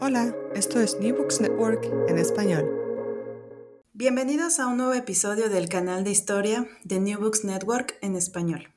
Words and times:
Hola, 0.00 0.32
esto 0.54 0.78
es 0.80 1.00
New 1.00 1.16
Books 1.16 1.40
Network 1.40 1.84
en 2.08 2.18
español. 2.18 2.64
Bienvenidos 3.94 4.60
a 4.60 4.68
un 4.68 4.76
nuevo 4.76 4.94
episodio 4.94 5.50
del 5.50 5.68
canal 5.68 6.04
de 6.04 6.12
historia 6.12 6.68
de 6.84 7.00
New 7.00 7.18
Books 7.18 7.42
Network 7.42 7.98
en 8.00 8.14
español. 8.14 8.72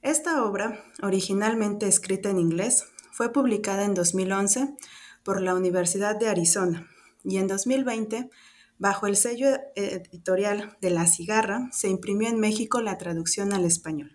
Esta 0.02 0.44
obra, 0.44 0.83
originalmente 1.03 1.88
escrita 1.88 2.31
en 2.31 2.39
inglés, 2.39 2.88
fue 3.11 3.31
publicada 3.31 3.85
en 3.85 3.94
2011 3.94 4.73
por 5.22 5.44
la 5.44 5.53
Universidad 5.53 6.19
de 6.19 6.27
Arizona 6.27 6.89
y 7.23 7.38
en 7.38 7.45
2020, 7.45 8.31
bajo 8.79 9.05
el 9.05 9.16
sello 9.16 9.50
editorial 9.75 10.75
de 10.81 10.89
La 10.89 11.05
Cigarra, 11.05 11.69
se 11.72 11.89
imprimió 11.89 12.29
en 12.29 12.39
México 12.39 12.81
la 12.81 12.97
traducción 12.97 13.53
al 13.53 13.66
español, 13.66 14.14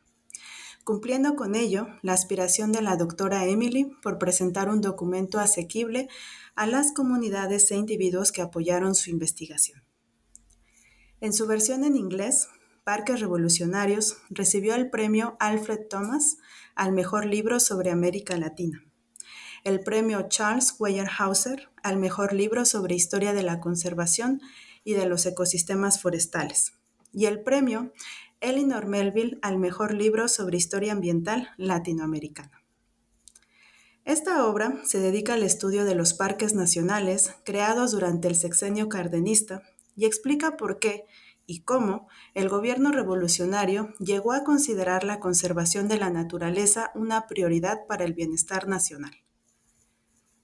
cumpliendo 0.84 1.36
con 1.36 1.54
ello 1.54 1.86
la 2.02 2.12
aspiración 2.12 2.72
de 2.72 2.82
la 2.82 2.96
doctora 2.96 3.46
Emily 3.46 3.92
por 4.02 4.18
presentar 4.18 4.68
un 4.68 4.80
documento 4.80 5.38
asequible 5.38 6.08
a 6.54 6.66
las 6.66 6.92
comunidades 6.92 7.70
e 7.70 7.76
individuos 7.76 8.32
que 8.32 8.42
apoyaron 8.42 8.94
su 8.94 9.10
investigación. 9.10 9.82
En 11.20 11.32
su 11.32 11.46
versión 11.46 11.84
en 11.84 11.96
inglés, 11.96 12.48
Parques 12.84 13.20
Revolucionarios 13.20 14.16
recibió 14.30 14.74
el 14.74 14.90
premio 14.90 15.36
Alfred 15.38 15.80
Thomas 15.88 16.38
al 16.74 16.92
mejor 16.92 17.26
libro 17.26 17.60
sobre 17.60 17.90
América 17.90 18.36
Latina, 18.38 18.82
el 19.64 19.80
premio 19.80 20.28
Charles 20.28 20.74
Weyerhaeuser 20.78 21.68
al 21.82 21.98
mejor 21.98 22.32
libro 22.32 22.64
sobre 22.64 22.94
historia 22.94 23.34
de 23.34 23.42
la 23.42 23.60
conservación 23.60 24.40
y 24.82 24.94
de 24.94 25.06
los 25.06 25.26
ecosistemas 25.26 26.00
forestales, 26.00 26.72
y 27.12 27.26
el 27.26 27.42
premio 27.42 27.92
Elinor 28.40 28.86
Melville 28.86 29.38
al 29.42 29.58
mejor 29.58 29.92
libro 29.92 30.28
sobre 30.28 30.56
historia 30.56 30.92
ambiental 30.92 31.50
latinoamericana. 31.56 32.62
Esta 34.04 34.46
obra 34.46 34.80
se 34.84 34.98
dedica 34.98 35.34
al 35.34 35.42
estudio 35.42 35.84
de 35.84 35.94
los 35.94 36.14
parques 36.14 36.54
nacionales 36.54 37.34
creados 37.44 37.92
durante 37.92 38.28
el 38.28 38.34
sexenio 38.34 38.88
cardenista 38.88 39.62
y 39.94 40.06
explica 40.06 40.56
por 40.56 40.78
qué 40.78 41.04
y 41.46 41.60
cómo 41.62 42.08
el 42.34 42.48
gobierno 42.48 42.92
revolucionario 42.92 43.92
llegó 43.98 44.32
a 44.32 44.44
considerar 44.44 45.04
la 45.04 45.20
conservación 45.20 45.88
de 45.88 45.98
la 45.98 46.08
naturaleza 46.08 46.92
una 46.94 47.26
prioridad 47.26 47.86
para 47.86 48.04
el 48.04 48.14
bienestar 48.14 48.68
nacional. 48.68 49.12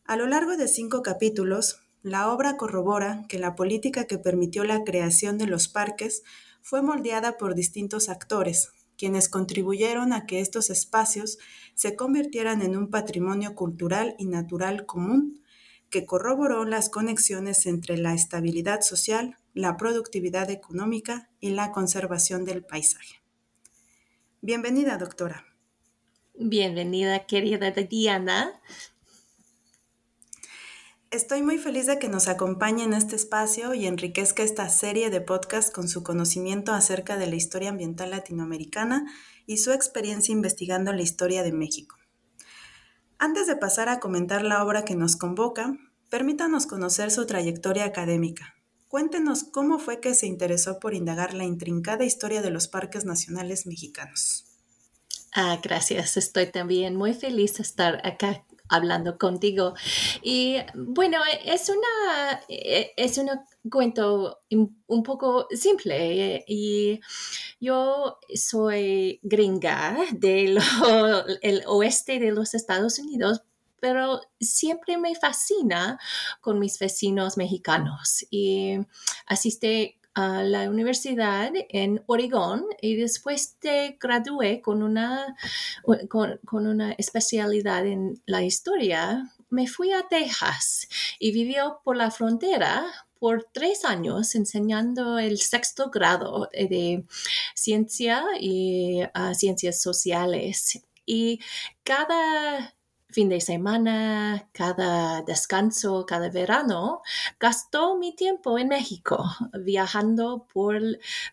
A 0.05 0.17
lo 0.17 0.27
largo 0.27 0.57
de 0.57 0.69
cinco 0.69 1.03
capítulos, 1.03 1.81
la 2.03 2.31
obra 2.31 2.57
corrobora 2.57 3.25
que 3.29 3.39
la 3.39 3.55
política 3.55 4.05
que 4.05 4.19
permitió 4.19 4.65
la 4.65 4.85
creación 4.85 5.39
de 5.39 5.47
los 5.47 5.67
parques 5.69 6.23
fue 6.67 6.83
moldeada 6.83 7.39
por 7.39 7.55
distintos 7.55 8.09
actores, 8.09 8.73
quienes 8.99 9.29
contribuyeron 9.29 10.13
a 10.13 10.27
que 10.27 10.41
estos 10.41 10.69
espacios 10.69 11.39
se 11.77 11.95
convirtieran 11.95 12.61
en 12.61 12.77
un 12.77 12.91
patrimonio 12.91 13.55
cultural 13.55 14.17
y 14.19 14.27
natural 14.27 14.85
común 14.85 15.45
que 15.91 16.07
corroboró 16.07 16.65
las 16.65 16.89
conexiones 16.89 17.67
entre 17.67 17.99
la 17.99 18.15
estabilidad 18.15 18.81
social, 18.81 19.37
la 19.55 19.77
productividad 19.77 20.51
económica 20.51 21.31
y 21.39 21.51
la 21.51 21.71
conservación 21.71 22.45
del 22.45 22.65
paisaje. 22.65 23.23
Bienvenida, 24.41 24.99
doctora. 24.99 25.47
Bienvenida, 26.35 27.27
querida 27.27 27.71
Diana. 27.71 28.61
Estoy 31.13 31.43
muy 31.43 31.57
feliz 31.57 31.87
de 31.87 32.01
que 32.01 32.09
nos 32.09 32.27
acompañe 32.27 32.83
en 32.83 32.93
este 32.93 33.15
espacio 33.15 33.75
y 33.75 33.87
enriquezca 33.87 34.43
esta 34.43 34.69
serie 34.69 35.09
de 35.09 35.21
podcasts 35.21 35.71
con 35.71 35.89
su 35.89 36.03
conocimiento 36.03 36.73
acerca 36.73 37.17
de 37.17 37.29
la 37.29 37.37
historia 37.37 37.69
ambiental 37.69 38.11
latinoamericana 38.11 39.07
y 39.47 39.59
su 39.59 39.71
experiencia 39.71 40.33
investigando 40.33 40.93
la 40.93 41.03
historia 41.03 41.45
de 41.45 41.53
México. 41.53 41.97
Antes 43.19 43.47
de 43.47 43.55
pasar 43.55 43.89
a 43.89 44.01
comentar 44.01 44.43
la 44.43 44.65
obra 44.65 44.85
que 44.85 44.97
nos 44.97 45.15
convoca, 45.15 45.79
permítanos 46.11 46.67
conocer 46.67 47.13
su 47.13 47.25
trayectoria 47.25 47.85
académica. 47.85 48.57
Cuéntenos 48.89 49.45
cómo 49.45 49.79
fue 49.79 50.01
que 50.01 50.13
se 50.13 50.27
interesó 50.27 50.81
por 50.81 50.93
indagar 50.93 51.35
la 51.35 51.45
intrincada 51.45 52.05
historia 52.05 52.43
de 52.43 52.51
los 52.51 52.67
parques 52.67 53.05
nacionales 53.05 53.65
mexicanos. 53.67 54.45
Ah, 55.33 55.59
gracias. 55.63 56.17
Estoy 56.17 56.51
también 56.51 56.97
muy 56.97 57.13
feliz 57.13 57.59
de 57.59 57.63
estar 57.63 58.01
acá 58.07 58.46
hablando 58.69 59.19
contigo. 59.19 59.75
Y 60.23 60.57
bueno, 60.75 61.19
es 61.45 61.69
una, 61.69 62.41
e, 62.49 62.93
es 62.97 63.19
un 63.19 63.31
cuento 63.71 64.41
un 64.51 65.03
poco 65.03 65.47
simple 65.51 66.45
y 66.47 67.01
yo 67.61 68.19
soy 68.35 69.21
gringa 69.23 69.99
del 70.13 70.59
oeste 71.67 72.19
de 72.19 72.33
los 72.33 72.55
Estados 72.55 72.99
Unidos, 72.99 73.43
pero 73.81 74.21
siempre 74.41 74.97
me 74.97 75.15
fascina 75.15 75.99
con 76.41 76.59
mis 76.59 76.79
vecinos 76.79 77.37
mexicanos 77.37 78.27
y 78.31 78.79
asiste 79.27 79.99
a 80.17 80.43
la 80.43 80.71
universidad 80.71 81.53
en 81.69 82.03
Oregón 82.07 82.65
y 82.81 82.97
después 82.97 83.57
te 83.59 83.99
gradué 84.01 84.63
con 84.63 84.83
una, 84.83 85.37
con, 86.09 86.41
una 86.67 86.93
especialidad 86.93 87.87
en 87.87 88.23
la 88.25 88.43
historia, 88.43 89.31
me 89.51 89.67
fui 89.67 89.93
a 89.93 90.09
Texas 90.09 90.89
y 91.19 91.33
vivió 91.33 91.81
por 91.85 91.99
la 91.99 92.11
frontera 92.11 92.87
por 93.19 93.47
tres 93.53 93.85
años 93.85 94.35
enseñando 94.35 95.19
el 95.19 95.37
sexto 95.39 95.91
grado 95.91 96.49
de 96.51 97.05
ciencia 97.55 98.25
y 98.41 99.03
ah, 99.13 99.35
ciencias 99.35 99.83
sociales. 99.83 100.81
Y 101.05 101.41
cada 101.85 102.76
fin 103.09 103.29
de 103.29 103.41
semana, 103.41 104.49
cada 104.53 105.23
descanso, 105.23 106.05
cada 106.07 106.29
verano, 106.31 107.03
gastó 107.41 107.97
mi 107.97 108.15
tiempo 108.15 108.59
en 108.59 108.69
México, 108.69 109.25
viajando 109.65 110.47
por, 110.53 110.81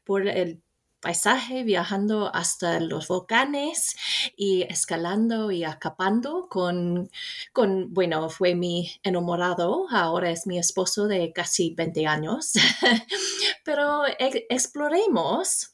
por 0.06 0.28
el 0.28 0.62
paisaje, 1.02 1.64
viajando 1.64 2.34
hasta 2.34 2.80
los 2.80 3.08
volcanes 3.10 3.96
y 4.38 4.62
escalando 4.64 5.52
y 5.52 5.66
acapando 5.66 6.48
con, 6.50 7.10
con, 7.52 7.94
bueno, 7.94 8.30
fue 8.30 8.56
mi 8.56 8.90
enamorado, 9.04 9.88
ahora 9.92 10.32
es 10.32 10.48
mi 10.48 10.58
esposo 10.58 11.08
de 11.08 11.34
casi 11.34 11.76
20 11.76 12.08
años, 12.08 12.54
pero 13.66 14.04
exploremos 14.50 15.73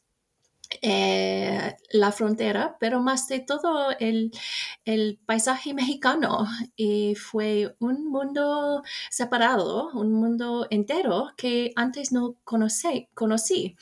eh, 0.82 1.76
la 1.92 2.12
frontera, 2.12 2.78
pero 2.80 3.02
más 3.02 3.28
de 3.28 3.40
todo 3.40 3.90
el, 4.00 4.32
paisaje 5.26 5.74
mexicano. 5.74 6.48
Y 6.76 7.16
fue 7.16 7.76
un 7.80 8.08
mundo 8.08 8.84
separado, 9.10 9.90
un 9.94 10.14
mundo 10.14 10.68
entero 10.70 11.30
que 11.38 11.72
antes 11.76 12.12
no 12.12 12.36
conocí. 12.44 13.08
conocí. 13.14 13.76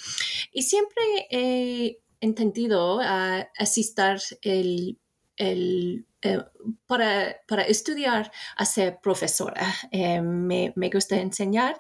Y 0.52 0.64
siempre 0.64 1.04
he 1.30 2.00
entendido 2.22 3.00
a 3.02 3.48
asistir 3.58 4.20
el, 4.42 4.98
el 5.36 6.06
eh, 6.22 6.40
para, 6.88 7.62
estudiar 7.68 8.32
a 8.56 8.66
ser 8.66 9.00
profesora. 9.02 9.74
Eh, 9.92 10.22
me, 10.22 10.74
gusta 10.92 11.18
enseñar 11.18 11.78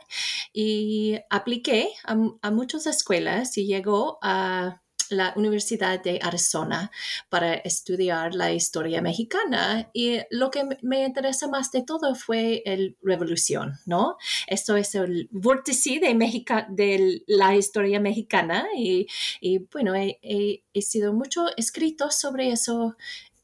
y 0.53 1.17
apliqué 1.29 1.89
a, 2.05 2.15
a 2.41 2.51
muchas 2.51 2.85
escuelas 2.87 3.57
y 3.57 3.65
llegó 3.65 4.19
a 4.21 4.81
la 5.09 5.33
Universidad 5.35 6.01
de 6.01 6.19
Arizona 6.21 6.91
para 7.29 7.53
estudiar 7.53 8.33
la 8.35 8.51
historia 8.51 9.01
mexicana. 9.01 9.89
Y 9.93 10.19
lo 10.29 10.49
que 10.51 10.63
me 10.81 11.03
interesa 11.03 11.47
más 11.47 11.71
de 11.71 11.83
todo 11.83 12.15
fue 12.15 12.63
la 12.65 12.93
revolución, 13.01 13.73
¿no? 13.85 14.17
Esto 14.47 14.75
es 14.75 14.95
el 14.95 15.27
vórtice 15.31 15.99
de, 15.99 16.45
de 16.69 17.23
la 17.27 17.55
historia 17.55 17.99
mexicana. 17.99 18.67
Y, 18.75 19.07
bueno, 19.71 19.93
he, 19.95 20.63
sido 20.81 21.13
mucho 21.13 21.45
escrito 21.57 22.11
sobre 22.11 22.51
eso 22.51 22.95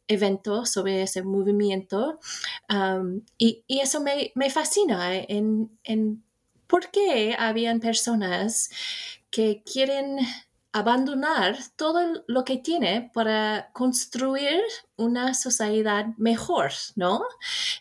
evento, 0.08 0.66
sobre 0.66 1.04
ese 1.04 1.24
movimiento. 1.24 2.20
Y, 3.38 3.64
eso 3.68 4.02
me, 4.02 4.50
fascina 4.50 5.16
en, 5.16 5.78
en 5.84 6.24
por 6.68 6.90
qué 6.92 7.36
habían 7.38 7.80
personas 7.80 8.70
que 9.30 9.64
quieren 9.64 10.18
abandonar 10.74 11.56
todo 11.76 12.24
lo 12.28 12.44
que 12.44 12.58
tiene 12.58 13.12
para 13.14 13.70
construir 13.74 14.60
una 14.96 15.36
sociedad 15.36 16.08
mejor, 16.18 16.72
¿no? 16.96 17.24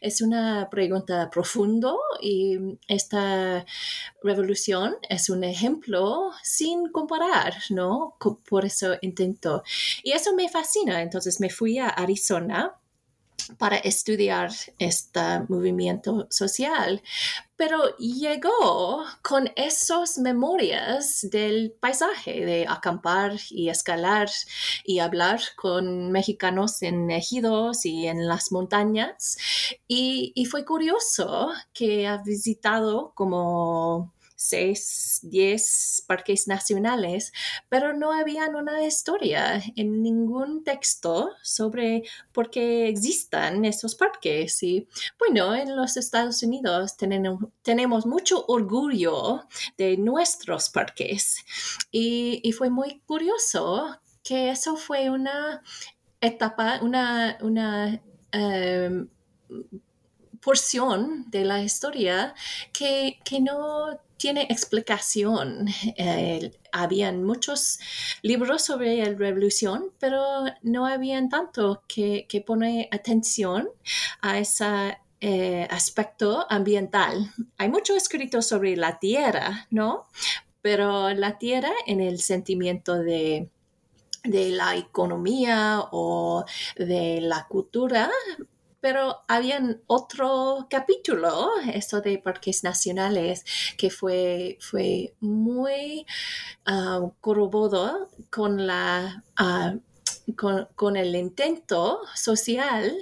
Es 0.02 0.20
una 0.20 0.68
pregunta 0.70 1.30
profundo 1.30 1.98
y 2.20 2.58
esta 2.86 3.64
revolución 4.22 4.96
es 5.08 5.30
un 5.30 5.42
ejemplo 5.42 6.32
sin 6.42 6.90
comparar, 6.92 7.54
¿no? 7.70 8.16
Por 8.48 8.66
eso 8.66 8.96
intento. 9.00 9.62
Y 10.02 10.12
eso 10.12 10.34
me 10.34 10.50
fascina. 10.50 11.00
Entonces 11.02 11.40
me 11.40 11.48
fui 11.48 11.78
a 11.78 11.88
Arizona 11.88 12.78
para 13.58 13.76
estudiar 13.76 14.50
este 14.78 15.20
movimiento 15.48 16.26
social, 16.30 17.02
pero 17.56 17.96
llegó 17.96 19.04
con 19.22 19.50
esas 19.54 20.18
memorias 20.18 21.28
del 21.30 21.72
paisaje, 21.78 22.44
de 22.44 22.66
acampar 22.68 23.36
y 23.50 23.68
escalar 23.68 24.28
y 24.84 24.98
hablar 24.98 25.40
con 25.56 26.10
mexicanos 26.10 26.82
en 26.82 27.10
ejidos 27.10 27.86
y 27.86 28.08
en 28.08 28.26
las 28.26 28.50
montañas. 28.50 29.38
Y, 29.86 30.32
y 30.34 30.46
fue 30.46 30.64
curioso 30.64 31.52
que 31.72 32.06
ha 32.06 32.18
visitado 32.18 33.12
como 33.14 34.12
seis, 34.42 35.20
diez 35.22 36.02
parques 36.06 36.48
nacionales, 36.48 37.32
pero 37.68 37.92
no 37.92 38.12
había 38.12 38.48
una 38.48 38.84
historia 38.84 39.62
en 39.76 40.02
ningún 40.02 40.64
texto 40.64 41.30
sobre 41.42 42.02
por 42.32 42.50
qué 42.50 42.88
existan 42.88 43.64
estos 43.64 43.94
parques. 43.94 44.62
Y 44.62 44.88
bueno, 45.18 45.54
en 45.54 45.76
los 45.76 45.96
Estados 45.96 46.42
Unidos 46.42 46.96
tenemos, 46.96 48.06
mucho 48.06 48.44
orgullo 48.48 49.46
de 49.78 49.96
nuestros 49.96 50.70
parques 50.70 51.44
y, 51.90 52.52
fue 52.52 52.68
muy 52.68 53.00
curioso 53.06 53.98
que 54.22 54.50
eso 54.50 54.76
fue 54.76 55.08
una 55.08 55.62
etapa, 56.20 56.80
una, 56.82 57.38
una 57.40 58.02
em, 58.32 59.08
porción 60.42 61.30
de 61.30 61.44
la 61.44 61.62
historia 61.62 62.34
que, 62.72 63.18
que 63.24 63.40
no 63.40 63.98
tiene 64.16 64.46
explicación. 64.50 65.68
Eh, 65.96 66.52
habían 66.70 67.24
muchos 67.24 67.78
libros 68.22 68.62
sobre 68.62 68.96
la 68.98 69.18
revolución, 69.18 69.90
pero 69.98 70.44
no 70.62 70.86
habían 70.86 71.28
tanto 71.28 71.82
que, 71.88 72.26
que 72.28 72.40
pone 72.40 72.88
atención 72.92 73.68
a 74.20 74.38
ese 74.38 74.98
eh, 75.20 75.66
aspecto 75.70 76.46
ambiental. 76.48 77.32
Hay 77.58 77.68
mucho 77.68 77.96
escrito 77.96 78.42
sobre 78.42 78.76
la 78.76 78.98
tierra, 78.98 79.66
¿no? 79.70 80.06
Pero 80.60 81.10
la 81.10 81.38
tierra 81.38 81.72
en 81.86 82.00
el 82.00 82.20
sentimiento 82.20 82.98
de 82.98 83.48
de 84.24 84.50
la 84.50 84.76
economía 84.76 85.82
o 85.90 86.44
de 86.76 87.20
la 87.20 87.46
cultura 87.48 88.08
pero 88.82 89.20
había 89.28 89.60
otro 89.86 90.66
capítulo, 90.68 91.50
eso 91.72 92.00
de 92.00 92.18
parques 92.18 92.64
nacionales, 92.64 93.44
que 93.78 93.88
fue, 93.90 94.58
fue 94.60 95.14
muy 95.20 96.04
uh, 96.66 97.10
corroborado 97.20 98.10
con 98.28 98.66
la... 98.66 99.24
Ah, 99.36 99.76
con, 100.76 100.96
el 100.96 101.16
intento 101.16 102.00
social 102.14 102.96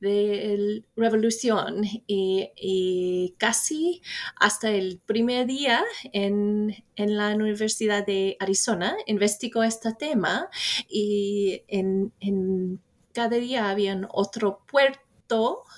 de 0.00 0.82
la 0.96 1.08
revolución 1.08 1.82
y, 2.06 3.34
casi 3.38 4.02
hasta 4.36 4.70
el 4.70 5.00
primer 5.06 5.46
día 5.46 5.84
en, 6.12 6.74
la 6.96 7.34
Universidad 7.34 8.04
de 8.04 8.36
Arizona 8.40 8.96
investigó 9.06 9.62
este 9.62 9.92
tema 9.92 10.48
y 10.88 11.62
en, 11.68 12.12
en 12.20 12.80
cada 13.12 13.36
día 13.36 13.70
había 13.70 14.00
otro 14.10 14.60
puerto 14.66 15.03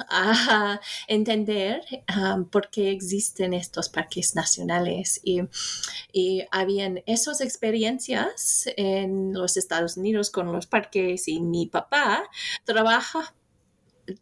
a 0.09 0.81
entender 1.09 1.81
um, 2.17 2.45
por 2.45 2.71
qué 2.71 2.91
existen 2.91 3.55
estos 3.55 3.89
parques 3.89 4.35
nacionales. 4.35 5.21
Y, 5.23 5.43
y 6.13 6.45
habían 6.51 7.03
esas 7.07 7.41
experiencias 7.41 8.65
en 8.77 9.33
los 9.33 9.57
Estados 9.57 9.97
Unidos 9.97 10.31
con 10.31 10.53
los 10.53 10.67
parques 10.67 11.29
y 11.29 11.41
mi 11.41 11.67
papá 11.67 12.29
trabaja 12.65 13.35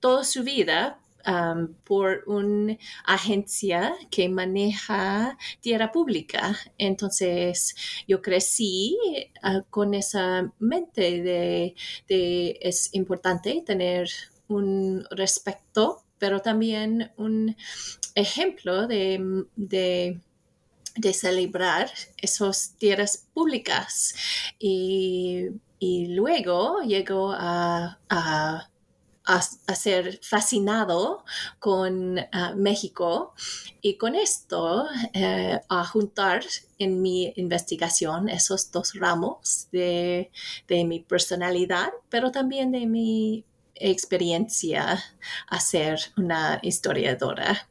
toda 0.00 0.24
su 0.24 0.42
vida 0.42 1.00
um, 1.26 1.74
por 1.84 2.22
una 2.26 2.76
agencia 3.04 3.94
que 4.10 4.28
maneja 4.28 5.36
tierra 5.60 5.92
pública. 5.92 6.56
Entonces 6.78 7.74
yo 8.06 8.22
crecí 8.22 8.96
uh, 9.42 9.62
con 9.70 9.94
esa 9.94 10.52
mente 10.58 11.22
de, 11.22 11.74
de, 12.08 12.58
es 12.60 12.94
importante 12.94 13.62
tener 13.66 14.08
un 14.48 15.04
respeto, 15.10 16.02
pero 16.18 16.40
también 16.40 17.12
un 17.16 17.56
ejemplo 18.14 18.86
de, 18.86 19.44
de, 19.56 20.20
celebrar 21.12 21.90
esas 22.18 22.74
tierras 22.78 23.26
públicas. 23.34 24.14
Y, 24.58 25.50
luego 25.80 26.80
llegó 26.80 27.32
a, 27.36 27.98
a 29.24 29.74
ser 29.74 30.20
fascinado 30.22 31.24
con 31.58 32.18
ah, 32.32 32.52
México 32.56 33.34
y 33.80 33.96
con 33.96 34.14
esto 34.14 34.86
eh, 35.14 35.60
a 35.68 35.84
juntar 35.86 36.44
en 36.78 37.00
mi 37.00 37.32
investigación 37.36 38.28
esos 38.28 38.70
dos 38.70 38.92
ramos 38.94 39.68
de, 39.72 40.30
de, 40.68 40.84
mi 40.84 41.00
personalidad, 41.00 41.90
pero 42.10 42.30
también 42.30 42.70
de 42.70 42.86
mi 42.86 43.44
experiencia 43.74 45.02
a 45.48 45.60
ser 45.60 45.98
una 46.16 46.58
historiadora. 46.62 47.68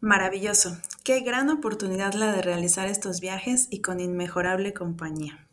Maravilloso. 0.00 0.78
Qué 1.04 1.20
gran 1.20 1.50
oportunidad 1.50 2.14
la 2.14 2.32
de 2.32 2.42
realizar 2.42 2.88
estos 2.88 3.20
viajes 3.20 3.68
y 3.70 3.80
con 3.80 4.00
inmejorable 4.00 4.72
compañía. 4.72 5.46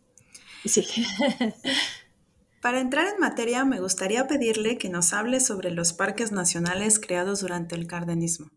Sí. 0.65 0.85
Para 2.61 2.79
entrar 2.79 3.07
en 3.07 3.19
materia, 3.19 3.63
me 3.65 3.79
gustaría 3.79 4.27
pedirle 4.27 4.77
que 4.77 4.89
nos 4.89 5.13
hable 5.13 5.39
sobre 5.39 5.71
los 5.71 5.93
parques 5.93 6.31
nacionales 6.31 6.99
creados 6.99 7.41
durante 7.41 7.75
el 7.75 7.87
cardenismo. 7.87 8.51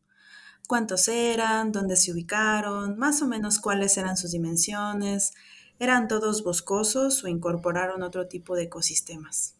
¿Cuántos 0.66 1.09
eran? 1.09 1.73
¿Dónde 1.73 1.97
se 1.97 2.12
ubicaron? 2.12 2.97
Más 2.97 3.23
o 3.23 3.26
menos 3.26 3.59
cuáles 3.59 3.97
eran 3.99 4.16
sus 4.16 4.30
dimensiones. 4.30 5.33
¿Eran 5.78 6.09
todos 6.09 6.45
boscosos 6.45 7.25
o 7.25 7.28
incorporaron 7.28 8.02
otro 8.02 8.28
tipo 8.28 8.54
de 8.54 8.64
ecosistemas? 8.64 9.60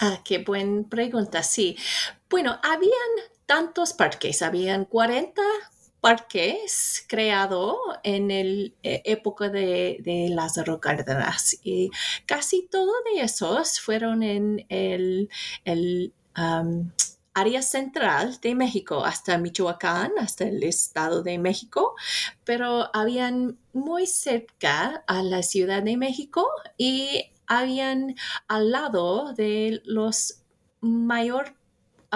Ah, 0.00 0.20
qué 0.24 0.38
buena 0.38 0.88
pregunta, 0.88 1.42
sí. 1.42 1.76
Bueno, 2.30 2.58
habían 2.62 2.92
tantos 3.46 3.92
parques, 3.92 4.42
habían 4.42 4.84
40 4.84 5.42
parques 6.00 7.04
creados 7.08 7.76
en 8.04 8.28
la 8.28 8.34
eh, 8.82 9.02
época 9.04 9.48
de, 9.48 9.98
de 10.00 10.28
Lázaro 10.30 10.80
Cárdenas 10.80 11.58
y 11.64 11.90
casi 12.26 12.68
todos 12.70 12.94
de 13.12 13.22
esos 13.22 13.80
fueron 13.80 14.22
en 14.22 14.64
el, 14.68 15.28
área 17.34 17.62
central 17.62 18.38
de 18.40 18.54
México, 18.54 19.04
hasta 19.04 19.38
Michoacán, 19.38 20.12
hasta 20.18 20.44
el 20.44 20.62
Estado 20.62 21.22
de 21.22 21.38
México, 21.38 21.94
pero 22.44 22.90
habían 22.94 23.58
muy 23.72 24.06
cerca 24.06 25.04
a 25.06 25.22
la 25.22 25.42
Ciudad 25.42 25.82
de 25.82 25.96
México 25.96 26.48
y 26.76 27.32
habían 27.48 28.14
al 28.46 28.70
lado 28.70 29.32
de 29.32 29.82
los 29.84 30.42
mayor 30.80 31.56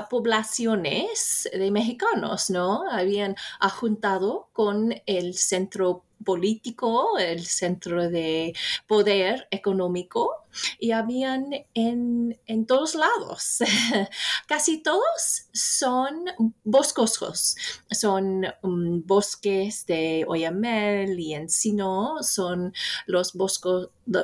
poblaciones 0.09 1.49
de 1.53 1.71
mexicanos, 1.71 2.49
¿no? 2.51 2.89
Habían 2.91 3.37
juntado 3.69 4.49
con 4.53 4.95
el 5.07 5.35
centro 5.35 6.05
político, 6.23 7.19
el 7.19 7.45
centro 7.47 8.09
de 8.09 8.55
poder 8.87 9.49
económico 9.51 10.43
y 10.79 10.93
habían 10.93 11.51
en, 11.75 12.39
todos 12.67 12.95
lados. 12.95 13.59
Casi 14.47 14.83
todos 14.83 15.47
son 15.53 16.27
boscosos, 16.65 17.57
son 17.91 18.47
um, 18.63 19.03
bosques 19.05 19.87
de 19.87 20.25
oyamel 20.27 21.19
y 21.19 21.35
encino, 21.35 22.23
son 22.23 22.73
los, 23.07 23.33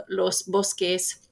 los 0.09 0.47
bosques 0.47 1.29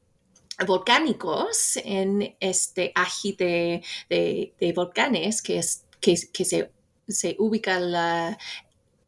volcánicos 0.64 1.76
en 1.84 2.36
este 2.40 2.92
ají 2.94 3.32
de, 3.32 4.72
volcanes 4.74 5.42
que, 5.42 5.58
es, 5.58 5.84
que, 6.00 6.16
se, 6.16 6.70
se 7.06 7.36
ubica 7.38 7.78
la, 7.78 8.38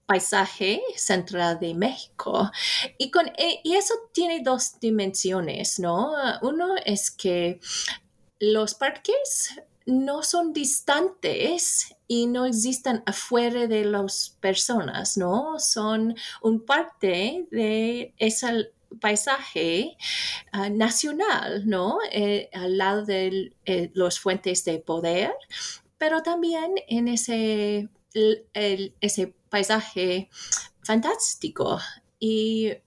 paisaje 0.09 0.81
central 0.97 1.61
de 1.61 1.75
México. 1.75 2.51
Y, 2.97 3.11
con, 3.11 3.27
e, 3.37 3.61
y 3.63 3.77
eso 3.77 3.93
tiene 4.13 4.41
dos 4.43 4.81
dimensiones, 4.81 5.79
¿no? 5.79 6.15
Uno 6.41 6.77
es 6.87 7.11
que 7.11 7.61
los 8.41 8.75
parques 8.75 9.55
no 9.85 10.23
son 10.23 10.55
distantes 10.55 11.95
y 12.07 12.27
no 12.27 12.47
existen 12.47 13.03
afuera 13.05 13.67
de 13.67 13.85
las 13.85 14.35
personas, 14.41 15.19
¿no? 15.19 15.59
Son 15.59 16.17
un 16.41 16.65
parte 16.65 17.47
de 17.51 18.15
ese 18.17 18.73
paisaje 19.03 19.95
ah, 20.53 20.71
nacional, 20.71 21.69
¿no? 21.69 21.99
Eh, 22.11 22.49
al 22.55 22.79
lado 22.79 23.05
de 23.05 23.53
eh, 23.67 23.91
los 23.93 24.19
fuentes 24.19 24.65
de 24.65 24.79
poder, 24.79 25.33
pero 25.99 26.23
también 26.23 26.77
en 26.87 27.09
ese 27.09 27.91
paisaje 29.49 30.29
fantástico. 30.83 31.79
Y, 32.21 32.79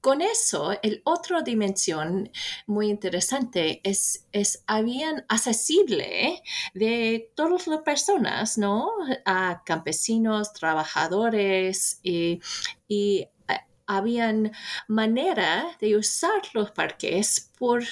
con 0.00 0.22
eso, 0.22 0.72
el 0.82 1.02
otra 1.04 1.42
dimensión 1.42 2.30
muy 2.68 2.88
interesante 2.90 3.80
es, 3.82 4.24
es 4.30 4.62
habían 4.68 5.24
accesible 5.28 6.42
de 6.74 7.32
todas 7.34 7.66
las 7.66 7.80
personas, 7.80 8.56
¿no? 8.56 8.88
A 9.24 9.62
campesinos, 9.64 10.52
trabajadores 10.52 11.98
y, 12.04 12.40
y 12.86 13.26
eh, 13.48 13.60
habían 13.88 14.52
manera 14.86 15.76
de 15.80 15.96
usar 15.96 16.40
los 16.52 16.70
parques 16.70 17.50
por 17.58 17.82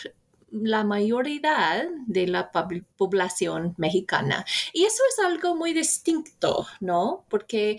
la 0.51 0.85
mayoría 0.85 1.89
de 2.07 2.27
la 2.27 2.51
población 2.97 3.75
mexicana. 3.77 4.45
Y 4.73 4.85
eso 4.85 5.03
es 5.11 5.25
algo 5.25 5.55
muy 5.55 5.73
distinto, 5.73 6.67
¿no? 6.81 7.25
Porque 7.29 7.79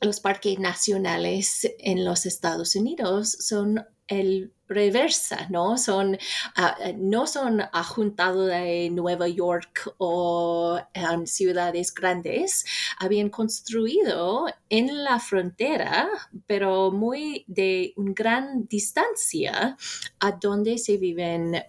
los 0.00 0.20
parques 0.20 0.58
nacionales 0.58 1.68
en 1.78 2.04
los 2.04 2.26
Estados 2.26 2.74
Unidos 2.74 3.36
son 3.40 3.86
el 4.08 4.52
reversa, 4.72 5.46
¿no? 5.50 5.76
Son, 5.78 6.18
ah, 6.56 6.76
eh, 6.80 6.94
no 6.96 7.26
son 7.26 7.62
ajuntados 7.72 8.48
de 8.48 8.90
Nueva 8.90 9.28
York 9.28 9.94
o 9.98 10.80
um, 11.12 11.26
ciudades 11.26 11.94
grandes, 11.94 12.64
habían 12.98 13.30
construido 13.30 14.46
en 14.68 15.04
la 15.04 15.18
frontera, 15.18 16.08
pero 16.46 16.90
muy 16.90 17.44
de 17.46 17.92
una 17.96 18.12
gran 18.14 18.66
distancia 18.66 19.76
a 20.20 20.32
donde 20.32 20.78
se 20.78 20.96
viven 20.96 21.62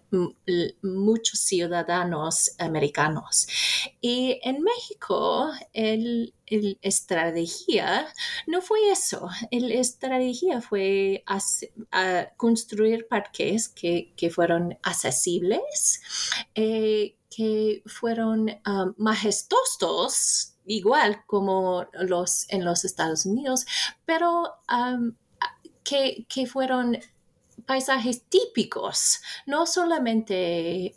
muchos 0.82 1.40
ciudadanos 1.40 2.52
americanos. 2.60 3.48
Y 4.02 4.40
en 4.44 4.62
México, 4.62 5.52
el 5.74 6.34
la 6.62 6.76
estrategia 6.82 8.08
no 8.48 8.62
fue 8.62 8.92
eso. 8.92 9.30
La 9.52 9.74
estrategia 9.76 10.62
fue 10.62 11.24
construir 12.38 13.08
parques 13.08 13.70
que, 13.70 14.14
fueron 14.34 14.78
accesibles, 14.84 16.02
eh, 16.56 17.18
que 17.30 17.82
fueron 17.86 18.50
um, 18.66 18.94
majestuosos, 18.98 20.54
igual 20.66 21.24
como 21.26 21.88
los 21.94 22.50
en 22.50 22.64
los 22.64 22.86
Estados 22.86 23.26
Unidos, 23.26 23.66
pero 24.06 24.54
um, 24.72 25.14
que, 25.84 26.26
fueron 26.48 26.98
paisajes 27.66 28.24
típicos, 28.30 29.22
no 29.46 29.66
solamente 29.66 30.96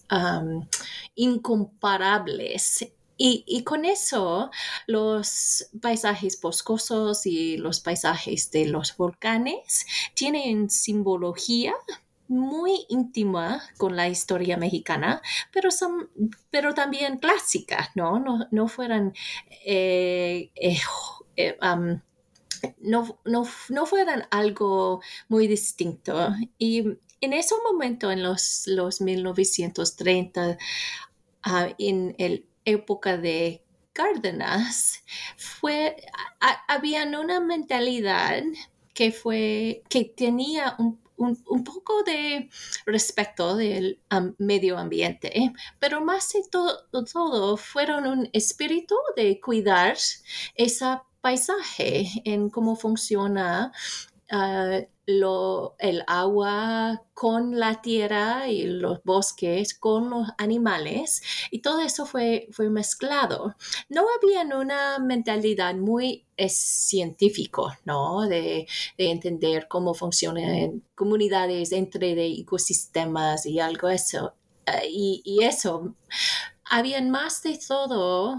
incomparables 1.15 2.87
y, 3.19 3.65
con 3.65 3.85
eso, 3.85 4.51
los 4.87 5.69
paisajes 5.81 6.41
boscosos 6.41 7.25
y 7.27 7.57
los 7.57 7.81
paisajes 7.81 8.51
de 8.51 8.67
los 8.67 8.97
volcanes 8.97 9.87
tienen 10.15 10.69
simbología 10.69 11.75
muy 12.29 12.85
íntima 12.89 13.63
con 13.79 13.97
la 13.97 14.09
historia 14.09 14.57
mexicana, 14.57 15.23
pero, 15.53 15.71
son, 15.71 16.11
pero 16.51 16.75
también 16.75 17.19
clásicas, 17.19 17.91
¿no? 17.95 18.47
No, 18.51 18.69
fueran... 18.69 19.15
Eh, 19.65 20.51
eh, 20.55 20.79
eh, 21.37 21.57
no, 22.81 23.19
no, 23.25 23.87
fueran 23.87 24.27
algo 24.31 25.01
muy 25.29 25.47
distinto. 25.47 26.35
Y 26.59 26.99
en 27.21 27.33
ese 27.33 27.55
momento, 27.71 28.11
en 28.11 28.23
los, 28.23 28.65
los 28.67 29.01
1930, 29.01 30.59
ah, 31.43 31.69
en 31.79 32.15
el 32.19 32.47
época 32.67 33.17
de 33.17 33.63
Cárdenas, 33.95 35.03
fue, 35.39 35.97
había 36.69 37.05
una 37.05 37.41
mentalidad 37.41 38.43
que 38.93 39.11
fue, 39.11 39.83
que 39.89 40.05
tenía 40.05 40.77
un, 40.79 41.01
poco 41.65 42.03
de 42.03 42.51
respeto 42.85 43.57
del 43.57 43.99
medio 44.37 44.77
ambiente, 44.77 45.55
pero 45.79 46.03
más 46.05 46.31
de 46.35 46.43
todo, 46.51 46.87
todo 47.11 47.57
fueron 47.57 48.07
un 48.07 48.29
espíritu 48.35 48.95
de 49.17 49.41
cuidar 49.41 49.97
ese 50.55 50.99
paisaje 51.23 52.07
en 52.25 52.51
cómo 52.51 52.77
funciona 52.77 53.73
ah, 54.31 54.81
lo, 55.07 55.77
el 55.79 56.03
agua 56.09 57.05
con 57.15 57.59
la 57.59 57.81
tierra 57.81 58.49
y 58.49 58.65
los 58.65 59.03
bosques 59.05 59.73
con 59.73 60.11
los 60.11 60.29
animales 60.37 61.23
y 61.51 61.61
todo 61.61 61.81
eso 61.81 62.07
fue, 62.07 62.49
fue 62.51 62.69
mezclado. 62.69 63.55
No 63.89 64.05
había 64.17 64.43
una 64.57 64.99
mentalidad 64.99 65.75
muy 65.77 66.27
científico, 66.49 67.73
¿no? 67.85 68.23
De, 68.23 68.67
entender 68.99 69.69
cómo 69.69 69.95
funcionan 69.95 70.83
comunidades 70.95 71.73
entre 71.73 72.15
de 72.15 72.27
ecosistemas 72.27 73.47
y 73.47 73.61
algo 73.61 73.89
eso. 73.89 74.35
Eh, 74.67 74.89
y, 74.91 75.45
eso, 75.45 75.95
habían 76.65 77.11
más 77.11 77.43
de 77.43 77.59
todo 77.67 78.37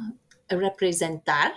representar 0.49 1.55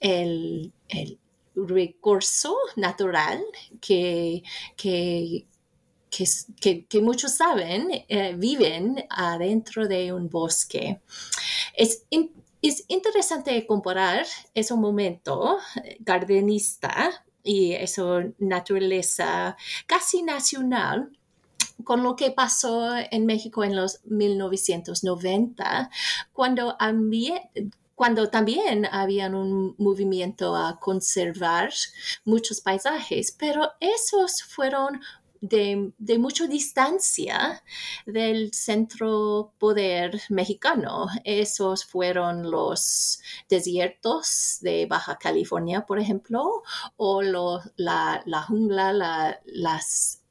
el, 0.00 0.72
el 0.88 1.18
recurso 1.66 2.56
natural 2.76 3.42
que, 3.80 4.42
que, 4.76 5.46
que, 6.10 7.00
muchos 7.00 7.32
saben, 7.32 8.04
eh, 8.08 8.34
viven 8.36 9.04
adentro 9.10 9.86
de 9.86 10.12
un 10.12 10.28
bosque. 10.28 11.00
Es, 11.74 12.04
es 12.62 12.84
interesante 12.88 13.66
comparar 13.66 14.26
ese 14.54 14.74
momento 14.74 15.58
gardenista 16.00 17.24
y 17.42 17.72
esa 17.72 18.24
naturaleza 18.38 19.56
casi 19.86 20.22
nacional 20.22 21.10
con 21.84 22.02
lo 22.02 22.16
que 22.16 22.30
pasó 22.30 22.90
en 22.96 23.26
México 23.26 23.62
en 23.62 23.76
los 23.76 24.04
1990, 24.04 25.90
cuando, 26.32 26.76
cuando 27.98 28.30
también 28.30 28.86
había 28.92 29.26
un 29.26 29.74
movimiento 29.76 30.54
a 30.54 30.78
conservar 30.78 31.72
muchos 32.24 32.60
paisajes, 32.60 33.32
pero 33.36 33.72
esos 33.80 34.44
fueron 34.44 35.00
de, 35.40 35.92
mucha 36.16 36.46
distancia 36.46 37.64
del 38.06 38.52
centro 38.54 39.52
poder 39.58 40.20
mexicano. 40.28 41.08
Esos 41.24 41.84
fueron 41.84 42.48
los 42.48 43.20
desiertos 43.48 44.58
de 44.60 44.86
Baja 44.86 45.18
California, 45.18 45.84
por 45.84 45.98
ejemplo, 45.98 46.62
o 46.96 47.20
la, 47.22 48.22
la, 48.26 48.42
jungla, 48.42 49.40
las 49.44 50.22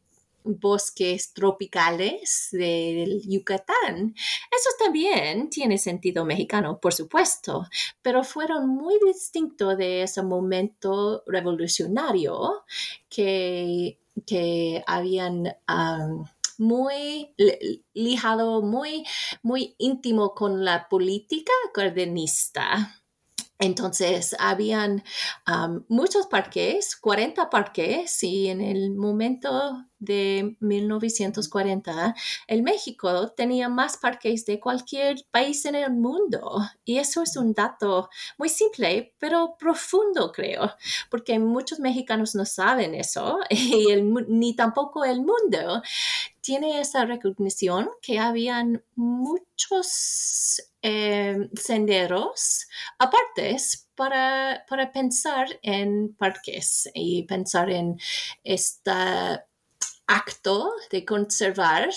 bosques 0.47 1.33
tropicales 1.33 2.49
del 2.51 3.21
Yucatán. 3.27 4.15
Eso 4.51 4.69
también 4.79 5.49
tiene 5.49 5.77
sentido 5.77 6.25
mexicano, 6.25 6.79
por 6.79 6.93
supuesto, 6.93 7.67
pero 8.01 8.23
fueron 8.23 8.69
muy 8.69 8.95
distintos 9.05 9.77
de 9.77 10.03
ese 10.03 10.23
momento 10.23 11.23
revolucionario 11.27 12.63
que, 13.09 13.99
que 14.25 14.83
habían... 14.87 15.55
muy 16.59 17.35
lijado, 17.93 18.63
muy, 18.63 19.05
muy 19.43 19.75
íntimo 19.77 20.33
con 20.33 20.65
la 20.65 20.89
política 20.89 21.53
cardenista. 21.71 23.03
Entonces, 23.59 24.35
habían 24.39 25.03
muchos 25.87 26.27
parques, 26.27 26.95
40 26.95 27.49
parques, 27.49 28.23
y 28.23 28.47
en 28.47 28.61
el 28.61 28.91
momento 28.91 29.83
de 29.99 30.55
1940, 30.59 32.13
el 32.47 32.61
México 32.61 33.31
tenía 33.31 33.67
más 33.67 33.97
parques 33.97 34.45
de 34.45 34.59
cualquier 34.59 35.25
país 35.31 35.65
en 35.65 35.73
el 35.73 35.91
mundo. 35.91 36.61
Y 36.85 36.99
eso 36.99 37.23
es 37.23 37.35
un 37.35 37.53
dato 37.53 38.09
muy 38.37 38.49
simple, 38.49 39.15
pero 39.17 39.55
profundo, 39.57 40.31
creo, 40.31 40.71
porque 41.09 41.39
muchos 41.39 41.79
mexicanos 41.79 42.35
no 42.35 42.45
saben 42.45 42.93
eso, 42.93 43.39
y 43.49 43.87
ni 44.27 44.55
tampoco 44.55 45.03
el 45.03 45.17
mundo 45.21 45.81
tiene 46.47 46.79
esa 46.79 47.03
recognición 47.03 47.89
que 48.01 48.19
habían 48.19 48.81
muchos 48.95 50.61
eh, 50.81 51.49
senderos 51.55 52.69
apartes 52.97 53.89
para, 53.95 54.63
para, 54.69 54.93
pensar 54.93 55.59
en 55.61 56.15
parques 56.15 56.89
y 56.93 57.23
pensar 57.23 57.69
en 57.69 57.99
este 58.45 58.91
acto 60.07 60.71
de 60.89 61.03
conservar 61.03 61.89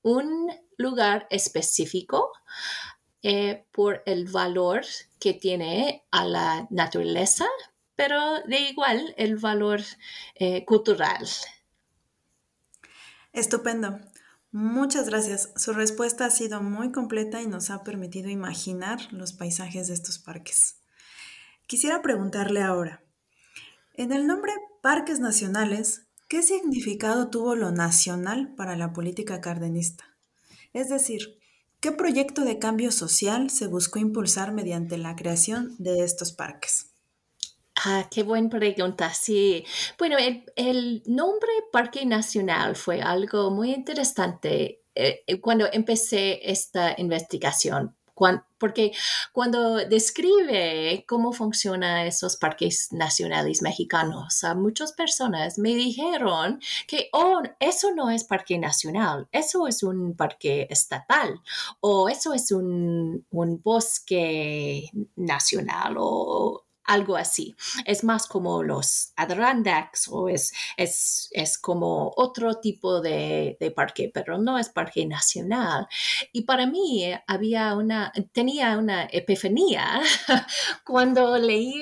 un 0.00 0.50
lugar 0.78 1.26
específico 1.28 2.32
eh, 3.22 3.66
por 3.70 4.02
el 4.06 4.24
valor 4.28 4.80
que 5.18 5.34
tiene 5.34 6.06
a 6.10 6.24
la 6.24 6.66
naturaleza, 6.70 7.46
pero 7.96 8.40
de 8.46 8.60
igual 8.60 9.14
el 9.18 9.36
valor 9.36 9.82
eh, 10.36 10.64
cultural. 10.64 11.28
Estupendo. 13.32 14.00
Muchas 14.52 15.08
gracias. 15.08 15.52
Su 15.54 15.72
respuesta 15.72 16.24
ha 16.24 16.30
sido 16.30 16.60
muy 16.62 16.90
completa 16.90 17.40
y 17.40 17.46
nos 17.46 17.70
ha 17.70 17.84
permitido 17.84 18.28
imaginar 18.28 19.00
los 19.12 19.32
paisajes 19.32 19.86
de 19.86 19.94
estos 19.94 20.18
parques. 20.18 20.80
Quisiera 21.66 22.02
preguntarle 22.02 22.62
ahora, 22.62 23.04
en 23.94 24.12
el 24.12 24.26
nombre 24.26 24.52
Parques 24.82 25.20
Nacionales, 25.20 26.06
¿qué 26.26 26.42
significado 26.42 27.30
tuvo 27.30 27.54
lo 27.54 27.70
nacional 27.70 28.52
para 28.56 28.74
la 28.74 28.92
política 28.92 29.40
cardenista? 29.40 30.04
Es 30.72 30.88
decir, 30.88 31.38
¿qué 31.78 31.92
proyecto 31.92 32.44
de 32.44 32.58
cambio 32.58 32.90
social 32.90 33.50
se 33.50 33.68
buscó 33.68 34.00
impulsar 34.00 34.52
mediante 34.52 34.98
la 34.98 35.14
creación 35.14 35.76
de 35.78 36.02
estos 36.02 36.32
parques? 36.32 36.89
Ah, 37.84 38.06
qué 38.10 38.22
buena 38.22 38.50
pregunta. 38.50 39.12
Sí. 39.14 39.64
Bueno, 39.98 40.16
el, 40.56 41.02
nombre 41.06 41.50
Parque 41.72 42.04
Nacional 42.04 42.76
fue 42.76 43.00
algo 43.00 43.50
muy 43.50 43.72
interesante 43.72 44.82
eh, 44.94 45.22
eh, 45.26 45.40
cuando 45.40 45.66
empecé 45.72 46.40
esta 46.50 46.94
investigación. 46.98 47.96
porque 48.58 48.92
cuando 49.32 49.76
describe 49.76 51.04
cómo 51.08 51.32
funcionan 51.32 52.06
esos 52.06 52.36
parques 52.36 52.92
nacionales 52.92 53.62
mexicanos, 53.62 54.44
a 54.44 54.54
muchas 54.54 54.92
personas 54.92 55.58
me 55.58 55.74
dijeron 55.74 56.60
que, 56.86 57.08
oh, 57.12 57.40
eso 57.60 57.94
no 57.94 58.10
es 58.10 58.24
parque 58.24 58.58
nacional, 58.58 59.26
eso 59.32 59.66
es 59.66 59.82
un 59.82 60.14
parque 60.16 60.66
estatal, 60.70 61.40
o 61.80 62.10
eso 62.10 62.34
es 62.34 62.52
un, 62.52 63.24
un 63.30 63.62
bosque 63.62 64.90
nacional, 65.16 65.96
o 65.98 66.66
algo 66.90 67.16
así. 67.16 67.54
Es 67.84 68.02
más 68.02 68.26
como 68.26 68.62
los 68.64 69.12
Adirondacks 69.16 70.08
o 70.08 70.28
es, 70.28 70.52
es, 70.76 71.58
como 71.60 72.12
otro 72.16 72.54
tipo 72.56 73.00
de, 73.00 73.56
de, 73.60 73.70
parque, 73.70 74.10
pero 74.12 74.38
no 74.38 74.58
es 74.58 74.68
parque 74.68 75.06
nacional. 75.06 75.86
Y 76.32 76.42
para 76.42 76.66
mí 76.66 77.12
había 77.28 77.74
una, 77.74 78.12
tenía 78.32 78.76
una 78.76 79.04
epifanía 79.04 80.00
cuando 80.84 81.38
leí 81.38 81.80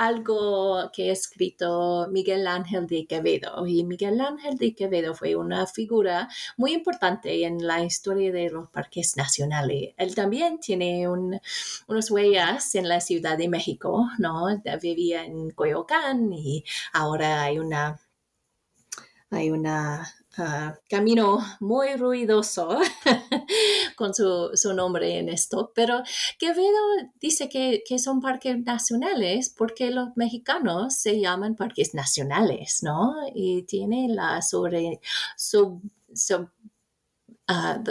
algo 0.00 0.90
que 0.94 1.10
ha 1.10 1.12
escrito 1.12 2.08
Miguel 2.10 2.46
Ángel 2.46 2.86
de 2.86 3.06
Quevedo. 3.06 3.66
Y 3.66 3.84
Miguel 3.84 4.18
Ángel 4.22 4.56
de 4.56 4.74
Quevedo 4.74 5.14
fue 5.14 5.36
una 5.36 5.66
figura 5.66 6.26
muy 6.56 6.72
importante 6.72 7.44
en 7.44 7.66
la 7.66 7.84
historia 7.84 8.32
de 8.32 8.48
los 8.48 8.70
parques 8.70 9.18
nacionales. 9.18 9.92
Él 9.98 10.14
también 10.14 10.58
tiene 10.58 11.06
unas 11.06 12.10
huellas 12.10 12.74
en 12.76 12.88
la 12.88 13.02
Ciudad 13.02 13.36
de 13.36 13.48
México, 13.48 14.08
¿no? 14.18 14.46
Vivía 14.80 15.22
en 15.26 15.50
Coyoacán 15.50 16.32
y 16.32 16.64
ahora 16.94 17.42
hay 17.42 17.58
una 17.58 18.00
hay 19.30 19.50
una 19.50 20.10
Ah, 20.38 20.78
camino 20.88 21.38
muy 21.58 21.96
ruidoso 21.96 22.78
con 23.96 24.14
su, 24.14 24.50
nombre 24.74 25.18
en 25.18 25.28
esto, 25.28 25.72
pero 25.74 26.02
Quevedo 26.38 26.78
dice 27.20 27.48
que, 27.48 27.82
son 27.98 28.20
parques 28.20 28.58
nacionales 28.58 29.52
porque 29.56 29.90
los 29.90 30.08
mexicanos 30.16 30.94
se 30.94 31.20
llaman 31.20 31.56
parques 31.56 31.94
nacionales, 31.94 32.82
¿no? 32.82 33.14
Y 33.34 33.64
tiene 33.64 34.08
la 34.08 34.40
sobre, 34.42 35.00
ah, 37.48 37.82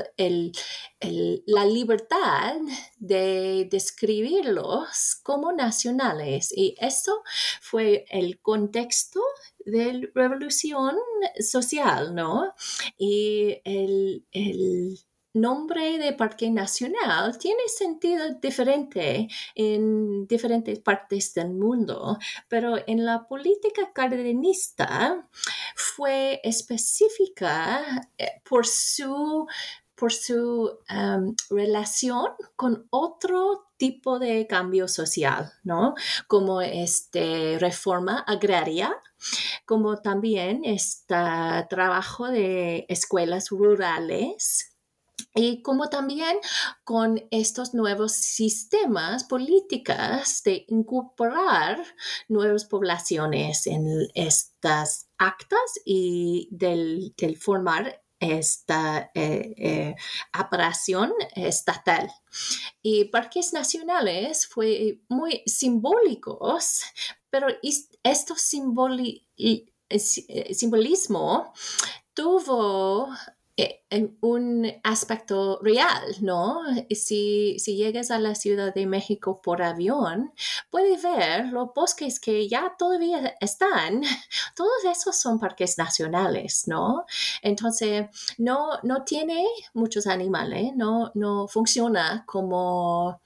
la 1.45 1.65
libertad 1.65 2.55
de 2.97 3.67
describirlos 3.69 5.19
como 5.23 5.51
nacionales. 5.51 6.51
Y 6.55 6.75
eso 6.79 7.21
fue 7.61 8.05
el 8.09 8.39
contexto 8.41 9.21
de 9.65 10.09
revolución 10.15 10.95
social, 11.39 12.15
¿no? 12.15 12.53
Y 12.97 13.61
el, 13.63 14.25
nombre 15.33 15.97
de 15.97 16.13
parque 16.13 16.49
nacional 16.49 17.37
tiene 17.37 17.67
sentido 17.67 18.25
diferente 18.41 19.27
en 19.55 20.27
diferentes 20.27 20.79
partes 20.79 21.33
del 21.33 21.51
mundo, 21.51 22.17
pero 22.47 22.77
en 22.87 23.05
la 23.05 23.27
política 23.27 23.91
cardenista 23.93 25.27
fue 25.75 26.41
específica 26.43 28.09
eh, 28.17 28.41
por 28.43 28.65
su 28.65 29.47
por 29.95 30.13
su 30.13 30.79
em, 30.87 31.35
relación 31.49 32.27
con 32.55 32.87
otro 32.89 33.67
tipo 33.75 34.17
de 34.17 34.47
cambio 34.47 34.87
social, 34.87 35.51
¿no? 35.63 35.93
Como 36.27 36.61
este 36.61 37.57
reforma 37.59 38.19
agraria, 38.19 38.95
como 39.65 39.97
también 39.97 40.61
este 40.63 41.15
trabajo 41.69 42.29
de 42.29 42.85
escuelas 42.87 43.49
rurales 43.49 44.68
y 45.35 45.61
como 45.61 45.89
también 45.89 46.37
con 46.83 47.21
estos 47.31 47.73
nuevos 47.73 48.13
sistemas 48.13 49.23
políticos 49.23 50.41
de 50.43 50.65
incorporar 50.69 51.83
nuevas 52.27 52.65
poblaciones 52.65 53.67
en 53.67 54.07
estas 54.15 55.09
actas 55.17 55.79
y 55.85 56.47
del, 56.51 57.13
del 57.17 57.37
formar 57.37 58.01
esta 58.19 59.11
eh, 59.13 59.53
eh, 59.57 59.95
operación 60.37 61.13
estatal. 61.35 62.11
Y 62.81 63.05
parques 63.05 63.53
nacionales 63.53 64.47
fue 64.47 65.01
muy 65.07 65.41
simbólicos, 65.45 66.81
pero 67.29 67.47
estos 68.03 68.51
eh, 69.37 70.53
simbolismo 70.53 71.53
tuvo 72.13 73.09
un 74.21 74.71
aspecto 74.83 75.59
real, 75.61 76.03
¿no? 76.21 76.61
Si, 76.91 77.57
si 77.59 77.75
llegas 77.75 78.11
a 78.11 78.19
la 78.19 78.35
Ciudad 78.35 78.73
de 78.73 78.85
México 78.85 79.41
por 79.41 79.61
avión, 79.61 80.33
puedes 80.69 81.01
ver 81.01 81.47
los 81.47 81.69
bosques 81.73 82.19
que 82.19 82.47
ya 82.47 82.75
todavía 82.77 83.35
están. 83.39 84.01
Todos 84.55 84.85
esos 84.85 85.15
son 85.15 85.39
parques 85.39 85.77
nacionales, 85.77 86.63
¿no? 86.67 87.05
Entonces, 87.41 88.07
no, 88.37 88.69
no 88.83 89.03
tiene 89.03 89.45
muchos 89.73 90.07
animales, 90.07 90.71
no, 90.75 91.11
no 91.15 91.47
funciona 91.47 92.23
como 92.25 93.21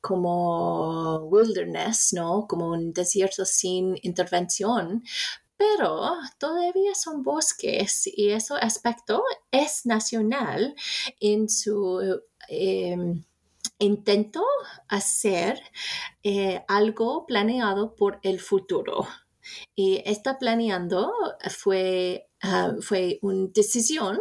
como 0.00 1.18
wilderness, 1.24 2.12
¿no? 2.12 2.46
Como 2.46 2.70
un 2.70 2.92
desierto 2.92 3.44
sin 3.44 3.98
intervención, 4.02 5.02
pero 5.58 6.16
todavía 6.38 6.94
son 6.94 7.22
bosques 7.22 8.06
y 8.06 8.30
ese 8.30 8.54
aspecto 8.54 9.22
es 9.50 9.84
nacional 9.84 10.74
en 11.20 11.48
su 11.48 12.22
em, 12.48 13.24
intento 13.78 14.44
hacer 14.88 15.60
eh, 16.22 16.64
algo 16.68 17.26
planeado 17.26 17.94
por 17.96 18.20
el 18.22 18.40
futuro. 18.40 19.06
Y 19.74 20.02
esta 20.04 20.38
planeando 20.38 21.12
fue, 21.50 22.28
ah, 22.42 22.74
fue 22.80 23.18
una 23.22 23.48
decisión 23.52 24.20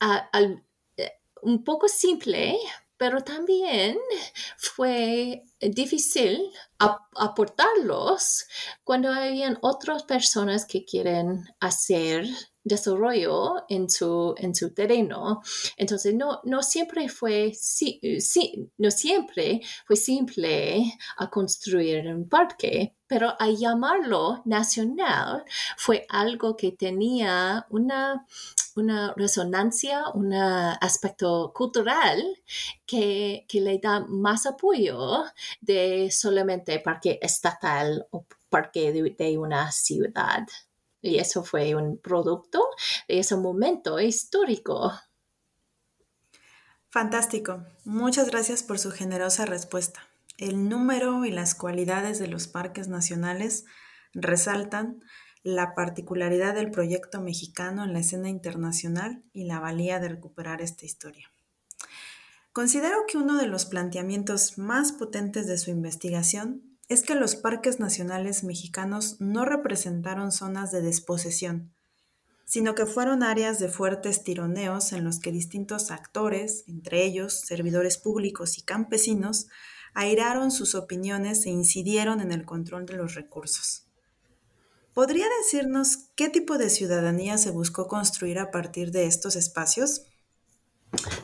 ah, 0.00 0.28
eh, 0.96 1.12
un 1.42 1.62
poco 1.64 1.86
simple, 1.88 2.58
pero 3.02 3.20
también 3.20 3.98
fue 4.56 5.42
difícil 5.60 6.52
aportarlos 6.78 8.46
cuando 8.84 9.10
habían 9.10 9.58
otras 9.60 10.04
personas 10.04 10.66
que 10.66 10.84
quieren 10.84 11.44
hacer 11.58 12.26
desarrollo 12.64 13.64
en 13.68 13.90
su, 13.90 14.34
en 14.38 14.54
su 14.54 14.72
terreno. 14.72 15.42
Entonces, 15.76 16.14
no, 16.14 16.40
no 16.44 16.62
siempre 16.62 17.08
fue, 17.08 17.52
sí, 17.54 18.00
sí, 18.20 18.70
no 18.78 18.90
siempre 18.90 19.60
fue 19.86 19.96
simple 19.96 20.92
a 21.16 21.30
construir 21.30 22.06
un 22.08 22.28
parque, 22.28 22.94
pero 23.06 23.34
a 23.38 23.50
llamarlo 23.50 24.42
nacional 24.44 25.44
fue 25.76 26.06
algo 26.08 26.56
que 26.56 26.72
tenía 26.72 27.66
una, 27.70 28.26
una 28.76 29.12
resonancia, 29.16 30.04
un 30.14 30.32
aspecto 30.32 31.52
cultural 31.54 32.22
que, 32.86 33.44
que, 33.48 33.60
le 33.60 33.78
da 33.78 34.00
más 34.08 34.46
apoyo 34.46 35.24
de 35.60 36.10
solamente 36.10 36.78
parque 36.80 37.18
estatal 37.20 38.06
o 38.12 38.24
parque 38.48 38.92
de 38.92 39.38
una 39.38 39.70
ciudad. 39.72 40.46
Y 41.02 41.18
eso 41.18 41.44
fue 41.44 41.74
un 41.74 41.98
producto 41.98 42.64
de 43.08 43.18
ese 43.18 43.36
momento 43.36 44.00
histórico. 44.00 44.92
Fantástico. 46.88 47.64
Muchas 47.84 48.30
gracias 48.30 48.62
por 48.62 48.78
su 48.78 48.90
generosa 48.92 49.44
respuesta. 49.44 50.08
El 50.38 50.68
número 50.68 51.24
y 51.24 51.30
las 51.30 51.54
cualidades 51.54 52.18
de 52.18 52.28
los 52.28 52.46
parques 52.46 52.88
nacionales 52.88 53.64
resaltan 54.14 55.02
la 55.42 55.74
particularidad 55.74 56.54
del 56.54 56.70
proyecto 56.70 57.20
mexicano 57.20 57.84
en 57.84 57.92
la 57.92 57.98
escena 57.98 58.28
internacional 58.28 59.24
y 59.32 59.44
la 59.44 59.58
valía 59.58 59.98
de 59.98 60.08
recuperar 60.08 60.62
esta 60.62 60.86
historia. 60.86 61.32
Considero 62.52 63.04
que 63.08 63.16
uno 63.18 63.38
de 63.38 63.46
los 63.46 63.64
planteamientos 63.64 64.58
más 64.58 64.92
potentes 64.92 65.46
de 65.46 65.58
su 65.58 65.70
investigación 65.70 66.71
es 66.92 67.02
que 67.02 67.14
los 67.14 67.36
parques 67.36 67.80
nacionales 67.80 68.44
mexicanos 68.44 69.16
no 69.18 69.46
representaron 69.46 70.30
zonas 70.30 70.70
de 70.72 70.82
desposesión, 70.82 71.72
sino 72.44 72.74
que 72.74 72.84
fueron 72.84 73.22
áreas 73.22 73.58
de 73.58 73.68
fuertes 73.68 74.22
tironeos 74.22 74.92
en 74.92 75.02
los 75.02 75.18
que 75.18 75.32
distintos 75.32 75.90
actores, 75.90 76.64
entre 76.68 77.02
ellos 77.02 77.40
servidores 77.40 77.96
públicos 77.96 78.58
y 78.58 78.62
campesinos, 78.62 79.46
airaron 79.94 80.50
sus 80.50 80.74
opiniones 80.74 81.46
e 81.46 81.50
incidieron 81.50 82.20
en 82.20 82.30
el 82.30 82.44
control 82.44 82.84
de 82.84 82.94
los 82.94 83.14
recursos. 83.14 83.86
¿Podría 84.92 85.26
decirnos 85.42 86.10
qué 86.14 86.28
tipo 86.28 86.58
de 86.58 86.68
ciudadanía 86.68 87.38
se 87.38 87.50
buscó 87.50 87.88
construir 87.88 88.38
a 88.38 88.50
partir 88.50 88.90
de 88.90 89.06
estos 89.06 89.34
espacios? 89.36 90.02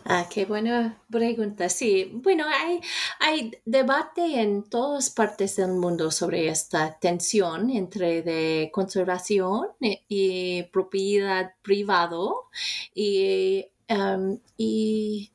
Ah, 0.04 0.26
qué 0.32 0.46
buena 0.46 0.98
pregunta. 1.10 1.68
Sí, 1.68 2.10
bueno, 2.14 2.44
hay, 2.48 2.80
hay 3.20 3.52
debate 3.66 4.40
en 4.40 4.62
todas 4.64 5.10
partes 5.10 5.56
del 5.56 5.72
mundo 5.72 6.10
sobre 6.10 6.48
esta 6.48 6.98
tensión 6.98 7.70
entre 7.70 8.70
conservación 8.72 9.68
y, 9.80 10.62
propiedad 10.72 11.52
privado 11.62 12.48
y, 12.94 13.66
um, 13.90 14.38
y, 14.56 15.30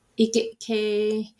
que 0.59 1.35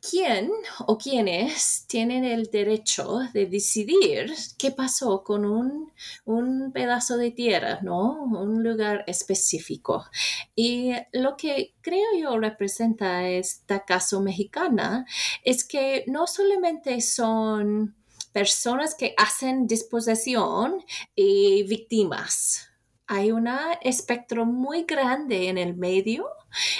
quién 0.00 0.50
o 0.86 0.96
quiénes 0.96 1.84
tienen 1.86 2.24
el 2.24 2.50
derecho 2.50 3.20
de 3.32 3.46
decidir 3.46 4.32
qué 4.58 4.70
pasó 4.70 5.22
con 5.22 5.44
un, 5.44 6.72
pedazo 6.72 7.16
de 7.16 7.30
tierra, 7.30 7.80
¿no? 7.82 8.22
Un 8.22 8.62
lugar 8.62 9.04
específico. 9.06 10.06
Y 10.54 10.92
lo 11.12 11.36
que 11.36 11.74
creo 11.80 12.08
yo 12.18 12.38
representa 12.38 13.28
esta 13.28 13.84
caso 13.84 14.20
mexicana 14.20 15.04
es 15.44 15.64
que 15.64 16.04
no 16.06 16.26
solamente 16.26 17.00
son 17.00 17.96
personas 18.32 18.94
que 18.94 19.14
hacen 19.16 19.66
disposición 19.66 20.84
y 21.14 21.64
víctimas, 21.64 22.70
hay 23.06 23.32
un 23.32 23.48
espectro 23.82 24.46
muy 24.46 24.84
grande 24.84 25.48
en 25.48 25.58
el 25.58 25.74
medio 25.74 26.26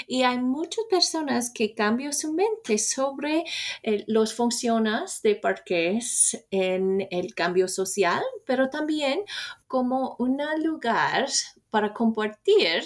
y 0.07 0.23
hay 0.23 0.39
muchas 0.39 0.85
personas 0.89 1.51
que 1.53 1.73
cambian 1.73 2.13
su 2.13 2.33
mente 2.33 2.77
sobre 2.77 3.43
eh, 3.83 4.03
los 4.07 4.33
funciones 4.33 5.21
de 5.21 5.35
parques 5.35 6.45
en 6.51 7.07
el 7.11 7.33
cambio 7.33 7.67
social, 7.67 8.23
pero 8.45 8.69
también 8.69 9.21
como 9.67 10.15
un 10.19 10.41
lugar 10.63 11.27
para 11.69 11.93
compartir 11.93 12.83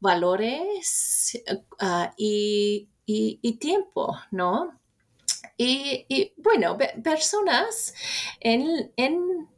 valores 0.00 1.38
ah, 1.78 2.12
y, 2.16 2.88
tiempo, 3.60 4.16
¿no? 4.30 4.78
Y, 5.56 6.32
bueno, 6.38 6.78
personas 7.04 7.94
en, 8.40 8.90
en 8.96 9.48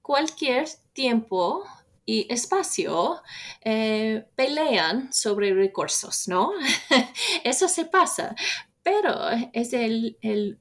cualquier 0.00 0.66
tiempo 0.94 1.64
y 2.06 2.32
espacio 2.32 3.20
eh, 3.62 4.24
pelean 4.36 5.12
sobre 5.12 5.52
recursos, 5.52 6.28
¿no? 6.28 6.52
Eso 7.44 7.68
se 7.68 7.84
pasa, 7.84 8.34
pero 8.82 9.28
es 9.52 9.72
el, 9.72 10.56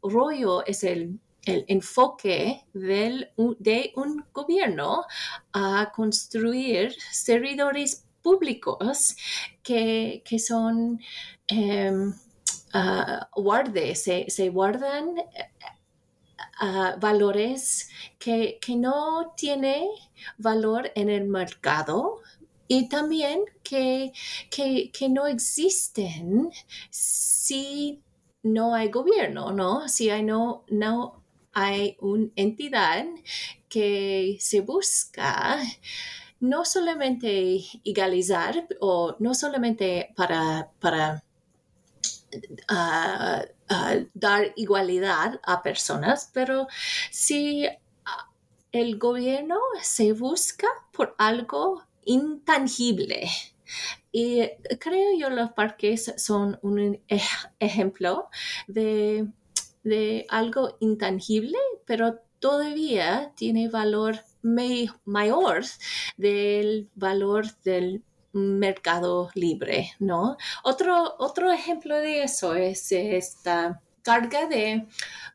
rollo, 0.00 0.64
es 0.64 0.84
el, 0.84 1.18
enfoque 1.46 2.64
del, 2.72 3.30
de 3.58 3.92
un 3.96 4.24
gobierno 4.32 5.04
a 5.52 5.92
construir 5.94 6.94
servidores 7.10 8.06
públicos 8.22 9.16
que, 9.62 10.22
son 10.38 11.00
um, 11.50 12.14
guardes, 13.36 14.02
se, 14.04 14.48
guardan 14.48 15.16
valores 16.98 17.88
que, 18.18 18.58
no 18.76 19.34
tiene 19.36 19.88
valor 20.38 20.90
en 20.94 21.08
el 21.08 21.24
mercado 21.26 22.20
y 22.68 22.88
también 22.88 23.44
que, 23.62 24.12
no 25.10 25.26
existen 25.26 26.50
si 26.90 28.02
no 28.42 28.74
hay 28.74 28.90
gobierno, 28.90 29.52
¿no? 29.52 29.88
Si 29.88 30.10
hay 30.10 30.22
no, 30.22 30.64
no 30.68 31.22
hay 31.52 31.96
una 32.00 32.30
entidad 32.36 33.06
que 33.68 34.36
se 34.40 34.60
busca 34.60 35.58
no 36.40 36.64
solamente 36.64 37.64
egalizar 37.84 38.66
o 38.80 39.16
no 39.18 39.34
solamente 39.34 40.12
para, 40.16 40.70
para 40.78 41.22
dar 44.14 44.52
igualdad 44.56 45.40
a 45.42 45.62
personas, 45.62 46.30
pero 46.32 46.66
si 47.10 47.66
ah, 48.04 48.30
el 48.72 48.98
gobierno 48.98 49.58
se 49.82 50.12
busca 50.12 50.68
por 50.92 51.14
algo 51.18 51.82
intangible, 52.04 53.28
y 54.12 54.48
creo 54.78 55.18
yo 55.18 55.30
los 55.30 55.52
parques 55.52 56.14
son 56.16 56.58
un 56.62 57.00
ejemplo 57.58 58.28
de, 58.68 59.26
de 59.82 60.26
algo 60.28 60.76
intangible, 60.80 61.58
pero 61.84 62.20
todavía 62.38 63.32
tiene 63.36 63.68
valor 63.68 64.20
mayor 64.42 65.64
del 66.16 66.90
valor 66.94 67.46
del 67.64 68.02
mercado 68.34 69.30
libre, 69.34 69.92
¿no? 69.98 70.36
Otro, 70.62 71.14
otro 71.18 71.50
ejemplo 71.50 71.96
de 71.96 72.24
eso 72.24 72.54
es 72.54 72.92
esta 72.92 73.80
carga 74.02 74.46
de 74.46 74.86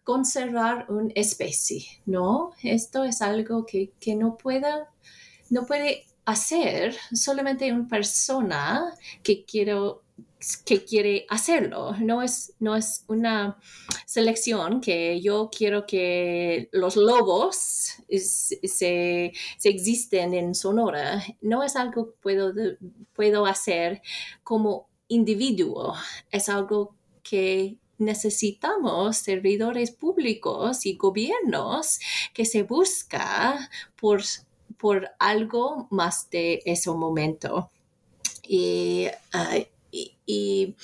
conservar 0.03 0.85
una 0.89 1.12
especie, 1.15 1.85
¿no? 2.05 2.51
Esto 2.62 3.03
es 3.03 3.21
algo 3.21 3.65
que, 3.65 3.91
no 4.15 4.38
pueda, 4.38 4.89
no 5.49 5.65
puede 5.65 6.05
hacer 6.25 6.95
solamente 7.12 7.73
una 7.73 7.88
persona 7.88 8.93
que 9.23 9.43
quiero 9.43 10.03
que 10.65 10.86
quiere 10.86 11.25
hacerlo. 11.30 11.95
No 11.99 12.21
es, 12.21 12.54
no 12.60 12.75
es 12.75 13.04
una 13.08 13.58
selección 14.06 14.80
que 14.80 15.19
yo 15.21 15.49
quiero 15.56 15.86
que 15.86 16.69
los 16.71 16.95
lobos 16.95 17.95
se, 18.08 19.34
existen 19.63 20.34
en 20.34 20.56
Sonora. 20.56 21.23
No 21.41 21.63
es 21.63 21.75
algo 21.75 22.12
que 22.12 22.17
puedo, 22.21 22.54
puedo 23.13 23.45
hacer 23.45 24.02
como 24.43 24.88
individuo. 25.08 25.95
Es 26.32 26.47
algo 26.49 26.95
que 27.21 27.78
necesitamos 27.97 29.17
servidores 29.17 29.91
públicos 29.91 30.86
y 30.86 30.95
gobiernos 30.95 31.99
que 32.34 32.45
se 32.45 32.63
busca 32.63 33.69
por, 33.99 34.21
por 34.78 35.10
algo 35.19 35.88
más 35.91 36.30
de 36.30 36.62
ese 36.65 36.89
momento. 36.91 37.71
Y, 38.47 39.08
y, 40.29 40.75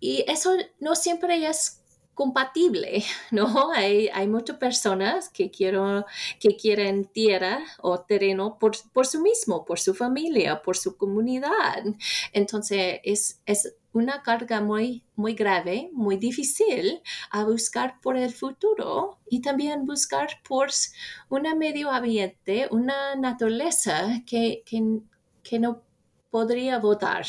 y, 0.00 0.24
eso 0.26 0.56
no 0.80 0.94
siempre 0.96 1.46
es 1.46 1.80
compatible, 2.14 3.04
¿no? 3.30 3.70
Hay, 3.72 4.08
hay 4.08 4.26
muchas 4.26 4.56
personas 4.56 5.28
que, 5.28 5.50
quiero, 5.50 6.06
que 6.40 6.56
quieren 6.56 7.06
tierra 7.06 7.60
o 7.80 8.00
terreno 8.00 8.58
por, 8.58 8.72
por 8.92 9.06
su 9.06 9.20
mismo, 9.20 9.64
por 9.64 9.78
su 9.78 9.94
familia, 9.94 10.62
por 10.62 10.76
su 10.76 10.96
comunidad. 10.96 11.84
Entonces, 12.32 13.00
es, 13.04 13.40
es 13.46 13.74
una 13.92 14.22
carga 14.22 14.60
muy, 14.60 15.04
muy 15.14 15.34
grave, 15.34 15.90
muy 15.92 16.16
difícil 16.16 17.00
a 17.30 17.44
buscar 17.44 18.00
por 18.00 18.16
el 18.16 18.32
futuro 18.32 19.18
y 19.28 19.40
también 19.40 19.86
buscar 19.86 20.40
por 20.48 20.70
un 21.28 21.42
medio 21.58 21.90
ambiente, 21.90 22.68
una 22.72 23.14
naturaleza 23.14 24.22
que, 24.26 24.64
que, 24.66 24.82
que 25.44 25.58
no 25.60 25.83
podría 26.34 26.80
votar, 26.80 27.24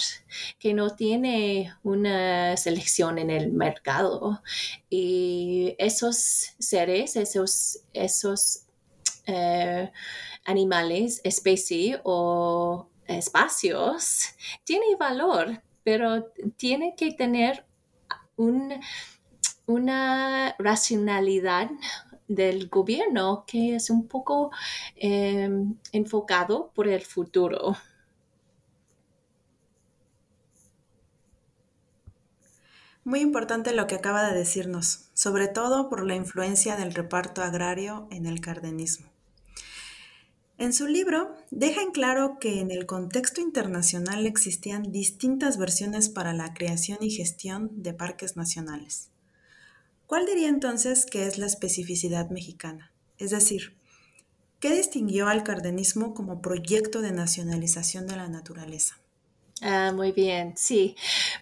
que 0.57 0.73
no 0.73 0.95
tiene 0.95 1.71
una 1.83 2.57
selección 2.57 3.19
en 3.19 3.29
el 3.29 3.51
mercado. 3.51 4.41
Y 4.89 5.75
esos 5.77 6.55
seres, 6.57 7.15
esos, 7.15 7.81
esos 7.93 8.63
eh, 9.27 9.91
animales, 10.43 11.21
especies 11.23 11.99
o 12.03 12.89
espacios, 13.05 14.23
tienen 14.63 14.97
valor, 14.97 15.61
pero 15.83 16.31
tiene 16.57 16.95
que 16.97 17.11
tener 17.11 17.63
una 19.67 20.55
racionalidad 20.57 21.69
del 22.27 22.69
gobierno 22.69 23.43
que 23.45 23.75
es 23.75 23.91
un 23.91 24.07
poco 24.07 24.49
eh, 24.95 25.47
enfocado 25.91 26.71
por 26.73 26.87
el 26.87 27.01
futuro. 27.01 27.77
Muy 33.05 33.19
importante 33.19 33.71
lo 33.71 33.85
que 33.85 33.93
acaba 33.93 34.27
de 34.27 34.35
decirnos, 34.35 35.09
sobre 35.13 35.47
todo 35.47 35.89
por 35.89 36.03
la 36.03 36.15
influencia 36.15 36.75
del 36.75 36.91
reparto 36.91 37.43
agrario 37.43 38.07
en 38.09 38.25
el 38.25 38.41
cardenismo. 38.41 39.05
En 40.57 40.73
su 40.73 40.87
libro 40.87 41.35
deja 41.51 41.83
en 41.83 41.91
claro 41.91 42.39
que 42.39 42.61
en 42.61 42.71
el 42.71 42.87
contexto 42.87 43.41
internacional 43.41 44.25
existían 44.25 44.91
distintas 44.91 45.59
versiones 45.59 46.09
para 46.09 46.33
la 46.33 46.55
creación 46.55 46.97
y 47.01 47.11
gestión 47.11 47.69
de 47.83 47.93
parques 47.93 48.37
nacionales. 48.37 49.11
¿Cuál 50.07 50.25
diría 50.25 50.49
entonces 50.49 51.05
que 51.05 51.27
es 51.27 51.37
la 51.37 51.45
especificidad 51.45 52.31
mexicana? 52.31 52.91
Es 53.19 53.29
decir, 53.29 53.77
¿qué 54.59 54.75
distinguió 54.75 55.27
al 55.27 55.43
cardenismo 55.43 56.15
como 56.15 56.41
proyecto 56.41 57.01
de 57.01 57.11
nacionalización 57.11 58.07
de 58.07 58.15
la 58.15 58.29
naturaleza? 58.29 58.97
Ah, 59.61 59.91
muy 59.95 60.11
bien, 60.11 60.53
sí. 60.57 60.95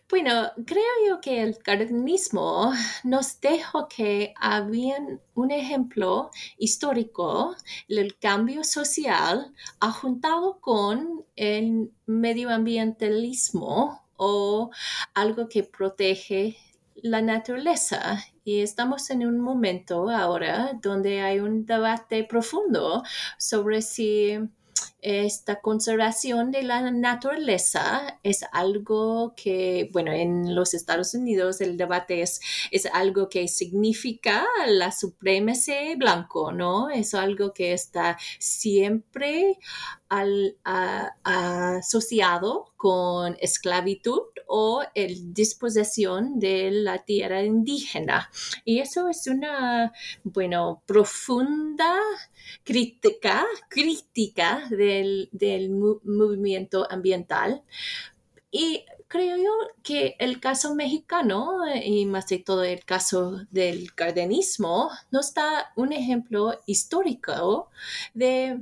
Bueno, 0.09 0.51
creo 0.65 0.83
yo 1.07 1.19
que 1.19 1.41
el 1.41 1.57
cardenismo 1.57 2.71
nos 3.03 3.41
dejó 3.41 3.87
que 3.87 4.33
había 4.39 4.97
un 5.33 5.51
ejemplo 5.51 6.29
histórico 6.57 7.55
del 7.89 8.17
cambio 8.19 8.63
social 8.63 9.51
juntado 9.91 10.59
con 10.61 11.25
el 11.35 11.91
medioambientalismo 12.05 14.03
o 14.17 14.69
algo 15.15 15.49
que 15.49 15.63
protege 15.63 16.55
la 16.95 17.21
naturaleza. 17.21 18.23
Y 18.45 18.61
estamos 18.61 19.09
en 19.09 19.25
un 19.25 19.39
momento 19.39 20.09
ahora 20.09 20.77
donde 20.81 21.21
hay 21.21 21.39
un 21.39 21.65
debate 21.65 22.23
profundo 22.25 23.03
sobre 23.37 23.81
si 23.81 24.37
esta 25.03 25.59
conservación 25.59 26.51
de 26.51 26.63
la 26.63 26.89
naturaleza 26.89 28.19
es 28.23 28.45
algo 28.53 29.33
que, 29.35 29.89
bueno, 29.91 30.13
en 30.13 30.55
los 30.55 30.73
Estados 30.73 31.13
Unidos 31.13 31.59
el 31.59 31.75
debate 31.75 32.21
es, 32.21 32.39
es 32.71 32.85
algo 32.85 33.27
que 33.27 33.49
significa 33.49 34.45
la 34.65 34.93
supremacía 34.93 35.95
blanco, 35.97 36.53
¿no? 36.53 36.89
Es 36.89 37.13
algo 37.13 37.53
que 37.53 37.73
está 37.73 38.17
siempre 38.39 39.59
asociado 41.23 42.71
con 42.77 43.37
esclavitud 43.39 44.21
o 44.47 44.83
el 44.93 45.33
disposición 45.33 46.39
de 46.39 46.69
la 46.71 46.99
tierra 46.99 47.43
indígena. 47.43 48.29
Y 48.65 48.79
eso 48.79 49.09
es 49.09 49.27
una, 49.27 49.91
bueno, 50.23 50.83
profunda 50.85 51.97
crítica, 52.63 53.45
crítica 53.69 54.67
del, 54.69 55.29
movimiento 56.03 56.85
ambiental. 56.89 57.63
Y 58.51 58.85
creo 59.07 59.37
yo 59.37 59.51
que 59.81 60.15
el 60.19 60.39
caso 60.39 60.75
mexicano 60.75 61.61
y 61.83 62.05
más 62.05 62.27
de 62.27 62.37
todo 62.37 62.63
el 62.63 62.85
caso 62.85 63.41
del 63.49 63.95
cardenismo 63.95 64.91
nos 65.09 65.33
da 65.33 65.71
un 65.75 65.93
ejemplo 65.93 66.59
histórico 66.67 67.69
de, 68.13 68.59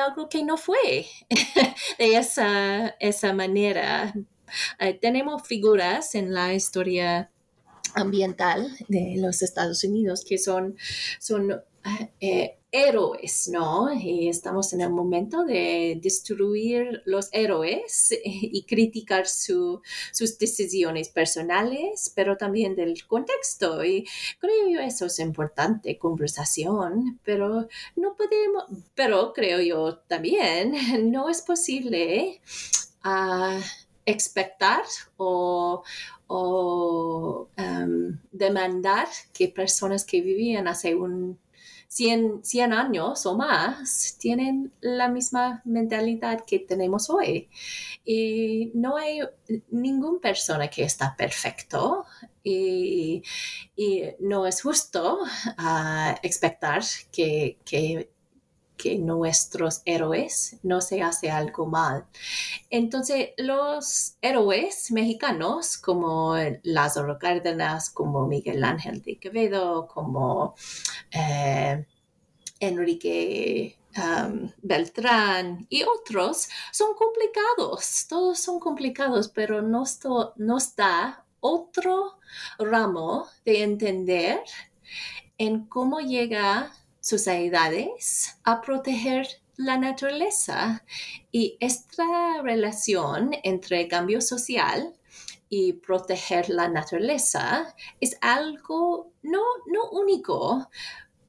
algo 0.00 0.28
que 0.28 0.42
no 0.44 0.56
fue 0.56 1.06
de 1.98 2.16
esa, 2.16 2.88
esa 3.00 3.32
manera. 3.32 4.14
Eh, 4.78 4.94
tenemos 4.94 5.46
figuras 5.46 6.14
en 6.14 6.34
la 6.34 6.52
historia 6.54 7.30
ambiental 7.94 8.70
de 8.88 9.16
los 9.18 9.42
Estados 9.42 9.84
Unidos 9.84 10.24
que 10.26 10.38
son, 10.38 10.76
son 11.18 11.62
eh, 12.20 12.58
héroes, 12.72 13.50
¿no? 13.52 13.92
Y 13.92 14.28
estamos 14.28 14.72
en 14.72 14.80
el 14.80 14.90
momento 14.90 15.44
de 15.44 15.98
destruir 16.02 17.02
los 17.04 17.28
héroes 17.32 18.14
y 18.24 18.64
criticar 18.64 19.26
sus 19.26 19.82
decisiones 20.38 21.10
personales, 21.10 22.10
pero 22.16 22.38
también 22.38 22.74
del 22.74 23.06
contexto. 23.06 23.84
Y 23.84 24.08
creo 24.40 24.68
yo 24.70 24.80
eso 24.80 25.06
es 25.06 25.18
importante, 25.18 25.98
conversación, 25.98 27.20
pero 27.24 27.68
no 27.94 28.16
podemos, 28.16 28.64
pero 28.94 29.34
creo 29.34 29.60
yo 29.60 29.98
también, 30.08 30.72
no 31.12 31.28
es 31.28 31.42
posible 31.42 32.40
uh, 33.04 33.60
expectar 34.06 34.82
o, 35.18 35.84
um, 36.28 38.18
demandar 38.30 39.08
que 39.34 39.48
personas 39.48 40.06
que 40.06 40.22
vivían 40.22 40.66
hace 40.66 40.94
un 40.94 41.38
100, 41.92 42.72
años 42.72 43.26
o 43.26 43.36
más 43.36 44.16
tienen 44.18 44.72
la 44.80 45.08
misma 45.08 45.60
mentalidad 45.64 46.42
que 46.46 46.58
tenemos 46.58 47.10
hoy. 47.10 47.50
Y 48.04 48.70
no 48.74 48.96
hay 48.96 49.20
ninguna 49.70 50.20
persona 50.20 50.68
que 50.68 50.84
está 50.84 51.14
perfecto 51.16 52.06
y, 52.42 53.22
no 54.20 54.46
es 54.46 54.62
justo 54.62 55.18
uh, 55.20 56.14
expectar 56.22 56.82
que, 57.12 57.58
que 57.64 58.08
que 58.82 58.98
nuestros 58.98 59.82
héroes 59.84 60.56
no 60.64 60.80
se 60.80 61.02
hace 61.02 61.30
algo 61.30 61.66
mal. 61.66 62.04
Entonces, 62.68 63.30
los 63.36 64.16
héroes 64.20 64.90
mexicanos 64.90 65.78
como 65.78 66.34
Lázaro 66.64 67.16
Cárdenas, 67.16 67.90
como 67.90 68.26
Miguel 68.26 68.64
Ángel 68.64 69.00
de 69.02 69.18
Quevedo, 69.18 69.86
como 69.86 70.56
eh, 71.12 71.86
Enrique 72.58 73.78
um, 73.96 74.50
Beltrán 74.62 75.64
y 75.68 75.84
otros 75.84 76.48
son 76.72 76.94
complicados, 76.94 78.06
todos 78.08 78.40
son 78.40 78.58
complicados, 78.58 79.28
pero 79.28 79.62
nos, 79.62 80.00
nos 80.36 80.74
da 80.74 81.24
otro 81.38 82.18
ramo 82.58 83.28
de 83.44 83.62
entender 83.62 84.40
en 85.38 85.66
cómo 85.66 86.00
llega 86.00 86.72
sociedades 87.02 88.38
a 88.44 88.60
proteger 88.62 89.26
la 89.56 89.76
naturaleza 89.76 90.84
y 91.30 91.56
esta 91.60 92.40
relación 92.42 93.32
entre 93.42 93.88
cambio 93.88 94.20
social 94.20 94.94
y 95.48 95.74
proteger 95.74 96.48
la 96.48 96.68
naturaleza 96.68 97.74
es 98.00 98.16
algo 98.22 99.12
no, 99.22 99.42
no 99.66 99.90
único, 99.90 100.70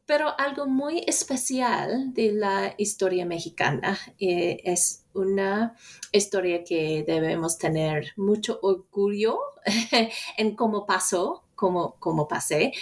pero 0.05 0.39
algo 0.39 0.67
muy 0.67 1.03
especial 1.07 2.13
de 2.13 2.31
la 2.31 2.75
historia 2.77 3.25
mexicana. 3.25 3.97
Eh, 4.19 4.61
es 4.63 5.05
una 5.13 5.75
historia 6.11 6.63
que 6.63 7.03
debemos 7.05 7.57
tener 7.57 8.13
mucho 8.15 8.59
orgullo 8.61 9.39
en 10.37 10.55
cómo 10.55 10.85
pasó 10.85 11.42
como, 11.55 11.95
como 11.99 12.27
pasé, 12.27 12.73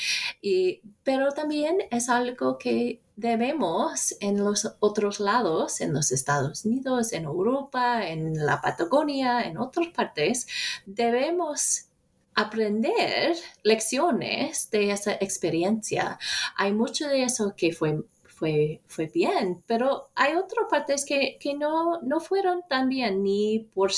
y, 0.42 0.82
pero 1.04 1.32
también 1.32 1.78
es 1.92 2.10
algo 2.10 2.58
que 2.58 3.02
debemos 3.16 4.16
en 4.20 4.44
los 4.44 4.76
otros 4.80 5.20
lados, 5.20 5.82
en 5.82 5.94
los 5.94 6.12
Estados 6.12 6.66
Unidos, 6.66 7.14
en 7.14 7.26
Europa, 7.26 8.08
en 8.08 8.46
la 8.46 8.62
Patagonia, 8.62 9.44
en 9.44 9.58
otras 9.58 9.88
partes, 9.90 10.48
debemos 10.86 11.86
aprender 12.34 13.36
lecciones 13.64 14.70
de 14.72 14.92
esa 14.92 15.14
experiencia. 15.14 16.18
Hay 16.56 16.74
mucho 16.74 17.08
de 17.08 17.24
eso 17.24 17.54
que 17.56 17.74
fue 17.74 18.04
fue, 18.42 18.82
fue 18.88 19.06
bien, 19.06 19.64
pero 19.68 20.10
hay 20.16 20.34
otras 20.34 20.66
partes 20.68 21.06
que, 21.06 21.38
que 21.40 21.54
no, 21.54 22.02
no 22.02 22.20
fueron 22.20 22.64
tan 22.68 22.90
bien 22.90 23.22
ni 23.22 23.70
por 23.72 23.92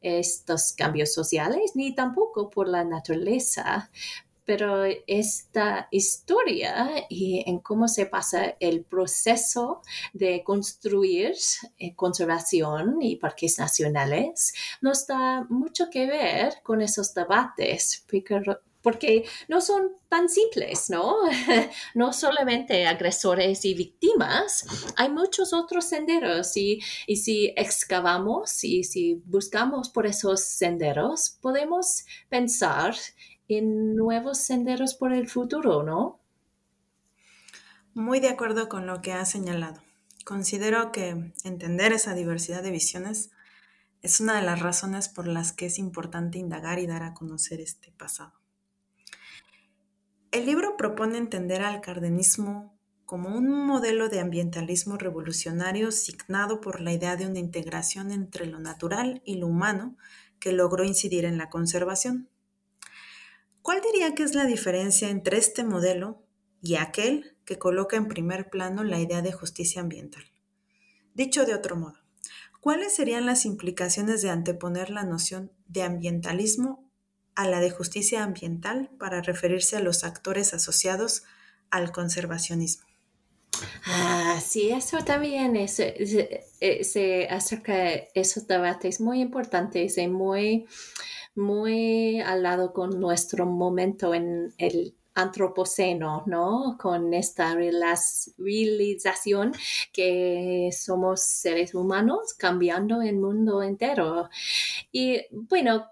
estos 0.00 0.72
cambios 0.72 1.14
sociales 1.14 1.76
ni 1.76 1.94
tampoco 1.94 2.50
por 2.50 2.66
la 2.66 2.82
naturaleza. 2.82 3.88
pero 4.44 4.84
esta 5.06 5.86
historia 5.92 7.06
y 7.08 7.44
en 7.46 7.60
cómo 7.60 7.86
se 7.86 8.06
pasa 8.06 8.56
el 8.58 8.82
proceso 8.84 9.80
de 10.12 10.42
construir 10.42 11.34
eh, 11.78 11.94
conservación 11.94 13.00
y 13.00 13.16
parques 13.16 13.60
nacionales 13.60 14.54
nos 14.82 15.06
da 15.06 15.46
mucho 15.48 15.88
que 15.88 16.06
ver 16.06 16.54
con 16.64 16.82
esos 16.82 17.14
debates, 17.14 18.04
porque 18.84 19.24
no 19.48 19.62
son 19.62 19.96
tan 20.08 20.28
simples, 20.28 20.90
¿no? 20.90 21.16
no 21.94 22.12
solamente 22.12 22.86
agresores 22.86 23.64
y 23.64 23.74
víctimas, 23.74 24.66
hay 24.96 25.10
muchos 25.10 25.54
otros 25.54 25.86
senderos 25.86 26.56
y, 26.56 26.80
y 27.06 27.16
si 27.16 27.52
excavamos 27.56 28.62
y 28.62 28.84
si 28.84 29.22
buscamos 29.24 29.88
por 29.88 30.06
esos 30.06 30.44
senderos, 30.44 31.38
podemos 31.40 32.04
pensar 32.28 32.94
en 33.48 33.96
nuevos 33.96 34.38
senderos 34.38 34.94
por 34.94 35.12
el 35.12 35.28
futuro, 35.28 35.82
¿no? 35.82 36.20
Muy 37.94 38.20
de 38.20 38.28
acuerdo 38.28 38.68
con 38.68 38.86
lo 38.86 39.00
que 39.00 39.12
has 39.12 39.30
señalado. 39.30 39.82
Considero 40.26 40.92
que 40.92 41.32
entender 41.42 41.92
esa 41.92 42.14
diversidad 42.14 42.62
de 42.62 42.70
visiones 42.70 43.30
es 44.02 44.20
una 44.20 44.36
de 44.36 44.42
las 44.42 44.60
razones 44.60 45.08
por 45.08 45.26
las 45.26 45.52
que 45.52 45.66
es 45.66 45.78
importante 45.78 46.38
indagar 46.38 46.78
y 46.78 46.86
dar 46.86 47.02
a 47.02 47.14
conocer 47.14 47.60
este 47.60 47.90
pasado. 47.92 48.43
El 50.34 50.46
libro 50.46 50.76
propone 50.76 51.16
entender 51.16 51.62
al 51.62 51.80
cardenismo 51.80 52.76
como 53.06 53.28
un 53.38 53.48
modelo 53.68 54.08
de 54.08 54.18
ambientalismo 54.18 54.96
revolucionario 54.96 55.92
signado 55.92 56.60
por 56.60 56.80
la 56.80 56.92
idea 56.92 57.14
de 57.14 57.28
una 57.28 57.38
integración 57.38 58.10
entre 58.10 58.46
lo 58.46 58.58
natural 58.58 59.22
y 59.24 59.36
lo 59.36 59.46
humano 59.46 59.96
que 60.40 60.50
logró 60.50 60.82
incidir 60.82 61.24
en 61.24 61.38
la 61.38 61.50
conservación. 61.50 62.28
¿Cuál 63.62 63.80
diría 63.80 64.16
que 64.16 64.24
es 64.24 64.34
la 64.34 64.44
diferencia 64.44 65.08
entre 65.08 65.38
este 65.38 65.62
modelo 65.62 66.26
y 66.60 66.74
aquel 66.74 67.36
que 67.44 67.56
coloca 67.56 67.96
en 67.96 68.08
primer 68.08 68.50
plano 68.50 68.82
la 68.82 68.98
idea 68.98 69.22
de 69.22 69.30
justicia 69.30 69.82
ambiental? 69.82 70.24
Dicho 71.14 71.46
de 71.46 71.54
otro 71.54 71.76
modo, 71.76 72.00
¿cuáles 72.60 72.92
serían 72.92 73.24
las 73.24 73.46
implicaciones 73.46 74.20
de 74.20 74.30
anteponer 74.30 74.90
la 74.90 75.04
noción 75.04 75.52
de 75.68 75.84
ambientalismo 75.84 76.83
a 77.34 77.48
la 77.48 77.60
de 77.60 77.70
justicia 77.70 78.22
ambiental 78.22 78.90
para 78.98 79.20
referirse 79.22 79.76
a 79.76 79.80
los 79.80 80.04
actores 80.04 80.54
asociados 80.54 81.24
al 81.70 81.92
conservacionismo. 81.92 82.86
Ah, 83.86 84.40
sí, 84.44 84.70
eso 84.70 84.98
también 85.04 85.56
es, 85.56 85.78
eh, 85.80 86.84
se, 86.84 87.28
acerca 87.28 87.74
de 87.74 88.08
esos 88.14 88.46
debates 88.46 89.00
muy 89.00 89.20
importantes 89.20 89.98
y 89.98 90.08
muy, 90.08 90.66
muy 91.34 92.20
al 92.20 92.42
lado 92.42 92.72
con 92.72 93.00
nuestro 93.00 93.46
momento 93.46 94.14
en 94.14 94.52
el 94.58 94.96
antropoceno, 95.14 96.24
¿no? 96.26 96.76
Con 96.80 97.14
esta 97.14 97.54
realización 97.54 99.52
que 99.92 100.70
somos 100.72 101.22
seres 101.22 101.74
humanos 101.74 102.34
cambiando 102.34 103.00
el 103.02 103.16
mundo 103.16 103.62
entero. 103.62 104.28
Y 104.90 105.20
bueno, 105.30 105.90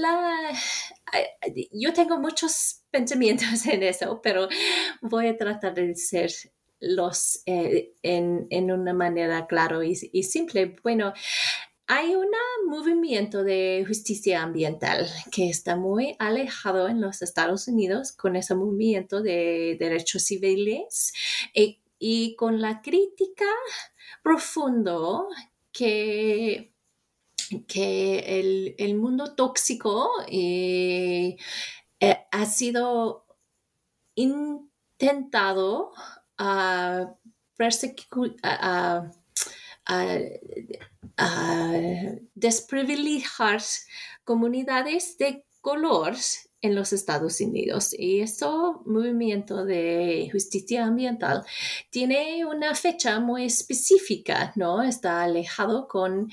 la, 0.00 0.52
yo 1.72 1.92
tengo 1.92 2.18
muchos 2.18 2.82
pensamientos 2.90 3.66
en 3.66 3.82
eso, 3.82 4.20
pero 4.22 4.48
voy 5.02 5.28
a 5.28 5.36
tratar 5.36 5.74
de 5.74 5.94
ser 5.94 6.30
los 6.78 7.42
eh, 7.46 7.94
en, 8.02 8.70
una 8.70 8.92
manera 8.92 9.46
clara 9.46 9.84
y, 9.84 9.94
y 10.12 10.22
simple. 10.22 10.76
Bueno, 10.82 11.12
hay 11.86 12.14
un 12.16 12.26
movimiento 12.66 13.44
de 13.44 13.84
justicia 13.86 14.42
ambiental 14.42 15.08
que 15.30 15.48
está 15.48 15.76
muy 15.76 16.16
alejado 16.18 16.88
en 16.88 17.00
los 17.00 17.22
Estados 17.22 17.68
Unidos 17.68 18.12
con 18.12 18.34
ese 18.34 18.54
movimiento 18.54 19.22
de 19.22 19.76
derechos 19.78 20.22
civiles 20.24 21.12
y, 21.98 22.34
con 22.36 22.60
la 22.60 22.82
crítica 22.82 23.46
profundo 24.22 25.28
que, 25.72 26.74
que 27.68 28.74
el, 28.78 28.96
mundo 28.96 29.34
tóxico 29.34 30.10
eh, 30.28 31.36
eh, 32.00 32.16
ha 32.32 32.46
sido 32.46 33.24
intentado 34.16 35.92
a 36.36 37.14
desprivilegiar 42.34 43.62
comunidades 44.24 45.16
de 45.18 45.44
color 45.60 46.14
en 46.62 46.74
los 46.74 46.92
Estados 46.92 47.40
Unidos. 47.40 47.94
Y 47.98 48.20
ese 48.20 48.46
movimiento 48.84 49.64
de 49.64 50.28
justicia 50.32 50.84
ambiental 50.84 51.44
tiene 51.90 52.44
una 52.44 52.74
fecha 52.74 53.20
muy 53.20 53.44
específica, 53.44 54.52
¿no? 54.56 54.82
Está 54.82 55.22
alejado 55.22 55.88
con, 55.88 56.30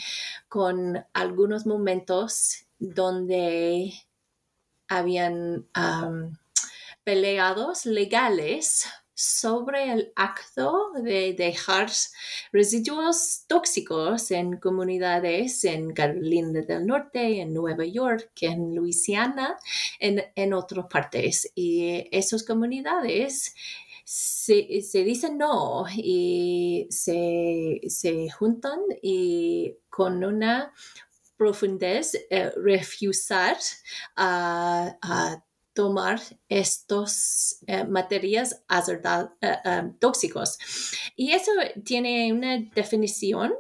con 0.48 1.06
algunos 1.14 1.66
momentos 1.66 2.66
donde 2.80 3.94
habían 4.88 5.68
peleados 7.04 7.86
legales 7.86 8.86
sobre 9.16 9.92
el 9.92 10.12
acto 10.16 10.92
de 10.96 11.34
dejar 11.34 11.90
residuos 12.52 13.46
tóxicos 13.48 14.32
en 14.32 14.58
comunidades 14.58 15.64
en 15.66 15.94
Carolina 15.94 16.62
del 16.62 16.86
Norte, 16.86 17.42
en 17.42 17.54
Nueva 17.54 17.86
York, 17.86 18.32
en 18.42 18.76
Luisiana, 18.76 19.58
en, 20.00 20.24
en 20.36 20.54
otras 20.54 20.88
partes. 20.90 21.52
Y 21.56 22.08
esas 22.12 22.44
comunidades 22.44 23.54
se, 24.04 25.04
dicen 25.04 25.38
no 25.38 25.86
y 25.96 26.88
se, 26.90 28.30
juntan 28.38 28.80
y 29.02 29.78
con 29.90 30.24
una 30.24 30.74
profundez 31.38 32.14
eh, 32.30 32.52
refusar 32.58 33.58
a 34.16 35.44
tomar 35.74 36.22
estos 36.50 37.58
eh, 37.68 37.84
materias 37.84 38.64
eh, 38.70 39.02
eh, 39.42 39.92
tóxicos. 40.00 40.58
Y 41.16 41.32
eso 41.32 41.52
tiene 41.84 42.32
una 42.32 42.60
definición 42.76 43.52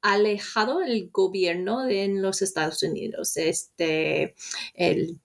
alejado 0.00 0.78
del 0.80 1.10
gobierno 1.10 1.86
en 1.88 2.22
los 2.22 2.40
Estados 2.42 2.82
Unidos. 2.82 3.36
Este, 3.36 4.34
el, 4.74 5.20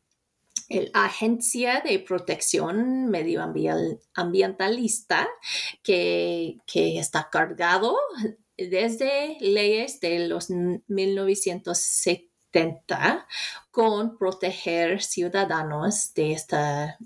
Agencia 0.94 1.84
de 1.86 2.00
Protección 2.00 3.12
Medioambientalista 3.12 5.28
que, 5.84 6.58
que 6.66 6.98
está 6.98 7.30
cargado 7.32 7.96
desde 8.58 9.38
leyes 9.42 10.00
de 10.00 10.28
los 10.28 10.50
1970 10.50 12.35
con 13.72 14.18
proteger 14.18 15.02
ciudadanos 15.02 16.14
de 16.14 16.34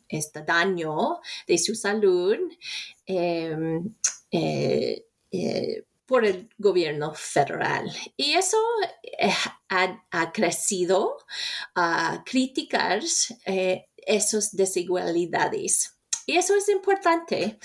este 0.07 0.43
daño 0.43 1.19
de 1.47 1.57
su 1.57 1.73
salud 1.73 2.37
em, 3.05 3.95
eh, 4.31 5.05
eh, 5.31 5.83
por 6.05 6.25
el 6.25 6.49
gobierno 6.57 7.13
federal. 7.13 7.91
Y 8.17 8.33
eso 8.33 8.57
eh, 9.03 9.31
ha, 9.69 10.31
crecido 10.31 11.17
a 11.75 12.23
criticar 12.25 13.01
esas 13.95 14.55
desigualdades. 14.55 15.98
Y 16.29 16.37
eso 16.37 16.55
es 16.55 16.69
importante. 16.69 17.57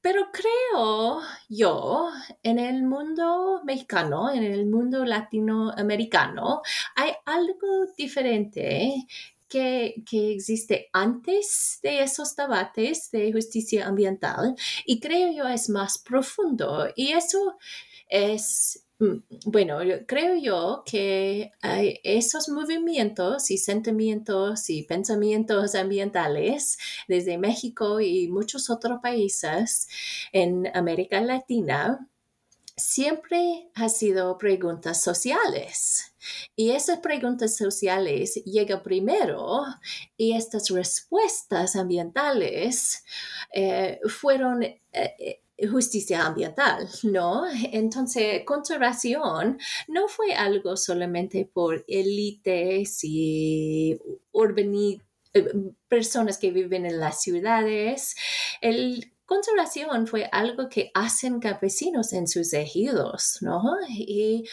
Pero 0.00 0.30
creo 0.30 1.22
yo, 1.48 2.08
en 2.44 2.60
el 2.60 2.84
mundo 2.84 3.62
mexicano, 3.64 4.30
en 4.32 4.44
el 4.44 4.64
mundo 4.66 5.04
latinoamericano, 5.04 6.62
hay 6.94 7.10
algo 7.24 7.86
diferente 7.96 9.08
que, 9.48 10.04
existe 10.12 10.88
antes 10.92 11.80
de 11.82 12.02
esos 12.02 12.36
debates 12.36 13.10
de 13.10 13.32
justicia 13.32 13.88
ambiental 13.88 14.54
y 14.86 15.00
creo 15.00 15.32
yo 15.32 15.48
es 15.48 15.68
más 15.68 15.98
profundo. 15.98 16.92
Y 16.94 17.14
eso 17.14 17.56
es 18.08 18.84
bueno, 19.46 19.78
creo 20.06 20.36
yo 20.36 20.82
que 20.86 21.50
esos 22.04 22.48
movimientos 22.48 23.50
y 23.50 23.58
sentimientos 23.58 24.70
y 24.70 24.84
pensamientos 24.84 25.74
ambientales 25.74 26.78
desde 27.08 27.38
México 27.38 28.00
y 28.00 28.28
muchos 28.28 28.70
otros 28.70 29.00
países 29.02 29.88
en 30.32 30.68
América 30.74 31.20
Latina 31.20 32.08
siempre 32.76 33.70
han 33.74 33.90
sido 33.90 34.38
preguntas 34.38 35.02
sociales. 35.02 36.14
Y 36.56 36.70
esas 36.70 37.00
preguntas 37.00 37.56
sociales 37.56 38.34
llegan 38.44 38.82
primero 38.82 39.64
y 40.16 40.32
estas 40.32 40.68
respuestas 40.70 41.76
ambientales 41.76 43.04
eh, 43.52 44.00
fueron 44.08 44.62
eh, 44.62 44.80
eh, 44.92 45.41
justicia 45.70 46.26
ambiental, 46.26 46.88
¿no? 47.02 47.44
Entonces, 47.72 48.42
conservación 48.44 49.58
no 49.88 50.08
fue 50.08 50.34
algo 50.34 50.76
solamente 50.76 51.48
por 51.52 51.84
élites 51.88 53.00
y 53.02 53.98
personas 55.88 56.38
que 56.38 56.50
viven 56.50 56.84
en 56.86 57.00
las 57.00 57.22
ciudades. 57.22 58.14
El 58.60 59.12
conservación 59.32 60.06
fue 60.06 60.28
algo 60.30 60.68
que 60.68 60.90
hacen 60.92 61.40
campesinos 61.40 62.12
en 62.12 62.26
sus 62.26 62.52
ejidos, 62.52 63.38
¿no? 63.40 63.62
Y, 63.88 64.44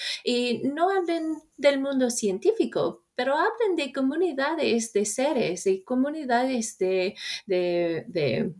no 0.63 0.89
hablan 0.89 1.41
del 1.57 1.81
mundo 1.81 2.09
científico, 2.09 3.03
pero 3.15 3.33
hablan 3.33 3.75
de 3.75 3.91
comunidades 3.91 4.93
de 4.93 5.05
seres, 5.05 5.65
de 5.65 5.83
comunidades 5.83 6.77
de 6.77 7.15
de 7.45 8.53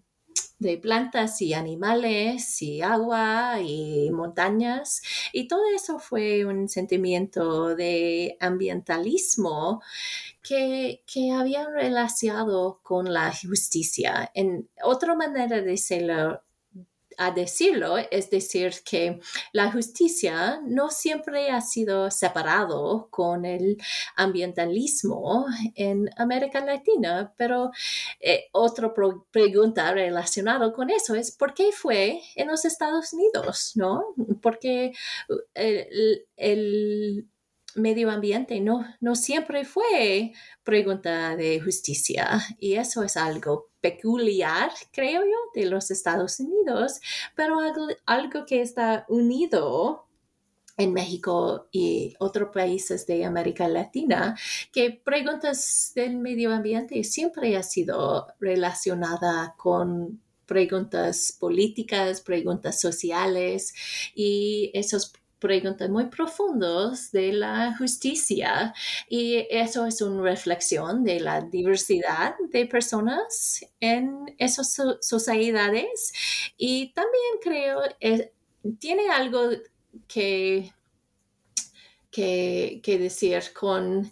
plantas 0.82 1.42
y 1.42 1.54
animales 1.54 2.62
y 2.62 2.82
agua 2.82 3.60
y 3.62 4.10
montañas. 4.12 5.02
Y 5.34 5.48
todo 5.48 5.62
eso 5.74 6.00
fue 6.00 6.46
un 6.46 6.68
sentimiento 6.68 7.76
de 7.76 8.38
ambientalismo 8.40 9.82
que, 10.44 11.04
que 11.12 11.32
había 11.32 11.68
relacionado 11.70 12.80
con 12.84 13.14
la 13.14 13.32
justicia. 13.34 14.32
En 14.34 14.70
otra 14.84 15.16
manera 15.16 15.48
de 15.48 15.62
decirlo, 15.62 16.42
a 17.20 17.32
decirlo, 17.32 17.98
es 17.98 18.30
decir, 18.30 18.74
que 18.84 19.20
la 19.52 19.72
justicia 19.72 20.62
no 20.66 20.90
siempre 20.90 21.52
ha 21.52 21.60
sido 21.60 22.10
separado 22.10 23.10
con 23.12 23.46
el 23.46 23.78
ambientalismo 24.16 25.46
en 25.76 26.10
América 26.16 26.64
Latina, 26.64 27.34
pero 27.38 27.72
eh, 28.22 28.46
otra 28.54 28.94
pregunta 29.32 29.92
relacionada 29.94 30.72
con 30.72 30.90
eso 30.90 31.14
es 31.14 31.32
¿por 31.32 31.54
qué 31.54 31.72
fue 31.74 32.22
en 32.36 32.48
los 32.48 32.64
Estados 32.64 33.12
Unidos? 33.12 33.74
¿No? 33.76 34.16
Porque 34.42 34.94
el, 35.54 36.26
el 36.38 37.28
medio 37.76 38.10
ambiente 38.10 38.60
no, 38.62 38.86
no 39.02 39.16
siempre 39.16 39.66
fue 39.66 40.32
pregunta 40.64 41.36
de 41.36 41.60
justicia 41.60 42.42
y 42.60 42.76
eso 42.76 43.04
es 43.04 43.18
algo 43.18 43.69
peculiar, 43.82 44.72
creo 44.92 45.24
yo, 45.24 45.38
de 45.54 45.66
los 45.66 45.92
Estados 45.92 46.40
Unidos, 46.40 47.00
pero 47.36 47.60
algo, 48.06 48.46
que 48.46 48.62
está 48.62 49.06
unido 49.08 50.06
en 50.78 50.94
México 50.94 51.68
y 51.72 52.16
otros 52.20 52.50
países 52.54 53.06
de 53.06 53.26
América 53.26 53.68
Latina, 53.68 54.38
que 54.72 54.92
preguntas 54.92 55.92
del 55.94 56.18
medio 56.18 56.54
ambiente 56.54 57.04
siempre 57.04 57.58
ha 57.58 57.64
sido 57.64 58.28
relacionada 58.40 59.56
con 59.58 60.22
preguntas 60.46 61.36
políticas, 61.40 62.22
preguntas 62.22 62.80
sociales 62.80 63.74
y 64.16 64.72
esos 64.74 65.14
preguntas 65.40 65.90
muy 65.90 66.06
profundos 66.08 67.12
de 67.12 67.34
la 67.34 67.76
justicia. 67.78 68.74
Y 69.08 69.48
eso 69.50 69.86
es 69.86 70.02
una 70.02 70.22
reflexión 70.22 71.04
de 71.04 71.20
la 71.20 71.42
diversidad 71.42 72.36
de 72.52 72.66
personas 72.66 73.66
en 73.80 74.36
esas 74.38 74.78
sociedades. 75.02 76.14
Y 76.58 76.94
también 76.94 77.34
creo 77.42 77.82
eh, 78.00 78.32
tiene 78.80 79.10
algo 79.10 79.50
que, 80.08 80.72
que, 82.12 82.82
que 82.84 83.00
decir 83.00 83.42
con 83.54 84.12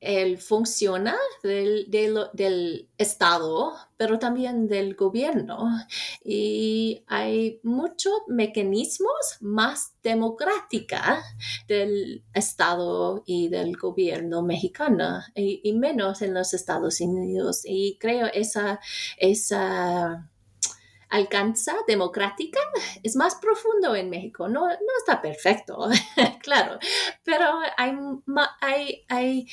el 0.00 0.38
funciona 0.38 1.16
del, 1.42 1.86
del, 1.90 2.88
Estado, 2.98 3.74
pero 3.96 4.18
también 4.18 4.68
del 4.68 4.94
gobierno. 4.94 5.68
Y 6.24 7.02
hay 7.06 7.60
muchos 7.62 8.14
mecanismos 8.28 9.12
más 9.40 9.92
democrática 10.02 11.22
del 11.68 12.22
Estado 12.32 13.22
y 13.26 13.48
del 13.48 13.76
gobierno 13.76 14.42
mexicano 14.42 15.20
y, 15.34 15.72
menos 15.74 16.22
en 16.22 16.34
los 16.34 16.54
Estados 16.54 17.00
Unidos. 17.00 17.62
Y 17.64 17.98
creo 17.98 18.26
esa, 18.32 18.80
esa 19.18 20.30
alcanza 21.08 21.74
democrática 21.86 22.60
es 23.02 23.16
más 23.16 23.36
profundo 23.36 23.94
en 23.94 24.10
México. 24.10 24.48
No, 24.48 24.66
no 24.66 24.92
está 24.98 25.20
perfecto, 25.22 25.88
claro, 26.42 26.78
pero 27.24 27.44
hay, 27.76 27.92
hay, 28.60 29.04
hay 29.08 29.46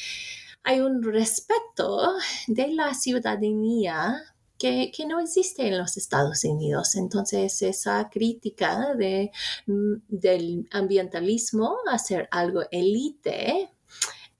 hay 0.63 0.79
un 0.79 1.03
respeto 1.03 2.15
de 2.47 2.69
la 2.69 2.93
ciudadanía 2.93 4.23
que, 4.57 4.91
no 5.05 5.19
existe 5.19 5.67
en 5.67 5.77
los 5.77 5.97
Estados 5.97 6.45
Unidos. 6.45 6.95
Entonces, 6.95 7.61
esa 7.61 8.09
crítica 8.09 8.93
de, 8.95 9.31
mm, 9.67 9.93
del 10.07 10.69
ambientalismo 10.71 11.75
a 11.91 11.97
ser 11.97 12.29
algo 12.31 12.61
élite 12.71 13.72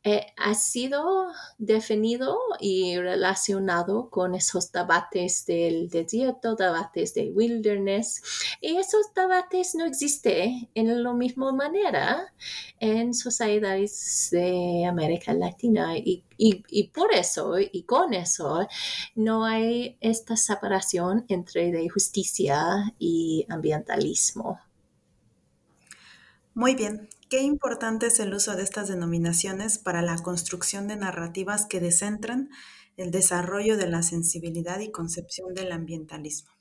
eh, 0.06 0.26
ha 0.36 0.54
sido 0.54 1.28
definido 1.58 2.38
y 2.60 2.98
relacionado 2.98 4.10
con 4.10 4.36
esos 4.36 4.70
debates 4.72 5.46
del 5.46 5.90
desierto, 5.90 6.56
debates 6.56 7.14
de 7.14 7.32
wilderness, 7.32 8.22
y 8.60 8.76
esos 8.76 9.14
debates 9.16 9.76
no 9.76 9.86
existen 9.86 10.70
en 10.76 11.04
la 11.04 11.14
misma 11.14 11.54
manera 11.54 12.34
en 12.82 13.14
sociedades 13.14 14.28
de 14.32 14.86
América 14.86 15.34
Latina 15.34 15.98
y, 15.98 16.26
y, 16.38 16.88
por 16.90 17.14
eso 17.14 17.56
y 17.60 17.84
con 17.84 18.14
eso 18.14 18.68
no 19.16 19.46
hay 19.46 19.98
esta 20.02 20.36
separación 20.36 21.26
entre 21.30 21.88
justicia 21.88 22.94
y 23.00 23.46
ambientalismo. 23.48 24.60
Muy 26.56 26.76
bien, 26.76 27.10
Qué 27.34 27.42
importante 27.42 28.06
es 28.06 28.20
el 28.20 28.32
uso 28.32 28.56
de 28.56 28.62
estas 28.62 28.90
denominaciones 28.90 29.80
para 29.80 30.04
la 30.04 30.18
construcción 30.18 30.88
de 30.88 30.98
narrativas 30.98 31.66
que 31.66 31.80
descentran 31.80 32.52
el 32.96 33.10
desarrollo 33.10 33.76
de 33.76 33.88
la 33.88 34.04
sensibilidad 34.04 34.80
y 34.82 34.92
concepción 34.92 35.56
del 35.56 35.72
ambientalismo. 35.72 36.52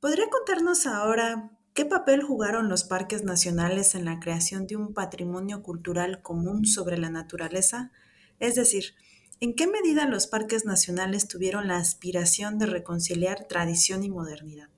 ¿Podría 0.00 0.28
contarnos 0.28 0.86
ahora 0.86 1.52
qué 1.72 1.84
papel 1.84 2.24
jugaron 2.24 2.68
los 2.68 2.82
parques 2.82 3.22
nacionales 3.22 3.94
en 3.94 4.06
la 4.06 4.18
creación 4.18 4.66
de 4.66 4.74
un 4.74 4.92
patrimonio 4.92 5.62
cultural 5.62 6.20
común 6.20 6.66
sobre 6.66 6.98
la 6.98 7.08
naturaleza? 7.08 7.92
Es 8.40 8.56
decir, 8.56 8.96
¿en 9.38 9.54
qué 9.54 9.68
medida 9.68 10.06
los 10.06 10.26
parques 10.26 10.64
nacionales 10.64 11.28
tuvieron 11.28 11.68
la 11.68 11.76
aspiración 11.76 12.58
de 12.58 12.66
reconciliar 12.66 13.46
tradición 13.48 14.02
y 14.02 14.10
modernidad? 14.10 14.68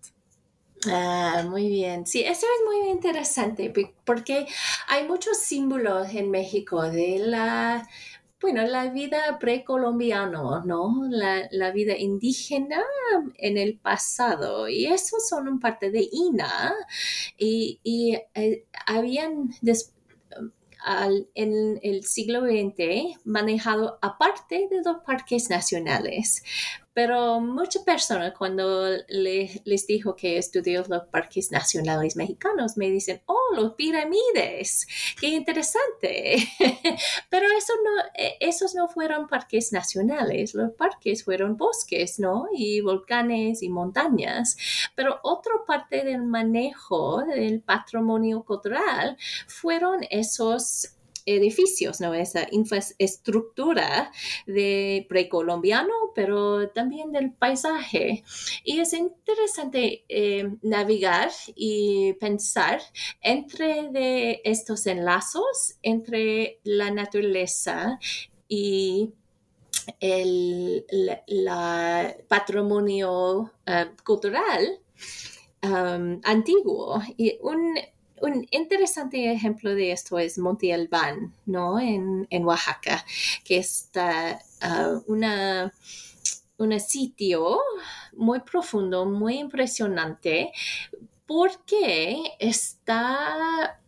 Ah, 0.88 1.44
muy 1.48 1.68
bien. 1.68 2.06
Sí, 2.06 2.22
eso 2.22 2.46
es 2.46 2.64
muy 2.64 2.90
interesante 2.90 3.72
porque 4.04 4.46
hay 4.88 5.06
muchos 5.06 5.38
símbolos 5.38 6.08
en 6.14 6.30
México 6.30 6.82
de 6.82 7.18
la, 7.18 7.86
bueno, 8.40 8.62
la 8.66 8.88
vida 8.90 9.38
precolombiano, 9.38 10.64
¿no? 10.64 11.06
La, 11.10 11.70
vida 11.72 11.96
indígena 11.98 12.82
en 13.36 13.58
el 13.58 13.78
pasado. 13.78 14.68
Y 14.68 14.86
esos 14.86 15.28
son 15.28 15.60
parte 15.60 15.90
de 15.90 16.08
INA. 16.10 16.74
Y, 17.36 17.80
y 17.82 18.16
eh, 18.34 18.64
habían 18.86 19.50
en 21.34 21.80
el 21.82 22.04
siglo 22.04 22.40
XX 22.40 23.18
manejado 23.24 23.98
aparte 24.02 24.68
de 24.70 24.82
los 24.84 25.02
parques 25.04 25.50
nacionales. 25.50 26.42
Pero 26.92 27.40
muchas 27.40 27.84
personas 27.84 28.34
cuando 28.36 28.88
les 29.08 29.86
dijo 29.86 30.16
que 30.16 30.38
estudió 30.38 30.84
los 30.88 31.04
parques 31.04 31.52
nacionales 31.52 32.16
mexicanos 32.16 32.76
me 32.76 32.90
dicen, 32.90 33.22
oh, 33.26 33.54
los 33.54 33.74
pirámides, 33.74 34.86
qué 35.20 35.28
interesante. 35.28 36.36
Pero 37.30 37.46
eso 37.56 37.72
no, 37.84 38.02
e, 38.14 38.36
esos 38.40 38.74
no 38.74 38.88
fueron 38.88 39.28
parques 39.28 39.72
nacionales, 39.72 40.54
los 40.54 40.72
parques 40.72 41.24
fueron 41.24 41.56
bosques, 41.56 42.18
¿no? 42.18 42.46
Y 42.52 42.80
volcanes 42.80 43.62
y 43.62 43.68
montañas. 43.68 44.56
Pero 44.96 45.20
otra 45.22 45.52
parte 45.66 46.04
del 46.04 46.24
manejo 46.24 47.22
del 47.22 47.60
patrimonio 47.62 48.42
cultural 48.42 49.16
fueron 49.46 50.00
esos 50.10 50.96
edificios, 51.36 52.00
¿no? 52.00 52.14
Esa 52.14 52.46
infraestructura 52.50 54.10
de 54.46 55.06
precolombiano, 55.08 55.92
pero 56.14 56.70
también 56.70 57.12
del 57.12 57.32
paisaje. 57.32 58.24
Y 58.64 58.80
es 58.80 58.92
interesante 58.92 60.04
eh, 60.08 60.48
navegar 60.62 61.30
y 61.54 62.14
pensar 62.14 62.80
entre 63.20 64.40
estos 64.44 64.86
enlazos 64.86 65.76
entre 65.82 66.60
la 66.64 66.90
naturaleza 66.90 67.98
y 68.48 69.12
el 70.00 70.84
patrimonio 72.28 73.52
eh, 73.66 73.86
cultural 74.04 74.80
um, 75.62 76.20
antiguo. 76.24 77.00
Y 77.16 77.38
un, 77.40 77.74
un 78.20 78.46
interesante 78.50 79.32
ejemplo 79.32 79.74
de 79.74 79.92
esto 79.92 80.18
es 80.18 80.38
Monte 80.38 80.72
Albán, 80.72 81.34
¿no? 81.46 81.78
En, 81.78 82.44
Oaxaca, 82.44 83.04
que 83.44 83.58
está 83.58 84.40
uh, 84.62 85.02
una, 85.12 85.72
un 86.58 86.80
sitio 86.80 87.58
muy 88.12 88.40
profundo, 88.40 89.06
muy 89.06 89.38
impresionante, 89.38 90.52
porque 91.26 92.16
está 92.38 93.78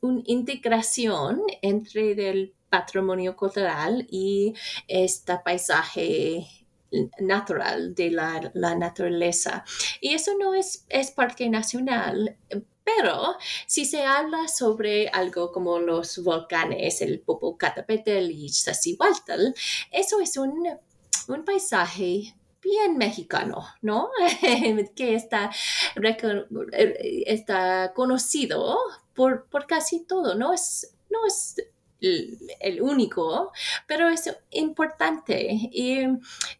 una 0.00 0.22
integración 0.24 1.42
entre 1.62 2.30
el 2.30 2.54
patrimonio 2.68 3.36
cultural 3.36 4.06
y 4.10 4.52
este 4.88 5.38
paisaje 5.44 6.46
natural 7.20 7.94
de 7.94 8.10
la, 8.10 8.52
naturaleza. 8.76 9.64
Y 10.00 10.14
eso 10.14 10.32
no 10.38 10.54
es, 10.54 10.84
es 10.88 11.10
parque 11.10 11.48
nacional, 11.48 12.36
pero 12.84 13.36
si 13.66 13.84
se 13.84 14.04
habla 14.04 14.46
sobre 14.48 15.08
algo 15.08 15.50
como 15.50 15.78
los 15.78 16.22
volcanes, 16.22 17.00
el 17.00 17.20
Popocatépetl 17.20 18.30
y 18.30 18.48
Sacihualtl, 18.50 19.54
eso 19.90 20.20
es 20.20 20.36
un, 20.36 20.68
un 21.28 21.44
paisaje 21.44 22.34
bien 22.60 22.96
mexicano, 22.96 23.66
¿no? 23.82 24.10
que 24.96 25.14
está, 25.14 25.50
está 27.26 27.92
conocido 27.94 28.78
por, 29.14 29.46
por, 29.48 29.66
casi 29.66 30.04
todo, 30.04 30.34
¿no? 30.34 30.52
Es, 30.52 30.94
no 31.10 31.26
es 31.26 31.56
el, 32.00 32.82
único, 32.82 33.52
pero 33.86 34.08
es 34.08 34.30
importante. 34.50 35.48
Y 35.72 36.04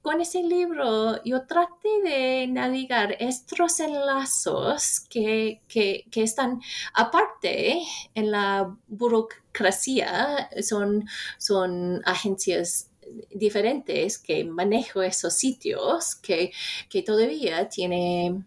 con 0.02 0.20
ese 0.20 0.42
libro 0.42 1.22
yo 1.24 1.46
traté 1.46 2.02
de 2.02 2.46
navegar 2.46 3.16
estos 3.20 3.80
enlazos 3.80 5.00
que, 5.10 5.60
que, 5.68 6.04
que 6.10 6.22
están 6.22 6.60
aparte 6.94 7.82
en 8.14 8.30
la 8.30 8.74
burocracia, 8.88 10.48
son, 10.62 11.06
son 11.38 12.02
agencias 12.04 12.90
diferentes 13.30 14.18
que 14.18 14.44
manejo 14.44 15.02
esos 15.02 15.34
sitios 15.34 16.16
que, 16.16 16.52
que 16.88 17.02
todavía 17.02 17.68
tiene 17.68 18.42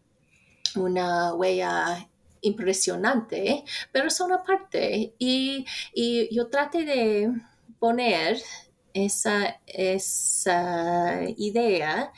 una 0.76 1.34
huella 1.34 2.08
impresionante, 2.48 3.64
pero 3.92 4.10
son 4.10 4.32
aparte. 4.32 5.14
Y, 5.20 5.66
y 5.94 6.34
yo 6.36 6.48
traté 6.48 6.86
de 6.86 7.32
poner 7.80 8.42
esa, 8.94 9.62
esa 9.68 11.22
idea 11.38 12.12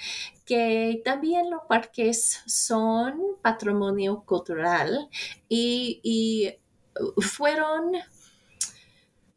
que 0.45 1.01
también 1.03 1.49
los 1.49 1.61
parques 1.67 2.41
son 2.45 3.19
patrimonio 3.41 4.23
cultural 4.25 5.09
y, 5.47 5.99
y 6.03 7.21
fueron 7.21 7.91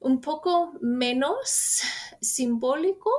un 0.01 0.21
poco 0.21 0.73
menos 0.81 1.83
simbólico, 2.21 3.11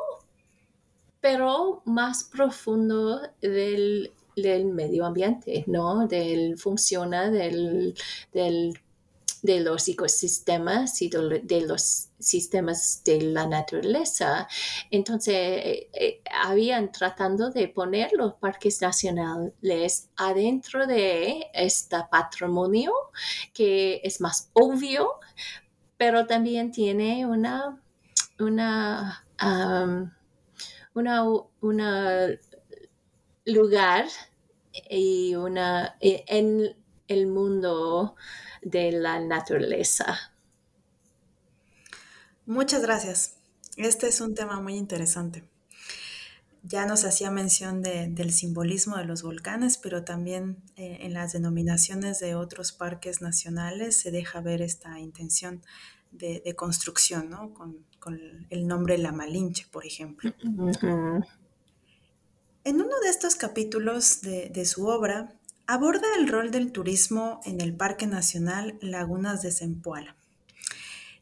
pero 1.22 1.82
más 1.86 2.24
profundo 2.26 3.22
del 3.42 4.12
del 4.36 4.66
medio 4.66 5.06
ambiente, 5.06 5.64
¿no? 5.68 6.08
Del 6.08 6.58
funciona 6.58 7.30
del, 7.30 7.96
de 9.44 9.60
los 9.60 9.88
ecosistemas 9.90 11.02
y 11.02 11.10
de, 11.10 11.62
los 11.68 12.08
sistemas 12.18 13.04
de 13.04 13.22
la 13.22 13.46
naturaleza. 13.46 14.48
Entonces, 14.90 15.36
eh, 15.36 15.90
eh, 15.94 16.22
habían 16.32 16.92
tratando 16.94 17.50
de 17.50 17.68
poner 17.68 18.12
los 18.14 18.36
parques 18.36 18.82
nacionales 18.82 20.10
adentro 20.16 20.88
de 20.88 21.48
este 21.54 21.98
patrimonio 22.10 22.94
que 23.54 24.00
es 24.04 24.22
más 24.22 24.50
obvio, 24.54 25.20
pero 25.98 26.26
también 26.26 26.72
tiene 26.72 27.26
una, 27.26 27.82
una, 28.40 29.26
una, 30.94 31.26
una 31.60 32.28
lugar 33.46 34.08
y 34.90 35.36
una, 35.36 35.96
en 36.00 36.76
el 37.08 37.28
mundo 37.28 38.16
de 38.62 38.92
la 38.92 39.20
naturaleza. 39.20 40.34
Muchas 42.46 42.82
gracias. 42.82 43.38
Este 43.78 44.08
es 44.08 44.22
un 44.22 44.36
tema 44.36 44.62
muy 44.62 44.76
interesante. 44.76 45.44
Ya 46.66 46.86
nos 46.86 47.04
hacía 47.04 47.30
mención 47.30 47.82
del 47.82 48.32
simbolismo 48.32 48.96
de 48.96 49.04
los 49.04 49.22
volcanes, 49.22 49.78
pero 49.78 50.06
también 50.06 50.64
eh, 50.78 51.00
en 51.02 51.14
las 51.14 51.34
denominaciones 51.34 52.20
de 52.20 52.36
otros 52.36 52.72
parques 52.72 53.22
nacionales 53.22 53.98
se 53.98 54.12
deja 54.12 54.40
ver 54.40 54.62
esta 54.62 54.98
intención 55.00 55.62
de, 56.12 56.42
construcción, 56.56 57.30
¿no? 57.30 57.54
Con, 57.54 57.86
el 58.50 58.68
nombre 58.68 58.98
La 58.98 59.12
Malinche, 59.12 59.66
por 59.72 59.86
ejemplo. 59.86 60.34
En 62.66 62.78
uno 62.78 62.98
de 63.04 63.10
estos 63.10 63.36
capítulos 63.36 64.22
de, 64.22 64.66
su 64.66 64.88
obra, 64.88 65.34
aborda 65.68 66.08
el 66.18 66.30
rol 66.30 66.50
del 66.50 66.72
turismo 66.72 67.42
en 67.44 67.60
el 67.60 67.76
Parque 67.76 68.08
Nacional 68.08 68.78
Lagunas 68.80 69.42
de 69.42 69.52
Zempoala. 69.52 70.16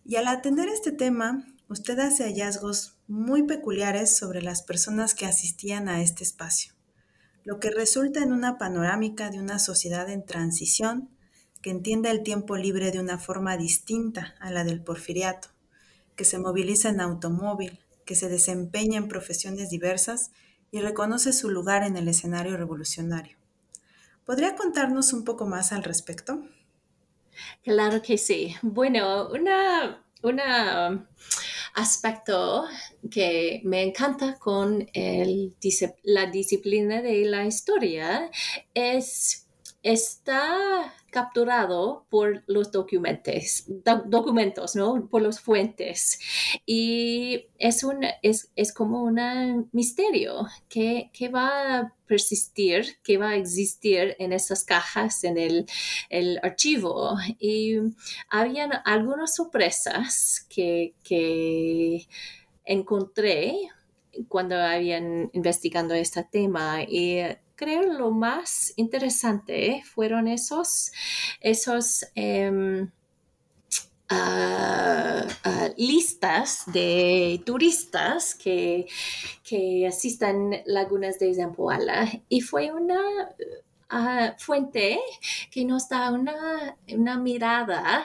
Y 0.05 0.17
al 0.17 0.27
atender 0.27 0.69
este 0.69 0.91
tema, 0.91 1.47
usted 1.67 1.97
hace 1.97 2.25
hallazgos 2.25 2.95
muy 3.07 3.41
peculiares 3.41 4.15
sobre 4.15 4.43
las 4.43 4.61
personas 4.61 5.15
que 5.15 5.25
asistían 5.25 5.89
a 5.89 6.03
este 6.03 6.23
espacio, 6.23 6.73
lo 7.43 7.59
que 7.59 7.71
resulta 7.71 8.21
en 8.21 8.33
una 8.33 8.59
panorámica 8.59 9.31
de 9.31 9.39
una 9.39 9.57
sociedad 9.57 10.11
en 10.11 10.23
transición 10.23 11.09
que 11.63 11.71
entiende 11.71 12.11
el 12.11 12.21
tiempo 12.21 12.55
libre 12.55 12.91
de 12.91 12.99
una 12.99 13.17
forma 13.17 13.57
distinta 13.57 14.35
a 14.39 14.51
la 14.51 14.63
del 14.63 14.83
porfiriato, 14.83 15.47
que 16.15 16.23
se 16.23 16.37
moviliza 16.37 16.89
en 16.89 17.01
automóvil, 17.01 17.79
que 18.05 18.13
se 18.13 18.29
desempeña 18.29 18.99
en 18.99 19.07
profesiones 19.07 19.71
diversas 19.71 20.29
y 20.71 20.79
reconoce 20.79 21.33
su 21.33 21.49
lugar 21.49 21.83
en 21.83 21.97
el 21.97 22.07
escenario 22.07 22.57
revolucionario. 22.57 23.37
¿Podría 24.25 24.55
contarnos 24.55 25.13
un 25.13 25.25
poco 25.25 25.45
más 25.45 25.71
al 25.71 25.83
respecto? 25.83 26.41
Claro 27.63 28.01
que 28.01 28.17
sí. 28.17 28.55
Bueno, 28.61 29.29
una, 29.29 30.03
un 30.23 30.39
aspecto 31.73 32.65
que 33.09 33.61
me 33.63 33.83
encanta 33.83 34.37
con 34.39 34.87
la 36.03 36.25
disciplina 36.27 37.01
de 37.01 37.25
la 37.25 37.45
historia 37.45 38.29
es 38.73 39.47
está 39.83 40.93
capturado 41.11 42.05
por 42.09 42.43
los 42.47 42.71
documentos, 42.71 43.65
documentos, 44.05 44.75
¿no? 44.75 45.07
Por 45.09 45.21
los 45.21 45.39
fuentes. 45.39 46.19
Y 46.65 47.47
es, 47.59 47.83
un, 47.83 48.05
es, 48.23 48.51
es 48.55 48.73
como 48.73 49.03
un 49.03 49.69
misterio 49.73 50.47
que, 50.69 51.11
que, 51.13 51.29
va 51.29 51.77
a 51.77 51.93
persistir, 52.07 52.97
que 53.03 53.17
va 53.17 53.29
a 53.29 53.35
existir 53.35 54.15
en 54.17 54.33
esas 54.33 54.63
cajas, 54.63 55.23
en 55.23 55.37
el, 55.37 55.65
el 56.09 56.39
archivo. 56.41 57.15
Y 57.39 57.75
habían 58.29 58.71
algunas 58.85 59.35
sorpresas 59.35 60.47
que, 60.49 60.95
que 61.03 62.07
encontré 62.63 63.69
cuando 64.27 64.55
habían 64.55 65.29
investigando 65.33 65.93
este 65.93 66.23
tema 66.23 66.83
y 66.83 67.19
creo 67.61 67.83
lo 67.83 68.09
más 68.09 68.73
interesante 68.75 69.83
fueron 69.85 70.27
esos, 70.27 70.91
esos 71.41 72.03
em, 72.15 72.89
ah, 74.09 75.27
ah, 75.43 75.69
listas 75.77 76.63
de 76.65 77.39
turistas 77.45 78.33
que, 78.33 78.87
que 79.43 79.85
asistan 79.85 80.63
lagunas 80.65 81.19
de 81.19 81.35
Zampoala. 81.35 82.09
Y 82.29 82.41
fue 82.41 82.71
una 82.71 82.99
ah, 83.89 84.33
fuente 84.39 84.99
que 85.51 85.63
nos 85.63 85.87
da 85.87 86.11
una, 86.11 86.77
una 86.89 87.19
mirada 87.19 88.03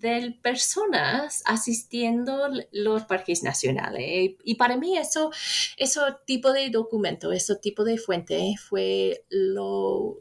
de 0.00 0.36
personas 0.42 1.42
asistiendo 1.46 2.48
los 2.72 3.04
parques 3.04 3.42
nacionales. 3.42 4.32
Y 4.44 4.54
para 4.56 4.76
mí 4.76 4.98
eso, 4.98 5.30
ese 5.76 6.00
tipo 6.26 6.52
de 6.52 6.68
documento, 6.70 7.32
ese 7.32 7.56
tipo 7.56 7.84
de 7.84 7.98
fuente 7.98 8.54
fue 8.58 9.24
lo, 9.30 10.20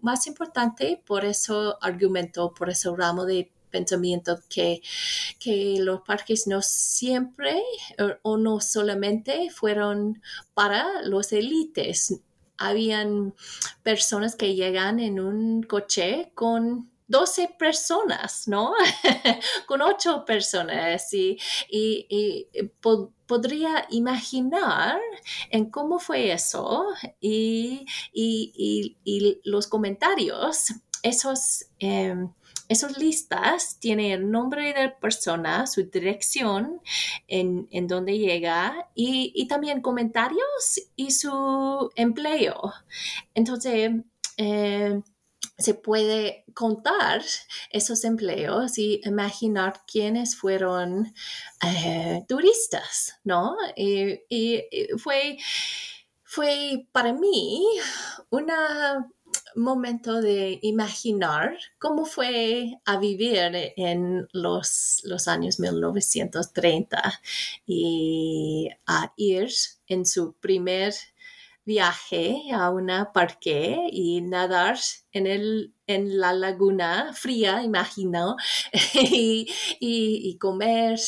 más 0.00 0.26
importante 0.26 1.02
por 1.06 1.24
eso 1.24 1.78
argumento, 1.82 2.52
por 2.54 2.70
ese 2.70 2.90
ramo 2.94 3.24
de 3.24 3.50
pensamiento 3.70 4.38
que, 4.50 4.82
que 5.38 5.76
los 5.78 6.02
parques 6.02 6.46
no 6.46 6.60
siempre 6.60 7.62
o, 8.22 8.36
no 8.36 8.60
solamente 8.60 9.48
fueron 9.50 10.20
para 10.52 11.02
los 11.02 11.32
élites. 11.32 12.20
Habían 12.58 13.34
personas 13.82 14.36
que 14.36 14.54
llegan 14.54 15.00
en 15.00 15.18
un 15.18 15.62
coche 15.62 16.30
con 16.34 16.91
12 17.12 17.54
personas, 17.58 18.48
¿no? 18.48 18.72
Con 19.66 19.82
8 19.82 20.24
personas 20.24 21.12
y, 21.12 21.38
y, 21.70 22.48
podría 23.26 23.86
imaginar 23.90 24.98
en 25.50 25.70
cómo 25.70 25.98
fue 25.98 26.32
eso 26.32 26.86
y, 27.20 27.86
y 28.12 29.40
los 29.44 29.66
comentarios, 29.68 30.72
esos... 31.02 31.66
Em, 31.78 32.32
esas 32.68 32.96
listas 32.96 33.78
tienen 33.80 34.12
el 34.12 34.30
nombre 34.30 34.72
de 34.72 34.86
la 34.86 34.98
persona, 34.98 35.66
su 35.66 35.82
dirección, 35.82 36.80
en, 37.28 37.68
en 37.70 37.86
donde 37.86 38.18
llega 38.18 38.88
y, 38.94 39.30
y, 39.34 39.46
también 39.46 39.82
comentarios 39.82 40.80
y 40.96 41.10
su 41.10 41.90
empleo. 41.96 42.72
Entonces, 43.34 43.90
eh, 44.38 45.02
se 45.58 45.74
puede 45.74 46.44
contar 46.54 47.22
esos 47.70 48.04
empleos 48.04 48.78
y 48.78 49.00
imaginar 49.04 49.82
quiénes 49.90 50.36
fueron 50.36 51.14
eh, 51.64 52.24
turistas, 52.28 53.18
¿no? 53.24 53.56
Y, 53.76 54.20
fue, 54.98 55.38
fue 56.24 56.86
para 56.92 57.12
mí 57.12 57.64
un 58.30 58.50
momento 59.54 60.20
de 60.20 60.58
imaginar 60.62 61.56
cómo 61.78 62.04
fue 62.04 62.78
a 62.84 62.98
vivir 62.98 63.72
en 63.76 64.28
los, 64.32 65.00
los 65.04 65.28
años 65.28 65.60
1930 65.60 67.20
y 67.66 68.70
a 68.86 69.12
ir 69.16 69.48
en 69.86 70.06
su 70.06 70.34
primer 70.34 70.94
viaje 71.64 72.36
a 72.52 72.70
una 72.70 73.12
parque 73.12 73.88
y 73.90 74.20
nadar 74.20 74.78
en, 75.12 75.26
el, 75.26 75.74
en 75.86 76.18
la 76.18 76.32
laguna 76.32 77.12
fría, 77.14 77.62
imagino, 77.62 78.36
y, 78.94 80.36
comer 80.40 80.98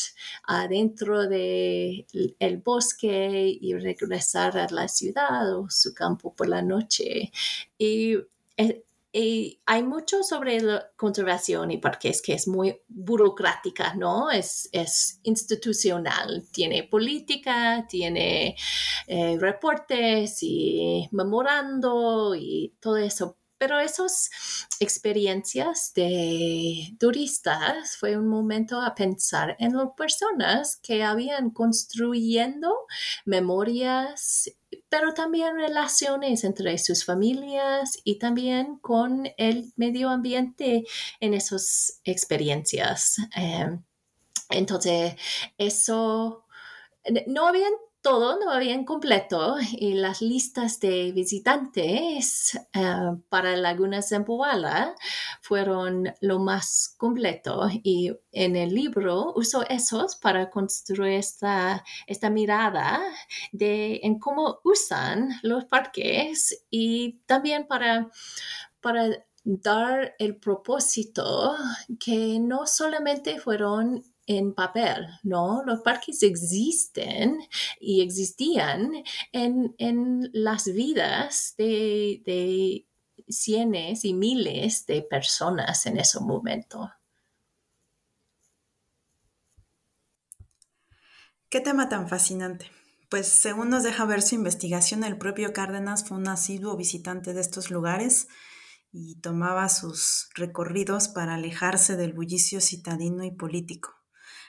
adentro 0.44 1.26
del 1.26 2.06
el 2.38 2.56
bosque 2.58 3.58
y 3.60 3.74
regresar 3.74 4.56
a 4.58 4.68
la 4.70 4.86
ciudad 4.88 5.58
o 5.58 5.68
su 5.70 5.92
campo 5.92 6.34
por 6.34 6.48
la 6.48 6.62
noche. 6.62 7.32
Y 7.78 8.16
eh, 8.56 8.84
hay 9.14 9.82
mucho 9.84 10.24
sobre 10.24 10.60
la 10.60 10.90
conservación 10.96 11.70
y 11.70 11.78
porque 11.78 12.08
es 12.08 12.20
que 12.20 12.34
es 12.34 12.48
muy 12.48 12.80
burocrática, 12.88 13.94
¿no? 13.94 14.30
Es, 14.30 14.68
es 14.72 15.20
institucional, 15.22 16.48
tiene 16.50 16.82
política, 16.82 17.86
tiene 17.88 18.56
eh, 19.06 19.36
reportes 19.38 20.38
y 20.42 21.08
memorando 21.12 22.34
y 22.34 22.74
todo 22.80 22.96
eso. 22.96 23.38
Pero 23.56 23.78
esas 23.78 24.30
experiencias 24.80 25.92
de 25.94 26.96
turistas 26.98 27.96
fue 27.96 28.18
un 28.18 28.26
momento 28.26 28.80
a 28.80 28.96
pensar 28.96 29.56
en 29.60 29.76
las 29.76 29.90
personas 29.96 30.76
que 30.82 31.04
habían 31.04 31.50
construyendo 31.50 32.74
memorias 33.24 34.50
pero 34.94 35.12
también 35.12 35.56
relaciones 35.56 36.44
entre 36.44 36.78
sus 36.78 37.04
familias 37.04 37.98
y 38.04 38.20
también 38.20 38.78
con 38.78 39.28
el 39.38 39.72
medio 39.74 40.08
ambiente 40.08 40.84
en 41.18 41.34
esas 41.34 42.00
experiencias. 42.04 43.16
Em, 43.34 43.82
entonces, 44.50 45.16
eso 45.58 46.46
no 47.26 47.48
habían 47.48 47.72
todo 48.04 48.38
no 48.38 48.50
había 48.50 48.84
completo 48.84 49.56
y 49.72 49.94
las 49.94 50.20
listas 50.20 50.78
de 50.78 51.10
visitantes 51.12 52.52
uh, 52.76 53.18
para 53.30 53.56
Laguna 53.56 54.02
Zempoala 54.02 54.94
fueron 55.40 56.12
lo 56.20 56.38
más 56.38 56.94
completo 56.98 57.70
y 57.82 58.12
en 58.30 58.56
el 58.56 58.74
libro 58.74 59.32
uso 59.34 59.64
esos 59.70 60.16
para 60.16 60.50
construir 60.50 61.14
esta, 61.14 61.82
esta 62.06 62.28
mirada 62.28 63.00
de 63.52 64.00
en 64.02 64.18
cómo 64.18 64.60
usan 64.64 65.30
los 65.42 65.64
parques 65.64 66.66
y 66.68 67.22
también 67.24 67.66
para, 67.66 68.10
para 68.82 69.24
dar 69.44 70.14
el 70.18 70.36
propósito 70.36 71.56
que 71.98 72.38
no 72.38 72.66
solamente 72.66 73.40
fueron 73.40 74.04
en 74.26 74.54
papel, 74.54 75.06
¿no? 75.22 75.62
Los 75.64 75.80
parques 75.80 76.22
existen 76.22 77.38
y 77.80 78.02
existían 78.02 78.92
en, 79.32 80.30
las 80.32 80.64
vidas 80.64 81.54
de, 81.56 82.22
de 82.24 82.86
cientos 83.28 84.04
y 84.04 84.14
miles 84.14 84.86
de 84.86 85.02
personas 85.02 85.86
en 85.86 85.98
ese 85.98 86.20
momento. 86.20 86.90
Qué 91.48 91.60
tema 91.60 91.88
tan 91.88 92.08
fascinante. 92.08 92.70
Pues 93.10 93.28
según 93.28 93.70
nos 93.70 93.84
deja 93.84 94.04
ver 94.06 94.22
su 94.22 94.34
investigación, 94.34 95.04
el 95.04 95.18
propio 95.18 95.52
Cárdenas 95.52 96.04
fue 96.04 96.16
un 96.16 96.26
asiduo 96.26 96.76
visitante 96.76 97.32
de 97.32 97.40
estos 97.40 97.70
lugares 97.70 98.26
y 98.90 99.20
tomaba 99.20 99.68
sus 99.68 100.30
recorridos 100.34 101.08
para 101.08 101.34
alejarse 101.34 101.96
del 101.96 102.12
bullicio 102.12 102.60
citadino 102.60 103.24
y 103.24 103.30
político 103.30 104.03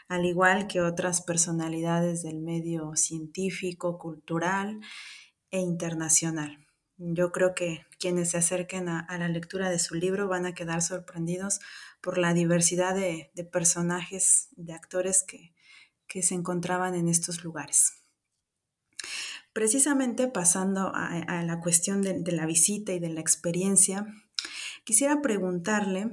al 0.08 0.26
igual 0.26 0.68
que 0.68 0.82
otras 0.82 1.22
personalidades 1.22 2.22
del 2.24 2.40
medio 2.40 2.96
científico, 2.96 3.98
cultural 3.98 4.80
e 5.52 5.60
internacional. 5.60 6.66
Yo 6.98 7.32
creo 7.32 7.56
que 7.56 7.86
quienes 8.00 8.32
se 8.32 8.38
acerquen 8.38 8.88
a, 8.88 9.06
la 9.18 9.28
lectura 9.28 9.70
de 9.70 9.80
su 9.80 9.96
libro 9.96 10.28
van 10.28 10.46
a 10.46 10.54
quedar 10.54 10.82
sorprendidos 10.82 11.60
por 12.02 12.18
la 12.18 12.34
diversidad 12.34 12.96
de, 12.96 13.32
personajes, 13.52 14.48
de 14.56 14.74
actores 14.74 15.24
que, 15.24 15.54
se 16.22 16.36
encontraban 16.36 16.96
en 16.96 17.10
estos 17.10 17.44
lugares. 17.44 18.06
Precisamente 19.52 20.30
pasando 20.30 20.92
a, 20.94 21.44
la 21.44 21.60
cuestión 21.60 22.02
de, 22.02 22.32
la 22.32 22.46
visita 22.46 22.94
y 22.94 23.00
de 23.00 23.10
la 23.10 23.20
experiencia, 23.20 24.06
quisiera 24.86 25.22
preguntarle 25.22 26.12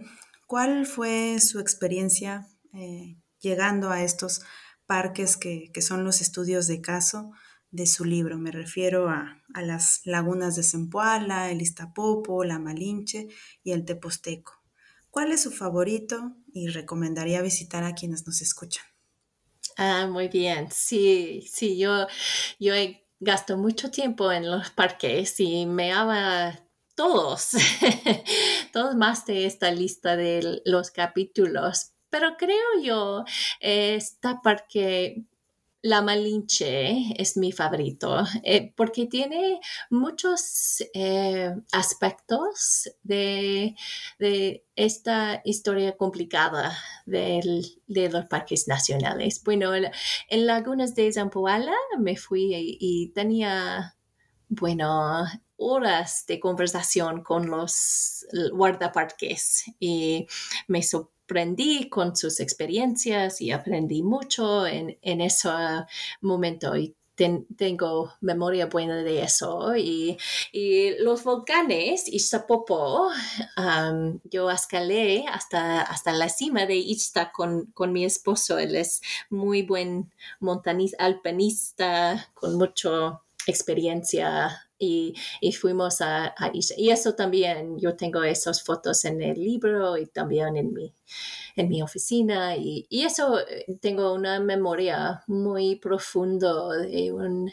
cuál 0.49 0.86
fue 0.86 1.38
su 1.38 1.61
experiencia 1.61 2.49
eh, 2.72 3.22
llegando 3.43 3.90
a 3.90 4.03
estos 4.03 4.43
parques 4.86 5.36
que, 5.36 5.70
son 5.82 6.05
los 6.05 6.20
estudios 6.20 6.66
de 6.66 6.80
caso 6.80 7.32
de 7.70 7.86
su 7.86 8.05
libro. 8.05 8.38
Me 8.38 8.51
refiero 8.51 9.09
a, 9.09 9.43
las 9.55 10.01
lagunas 10.05 10.57
de 10.57 10.62
Zempoala, 10.62 11.51
el 11.51 11.61
Iztapopo, 11.61 12.45
la 12.45 12.59
Malinche 12.59 13.28
y 13.62 13.72
el 13.72 13.84
Teposteco. 13.84 14.62
¿Cuál 15.11 15.32
es 15.32 15.43
su 15.43 15.51
favorito 15.51 16.36
y 16.53 16.68
recomendaría 16.68 17.43
visitar 17.43 17.84
a 17.84 17.95
quienes 17.95 18.26
nos 18.26 18.40
escuchan? 18.40 18.84
Ah, 19.76 20.07
muy 20.07 20.28
bien. 20.28 20.68
Sí, 20.70 21.47
sí, 21.51 21.78
yo, 21.78 22.07
yo 22.59 22.74
gasto 23.20 23.57
mucho 23.57 23.90
tiempo 23.90 24.32
en 24.32 24.51
los 24.51 24.70
parques 24.70 25.38
y 25.38 25.66
me 25.66 25.93
ama 25.93 26.59
todos, 26.95 27.51
todos 28.72 28.97
más 28.97 29.26
de 29.26 29.47
esta 29.47 29.70
lista 29.70 30.16
de 30.16 30.61
los 30.64 30.90
capítulos, 30.90 31.93
pero 32.13 32.37
creo 32.37 32.83
yo, 32.83 33.25
esta 33.59 34.41
porque 34.43 35.25
la 35.81 36.03
Malinche 36.03 37.15
es 37.21 37.37
mi 37.37 37.53
favorito 37.53 38.23
eh, 38.45 38.73
porque 38.77 39.07
tiene 39.07 39.61
muchos 39.91 40.85
eh, 40.95 41.53
aspectos 41.73 42.91
de, 43.03 43.75
esta 44.77 45.41
historia 45.45 45.97
complicada 45.97 46.77
de 47.07 47.41
los 48.13 48.27
parques 48.27 48.69
nacionales. 48.69 49.43
Bueno, 49.43 49.73
en 49.75 50.47
Lagunas 50.47 50.95
de 50.95 51.13
Zampoala 51.13 51.75
me 51.99 52.17
fui 52.17 52.55
y, 52.55 53.09
tenía, 53.09 53.97
bueno, 54.49 55.25
horas 55.57 56.25
de 56.29 56.39
conversación 56.39 57.23
con 57.23 57.49
los 57.49 58.27
guardaparques 58.53 59.65
y 59.81 60.27
me 60.69 60.83
sorprendió 60.83 61.22
aprendí 61.33 61.89
con 61.89 62.14
sus 62.14 62.41
experiencias 62.41 63.41
y 63.41 63.53
aprendí 63.53 64.03
mucho 64.03 64.66
en, 64.66 64.99
ese 65.01 65.49
momento 66.20 66.76
y 66.76 66.95
tengo 67.57 68.12
memoria 68.20 68.66
buena 68.66 69.03
de 69.03 69.22
eso. 69.22 69.74
Y, 69.74 70.18
los 70.99 71.24
volcanes, 71.24 72.07
Ixtapopo, 72.07 73.09
um, 73.57 74.20
yo 74.24 74.51
escalé 74.51 75.24
hasta, 75.26 75.80
hasta 75.80 76.12
la 76.12 76.28
cima 76.28 76.66
de 76.66 76.76
Ixta 76.76 77.33
con, 77.33 77.66
con 77.72 77.95
mi 77.95 78.05
esposo. 78.05 78.59
Él 78.59 78.76
es 78.76 79.01
muy 79.30 79.62
buen 79.62 80.12
montanista, 80.39 81.03
alpinista, 81.03 82.28
con 82.35 82.59
mucha 82.59 83.22
experiencia 83.47 84.68
y, 84.83 85.53
fuimos 85.53 86.01
a, 86.01 86.35
Y 86.76 86.91
eso 86.91 87.14
también, 87.14 87.78
yo 87.78 87.97
tengo 87.97 88.22
esas 88.24 88.62
fotos 88.62 89.05
en 89.05 89.22
el 89.22 89.41
libro 89.41 89.97
y 89.97 90.07
también 90.07 90.57
en 90.57 90.72
mi, 90.72 90.93
en 91.57 91.68
mi 91.68 91.83
oficina. 91.83 92.57
Y, 92.57 92.87
eso 92.91 93.41
eh, 93.41 93.66
tengo 93.80 94.12
una 94.12 94.41
memoria 94.41 95.22
muy 95.26 95.76
profundo 95.76 96.70
de 96.70 97.12
un, 97.12 97.53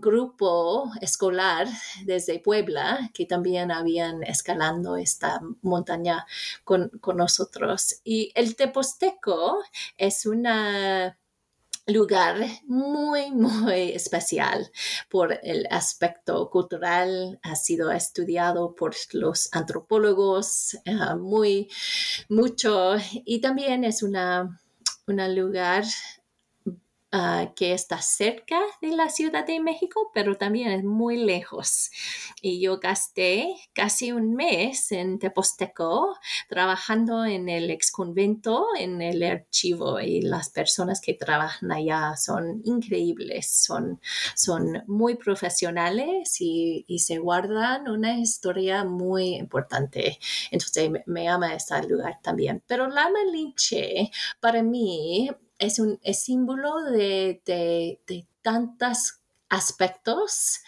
grupo 0.00 0.90
escolar 1.00 1.68
desde 2.04 2.38
Puebla 2.40 3.10
que 3.14 3.26
también 3.26 3.70
habían 3.70 4.22
escalando 4.22 4.96
esta 4.96 5.40
montaña 5.62 6.26
con, 6.64 6.90
con 7.00 7.16
nosotros. 7.16 8.00
Y 8.04 8.32
el 8.34 8.56
Teposteco 8.56 9.58
es 9.96 10.26
una 10.26 11.18
lugar 11.86 12.36
muy, 12.66 13.30
muy 13.32 13.92
especial 13.92 14.70
por 15.08 15.38
el 15.42 15.66
aspecto 15.70 16.48
cultural. 16.50 17.38
Ha 17.42 17.56
sido 17.56 17.90
estudiado 17.90 18.74
por 18.74 18.94
los 19.12 19.48
antropólogos 19.52 20.74
eh, 20.84 21.14
muy 21.18 21.68
mucho 22.28 22.94
y 23.24 23.40
también 23.40 23.84
es 23.84 24.02
una, 24.02 24.60
un 25.06 25.34
lugar 25.34 25.84
Ah, 27.14 27.52
que 27.54 27.74
está 27.74 28.00
cerca 28.00 28.58
de 28.80 28.96
la 28.96 29.10
Ciudad 29.10 29.46
de 29.46 29.60
México, 29.60 30.10
pero 30.14 30.38
también 30.38 30.70
es 30.70 30.82
muy 30.82 31.18
lejos. 31.18 31.90
Y 32.40 32.58
yo 32.58 32.78
gasté 32.80 33.54
casi 33.74 34.12
un 34.12 34.34
mes 34.34 34.90
en 34.92 35.18
Teposteco 35.18 36.16
trabajando 36.48 37.26
en 37.26 37.50
el 37.50 37.70
ex 37.70 37.92
convento, 37.92 38.66
en 38.78 39.02
el 39.02 39.22
archivo, 39.24 40.00
y 40.00 40.22
las 40.22 40.48
personas 40.48 41.02
que 41.02 41.12
trabajan 41.12 41.70
allá 41.70 42.16
son 42.16 42.62
increíbles, 42.64 43.50
son, 43.62 44.00
son 44.34 44.82
muy 44.86 45.16
profesionales 45.16 46.40
y, 46.40 46.86
se 46.98 47.18
guardan 47.18 47.88
una 47.90 48.18
historia 48.18 48.84
muy 48.84 49.34
importante. 49.34 50.18
Entonces 50.50 50.90
me, 50.90 51.02
me 51.06 51.28
ama 51.28 51.54
este 51.54 51.86
lugar 51.86 52.20
también. 52.22 52.62
Pero 52.66 52.88
la 52.88 53.10
Malinche, 53.10 54.10
para 54.40 54.62
mí, 54.62 55.28
es 55.62 55.78
un 55.78 56.00
símbolo 56.12 56.82
de, 56.82 57.40
tantos 58.42 59.20
aspectos 59.48 60.60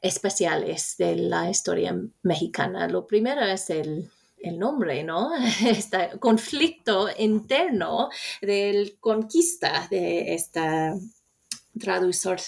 especiales 0.00 0.96
de 0.98 1.16
la 1.16 1.48
historia 1.48 1.96
mexicana. 2.22 2.88
Lo 2.88 3.06
primero 3.06 3.42
es 3.42 3.70
el, 3.70 4.10
nombre, 4.58 5.04
¿no? 5.04 5.30
Este 5.66 6.18
conflicto 6.18 7.08
interno 7.16 8.10
del 8.42 8.98
conquista 9.00 9.86
de 9.90 10.34
esta 10.34 10.94
traductor 11.80 12.38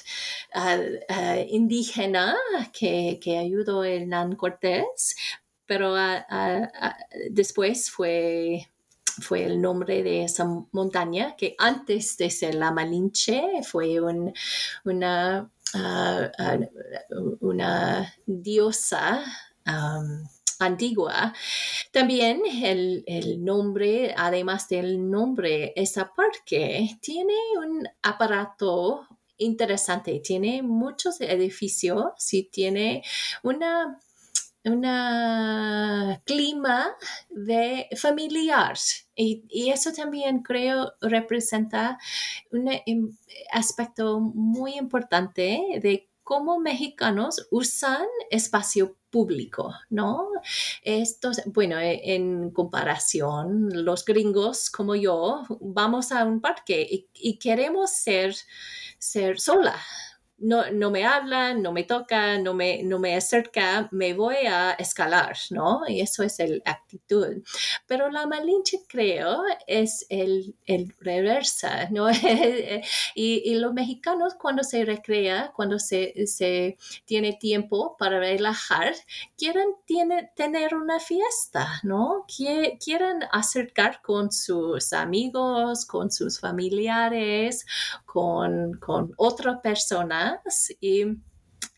ah, 0.52 0.78
ah, 1.08 1.38
indígena 1.48 2.36
que, 2.72 3.18
ayudó 3.38 3.82
el 3.84 4.08
Nan 4.08 4.36
Cortés, 4.36 5.16
pero 5.64 5.94
ah, 5.96 6.68
después 7.30 7.90
fue 7.90 8.68
fue 9.20 9.44
el 9.44 9.60
nombre 9.60 10.02
de 10.02 10.24
esa 10.24 10.44
montaña 10.72 11.36
que 11.36 11.54
antes 11.58 12.16
de 12.16 12.30
ser 12.30 12.54
la 12.54 12.70
Malinche 12.70 13.62
fue 13.62 14.00
una, 14.00 15.50
ah, 15.74 16.30
ah, 16.38 16.58
una 17.40 18.14
diosa 18.26 19.24
antigua. 20.58 21.34
También 21.92 22.42
el, 22.46 23.04
el, 23.06 23.44
nombre, 23.44 24.14
además 24.16 24.68
del 24.68 25.10
nombre, 25.10 25.72
esa 25.76 26.12
parque 26.14 26.98
tiene 27.00 27.34
un 27.58 27.88
aparato 28.02 29.06
interesante, 29.38 30.20
tiene 30.20 30.62
muchos 30.62 31.20
edificios 31.20 32.32
y 32.32 32.44
tiene 32.44 33.02
una 33.42 33.98
un 34.66 34.82
clima 36.24 36.96
de 37.30 37.88
familiar 37.96 38.76
y, 39.14 39.70
eso 39.70 39.92
también 39.92 40.42
creo 40.42 40.92
representa 41.00 41.98
un 42.50 42.68
em, 42.86 43.16
aspecto 43.52 44.20
muy 44.20 44.76
importante 44.76 45.80
de 45.82 46.08
cómo 46.22 46.58
mexicanos 46.58 47.46
usan 47.52 48.04
espacio 48.30 48.96
público, 49.10 49.72
¿no? 49.90 50.28
Estos, 50.82 51.40
bueno, 51.46 51.78
e, 51.78 52.14
en 52.14 52.50
comparación, 52.50 53.84
los 53.84 54.04
gringos 54.04 54.68
como 54.70 54.96
yo 54.96 55.44
vamos 55.60 56.10
a 56.10 56.24
un 56.24 56.40
parque 56.40 56.86
y, 56.90 57.08
y 57.14 57.38
queremos 57.38 57.92
ser, 57.92 58.34
ser 58.98 59.38
sola, 59.38 59.76
no, 60.38 60.70
no 60.70 60.90
me 60.90 61.04
hablan, 61.04 61.62
no 61.62 61.72
me 61.72 61.84
toca, 61.84 62.38
no 62.38 62.52
me, 62.52 62.82
no 62.82 62.98
me 62.98 63.16
acerca, 63.16 63.88
me 63.90 64.12
voy 64.12 64.36
a 64.46 64.72
escalar, 64.72 65.36
¿no? 65.50 65.82
Y 65.88 66.00
eso 66.00 66.22
es 66.22 66.38
la 66.38 66.60
actitud. 66.66 67.42
Pero 67.86 68.10
la 68.10 68.26
Malinche, 68.26 68.82
creo, 68.86 69.42
es 69.66 70.06
el, 70.10 70.54
el 70.66 70.94
reversa, 71.00 71.88
¿no? 71.90 72.10
y, 73.14 73.42
y, 73.44 73.54
los 73.54 73.72
mexicanos 73.72 74.34
cuando 74.34 74.62
se 74.62 74.84
recrea, 74.84 75.52
cuando 75.54 75.78
se, 75.78 76.26
se 76.26 76.76
tiene 77.06 77.32
tiempo 77.32 77.96
para 77.98 78.18
relajar, 78.18 78.94
quieren 79.38 79.68
tiene, 79.86 80.30
tener 80.36 80.74
una 80.74 81.00
fiesta, 81.00 81.80
¿no? 81.82 82.26
Quieren 82.28 83.20
acercar 83.32 84.02
con 84.02 84.30
sus 84.30 84.92
amigos, 84.92 85.86
con 85.86 86.10
sus 86.10 86.40
familiares, 86.40 87.64
con, 88.04 88.74
con 88.74 89.14
otra 89.16 89.62
persona 89.62 90.25
y 90.80 91.18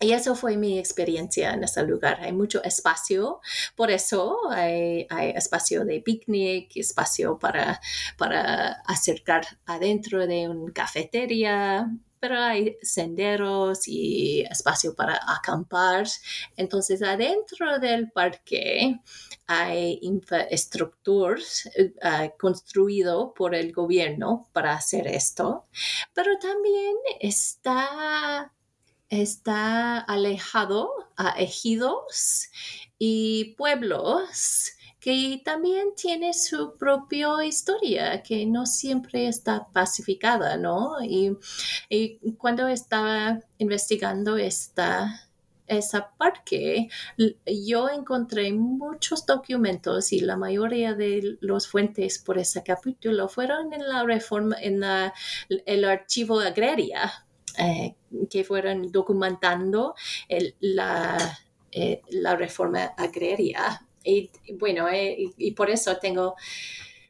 y 0.01 0.13
eso 0.13 0.37
fue 0.37 0.57
mi 0.57 0.79
experiencia 0.79 1.53
en 1.53 1.65
ese 1.65 1.83
lugar. 1.83 2.21
Hay 2.21 2.33
mucho 2.33 2.63
espacio, 2.63 3.41
por 3.75 3.91
eso 3.91 4.39
hay, 4.51 5.07
espacio 5.35 5.85
de 5.85 6.01
picnic, 6.01 6.71
espacio 6.77 7.39
para, 7.39 7.81
para 8.17 8.83
acercar 8.87 9.45
adentro 9.67 10.27
de 10.27 10.49
una 10.49 10.73
cafetería, 10.73 11.91
pero 12.21 12.39
hay 12.39 12.77
senderos 12.83 13.87
y 13.87 14.43
espacio 14.51 14.95
para 14.95 15.21
acampar. 15.27 16.07
Entonces, 16.57 17.03
adentro 17.03 17.79
del 17.79 18.11
parque 18.11 19.01
hay 19.47 19.99
infraestructura 20.03 21.41
uh, 21.79 22.39
construido 22.39 23.33
por 23.35 23.55
el 23.55 23.73
gobierno 23.73 24.49
para 24.53 24.75
hacer 24.75 25.07
esto, 25.07 25.67
pero 26.15 26.39
también 26.39 26.97
está 27.21 28.53
está 29.11 29.99
alejado 30.01 30.91
a 31.17 31.31
ejidos 31.41 32.51
y 32.99 33.55
pueblos 33.57 34.73
que 35.01 35.41
también 35.45 35.95
tiene 35.95 36.35
su 36.35 36.77
propia 36.77 37.45
historia, 37.45 38.23
que 38.23 38.47
no 38.47 38.67
siempre 38.67 39.29
está 39.29 39.69
pacificada, 39.73 40.57
¿no? 40.57 40.97
Y, 41.03 41.37
cuando 42.37 42.67
estaba 42.69 43.41
investigando 43.59 44.37
esta, 44.37 45.29
esa 45.67 46.11
parque, 46.17 46.89
yo 47.47 47.89
encontré 47.89 48.53
muchos 48.53 49.25
documentos 49.27 50.13
y 50.13 50.21
la 50.21 50.37
mayoría 50.37 50.95
de 50.95 51.39
los 51.41 51.69
fuentes 51.69 52.19
por 52.19 52.39
ese 52.39 52.63
capítulo 52.63 53.29
fueron 53.29 53.73
en 53.73 53.89
la 53.89 54.05
reforma, 54.05 54.57
en 54.61 54.83
el 55.49 55.85
archivo 55.85 56.41
agraria 56.41 57.25
eh, 57.59 57.95
que 58.31 58.45
fueron 58.45 58.93
documentando 58.93 59.95
la, 60.61 61.39
eh, 61.73 62.03
la, 62.11 62.37
reforma 62.37 62.85
agraria. 62.97 63.88
Y 64.09 64.31
bueno, 64.55 64.89
eh, 64.89 65.31
y, 65.37 65.51
por 65.53 65.69
eso 65.71 65.97
tengo 65.99 66.35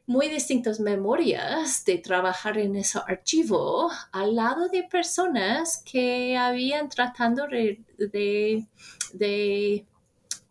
muy 0.05 0.27
distintas 0.27 0.79
memorias 0.79 1.85
de 1.85 1.97
trabajar 1.99 2.57
en 2.57 2.75
ese 2.75 2.99
archivo 3.07 3.89
al 4.11 4.35
lado 4.35 4.67
de 4.67 4.83
personas 4.83 5.81
que 5.89 6.35
habían 6.35 6.89
tratando 6.89 7.47
de, 7.47 7.79
de 9.13 9.85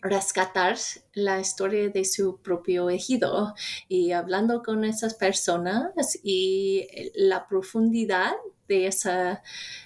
rescatar 0.01 0.77
la 1.13 1.41
historia 1.41 1.91
de 1.91 2.05
su 2.05 2.39
propio 2.39 2.89
ejido. 2.89 3.55
Y 3.89 4.13
hablando 4.13 4.63
con 4.63 4.85
esas 4.85 5.15
personas 5.15 6.19
y 6.23 6.87
la 7.15 7.47
profundidad 7.47 8.33
de 8.69 8.87
ese 8.87 9.39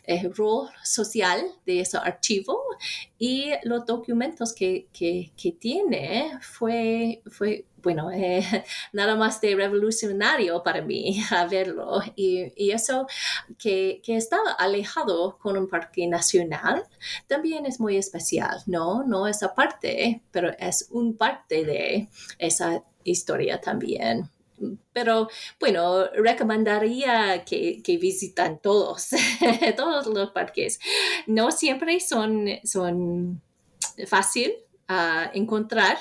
eh, 0.04 0.28
rol 0.34 0.68
social 0.82 1.44
de 1.64 1.80
ese 1.80 1.96
archivo 1.96 2.60
y 3.18 3.52
los 3.62 3.86
documentos 3.86 4.52
que, 4.52 4.88
tiene 5.60 6.38
fue, 6.40 7.22
fue 7.30 7.66
bueno, 7.76 8.10
eh, 8.10 8.42
nada 8.92 9.16
más 9.16 9.40
de 9.40 9.54
revolucionario 9.54 10.62
para 10.62 10.82
mí 10.82 11.22
a 11.30 11.46
verlo. 11.46 12.00
Y, 12.16 12.70
eso 12.72 13.06
que, 13.58 14.00
que, 14.04 14.16
estaba 14.16 14.52
alejado 14.52 15.38
con 15.38 15.56
un 15.56 15.68
parque 15.68 16.06
nacional 16.06 16.84
también 17.26 17.66
es 17.66 17.80
muy 17.80 17.96
especial, 17.96 18.62
¿no? 18.66 19.04
No 19.04 19.28
esa 19.28 19.54
parte, 19.54 20.22
pero 20.30 20.50
es 20.58 20.88
un 20.90 21.16
parte 21.16 21.64
de 21.64 22.08
esa 22.38 22.82
historia 23.04 23.60
también 23.60 24.30
pero 24.92 25.28
bueno, 25.60 26.06
recomendaría 26.14 27.44
que, 27.44 27.82
que 27.82 27.96
visitan 27.96 28.58
todos, 28.60 29.08
todos 29.76 30.06
los 30.06 30.30
parques. 30.30 30.80
No 31.26 31.50
siempre 31.50 32.00
son, 32.00 32.46
son 32.64 33.40
fácil 34.06 34.54
a 34.88 35.30
encontrar, 35.34 35.98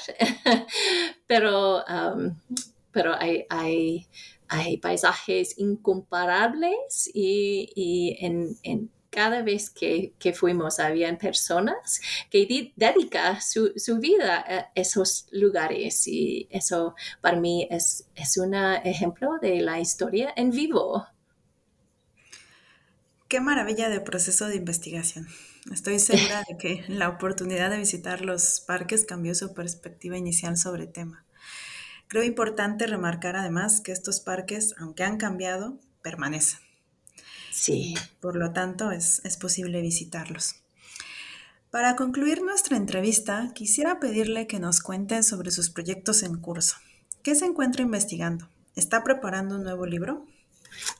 pero, 1.28 1.84
pero 2.92 3.16
hay, 3.18 3.46
hay, 3.50 4.08
hay, 4.48 4.78
paisajes 4.78 5.58
incomparables 5.58 7.10
y, 7.14 7.72
y 7.76 8.18
en, 8.26 8.58
en 8.64 8.90
cada 9.12 9.44
vez 9.44 9.70
que, 9.70 10.14
que 10.18 10.34
fuimos, 10.34 10.80
habían 10.80 11.18
personas 11.18 12.02
que 12.32 12.72
dedican 12.76 13.42
su, 13.42 13.74
su, 13.76 14.00
vida 14.00 14.40
a 14.40 14.72
esos 14.74 15.28
lugares 15.32 16.08
y 16.08 16.48
eso 16.50 16.96
para 17.20 17.40
mí 17.40 17.68
es, 17.70 18.08
es 18.16 18.38
un 18.38 18.56
ejemplo 18.56 19.38
de 19.42 19.62
la 19.62 19.80
historia 19.80 20.34
en 20.36 20.50
vivo. 20.50 21.06
Qué 23.28 23.42
maravilla 23.42 23.90
de 23.90 24.00
proceso 24.00 24.48
de 24.48 24.56
investigación. 24.56 25.28
Estoy 25.72 26.00
segura 26.00 26.44
de 26.48 26.58
que 26.58 26.86
la 26.88 27.10
oportunidad 27.10 27.70
de 27.70 27.78
visitar 27.78 28.22
los 28.22 28.62
parques 28.62 29.06
cambió 29.06 29.36
su 29.36 29.54
perspectiva 29.54 30.18
inicial 30.18 30.58
sobre 30.58 30.84
el 30.84 30.92
tema. 30.92 31.26
Creo 32.08 32.24
importante 32.24 32.88
remarcar 32.88 33.36
además 33.36 33.82
que 33.82 33.92
estos 33.92 34.22
parques, 34.22 34.74
aunque 34.80 35.04
han 35.04 35.18
cambiado, 35.18 35.80
permanecen 36.02 36.71
Sí. 37.52 37.96
Por 38.20 38.36
lo 38.36 38.54
tanto, 38.54 38.92
es, 38.92 39.22
es 39.24 39.38
posible 39.38 39.82
visitarlos. 39.82 40.56
Para 41.70 41.96
concluir 41.96 42.42
nuestra 42.42 42.76
entrevista, 42.76 43.52
quisiera 43.54 44.00
pedirle 44.00 44.46
que 44.46 44.60
nos 44.60 44.82
cuente 44.82 45.24
sobre 45.24 45.52
sus 45.52 45.70
proyectos 45.70 46.24
en 46.24 46.38
curso. 46.38 46.76
¿Qué 47.24 47.34
se 47.36 47.46
encuentra 47.46 47.82
investigando? 47.82 48.50
¿Está 48.76 49.04
preparando 49.04 49.56
un 49.56 49.64
nuevo 49.64 49.86
libro? 49.86 50.26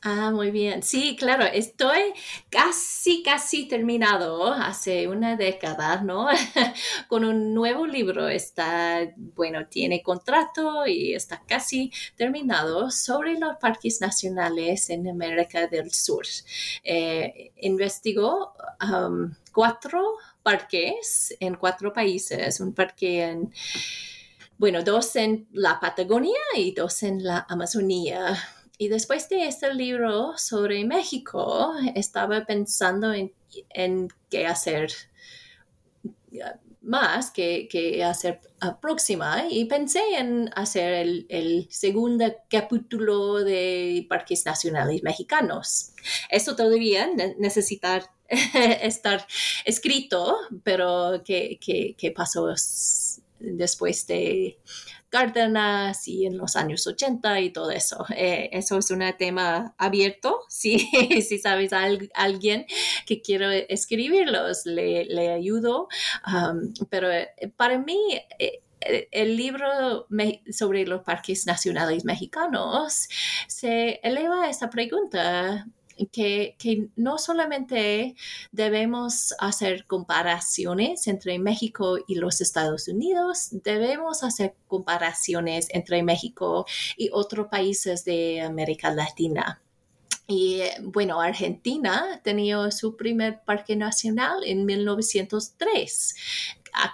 Ah, 0.02 0.32
muy 0.32 0.52
bien. 0.52 0.84
Sí, 0.84 1.16
claro, 1.16 1.46
estoy 1.46 2.14
casi, 2.50 3.24
casi 3.24 3.68
terminado 3.68 4.52
hace 4.54 5.08
una 5.08 5.36
década, 5.36 6.02
¿no? 6.02 6.28
Con 7.08 7.24
un 7.26 7.54
nuevo 7.54 7.86
libro. 7.86 8.28
Está, 8.28 9.00
bueno, 9.16 9.68
tiene 9.68 10.04
contrato 10.04 10.86
y 10.88 11.14
está 11.14 11.42
casi 11.48 11.92
terminado 12.16 12.92
sobre 12.92 13.38
los 13.38 13.58
parques 13.58 14.02
nacionales 14.02 14.90
en 14.90 15.08
América 15.08 15.68
del 15.68 15.92
Sur. 15.92 16.26
Eh, 16.84 17.52
investigó 17.58 18.54
um, 18.82 19.34
cuatro 19.54 20.18
parques 20.44 21.36
en 21.40 21.56
cuatro 21.56 21.94
países. 21.94 22.60
Un 22.60 22.74
parque 22.74 23.24
en 23.24 23.54
bueno, 24.58 24.84
dos 24.84 25.16
en 25.16 25.48
la 25.54 25.80
Patagonia 25.80 26.40
y 26.56 26.72
dos 26.72 27.02
en 27.02 27.24
la 27.24 27.48
Amazonía. 27.50 28.38
Y 28.82 28.88
después 28.88 29.30
de 29.30 29.46
este 29.46 29.72
libro 29.76 30.36
sobre 30.40 30.84
México, 30.86 31.72
estaba 31.94 32.46
pensando 32.48 33.14
en, 33.14 33.32
qué 34.28 34.48
hacer 34.48 34.92
más 36.82 37.30
que, 37.30 37.68
que, 37.68 38.04
hacer 38.04 38.42
próxima 38.82 39.46
y 39.48 39.66
pensé 39.66 40.02
en 40.18 40.50
hacer 40.56 41.26
el, 41.30 41.68
segundo 41.70 42.26
capítulo 42.50 43.44
de 43.44 44.04
Parques 44.10 44.48
Nacionales 44.48 45.04
Mexicanos. 45.04 45.92
Eso 46.32 46.56
todavía 46.56 47.08
necesita 47.38 48.12
estar 48.82 49.28
escrito, 49.64 50.38
pero 50.64 51.22
¿qué, 51.24 51.60
qué 51.96 52.12
pasó 52.16 52.48
después 53.40 54.08
de 54.08 54.58
Cárdenas 55.12 56.08
y 56.08 56.26
en 56.26 56.38
los 56.38 56.56
años 56.56 56.88
80 56.88 57.42
y 57.42 57.50
todo 57.52 57.70
eso. 57.70 58.06
Eh, 58.16 58.50
eso 58.54 58.78
es 58.78 58.90
un 58.90 59.04
tema 59.20 59.76
abierto. 59.78 60.40
Si, 60.50 61.40
sabes 61.40 61.74
a 61.74 61.88
alguien 62.14 62.66
que 63.06 63.22
quiere 63.22 63.66
escribirlos, 63.70 64.66
le, 64.66 65.06
le 65.06 65.32
ayudo. 65.32 65.88
Um, 66.26 66.74
pero 66.90 67.12
eh, 67.12 67.30
para 67.56 67.78
mí, 67.78 68.00
eh, 68.40 68.62
el 69.12 69.38
libro 69.38 70.08
sobre 70.52 70.86
los 70.86 71.04
parques 71.04 71.46
nacionales 71.46 72.06
mexicanos 72.06 73.08
se 73.48 74.00
eleva 74.04 74.46
a 74.46 74.50
esta 74.50 74.70
pregunta 74.70 75.68
que, 76.08 76.56
no 76.96 77.18
solamente 77.18 78.16
debemos 78.52 79.34
hacer 79.40 79.86
comparaciones 79.86 81.08
entre 81.08 81.40
México 81.40 81.98
y 82.08 82.16
los 82.16 82.42
Estados 82.42 82.88
Unidos, 82.88 83.50
debemos 83.52 84.24
hacer 84.24 84.56
comparaciones 84.68 85.68
entre 85.72 86.04
México 86.04 86.66
y 86.98 87.10
otros 87.12 87.48
países 87.48 88.06
de 88.06 88.42
América 88.42 88.92
Latina. 88.92 89.62
Y 90.28 90.62
bueno, 90.82 91.20
Argentina 91.20 92.22
tenía 92.24 92.72
su 92.72 92.96
primer 92.96 93.42
parque 93.44 93.76
nacional 93.76 94.44
en 94.46 94.66
1903 94.66 96.16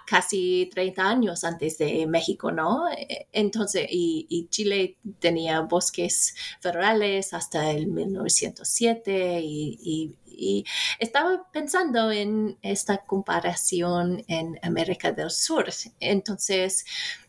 casi 0.06 0.70
30 0.74 1.10
años 1.10 1.44
antes 1.44 1.78
de 1.78 2.06
México, 2.08 2.52
¿no? 2.52 2.86
Entonces, 3.32 3.88
y, 3.90 4.48
Chile 4.50 4.98
tenía 5.20 5.62
bosques 5.62 6.36
federales 6.62 7.34
hasta 7.34 7.72
el 7.72 7.88
1907 7.88 9.42
y, 9.44 10.16
y 10.38 10.66
estaba 11.00 11.50
pensando 11.52 12.12
en 12.12 12.58
esta 12.62 13.00
comparación 13.00 14.24
en 14.28 14.60
América 14.62 15.12
del 15.12 15.32
Sur. 15.32 15.66
Entonces, 16.00 16.86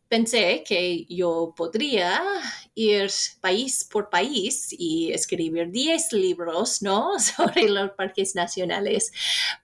pensé 0.09 0.65
que 0.67 1.05
yo 1.09 1.55
podría 1.57 2.21
ir 2.75 3.11
país 3.41 3.87
por 3.91 4.09
país 4.09 4.69
y 4.77 5.13
escribir 5.13 5.71
10 5.71 6.13
libros, 6.15 6.83
¿no? 6.83 7.19
Sobre 7.21 7.69
los 7.69 7.91
parques 7.93 8.35
nacionales. 8.35 9.13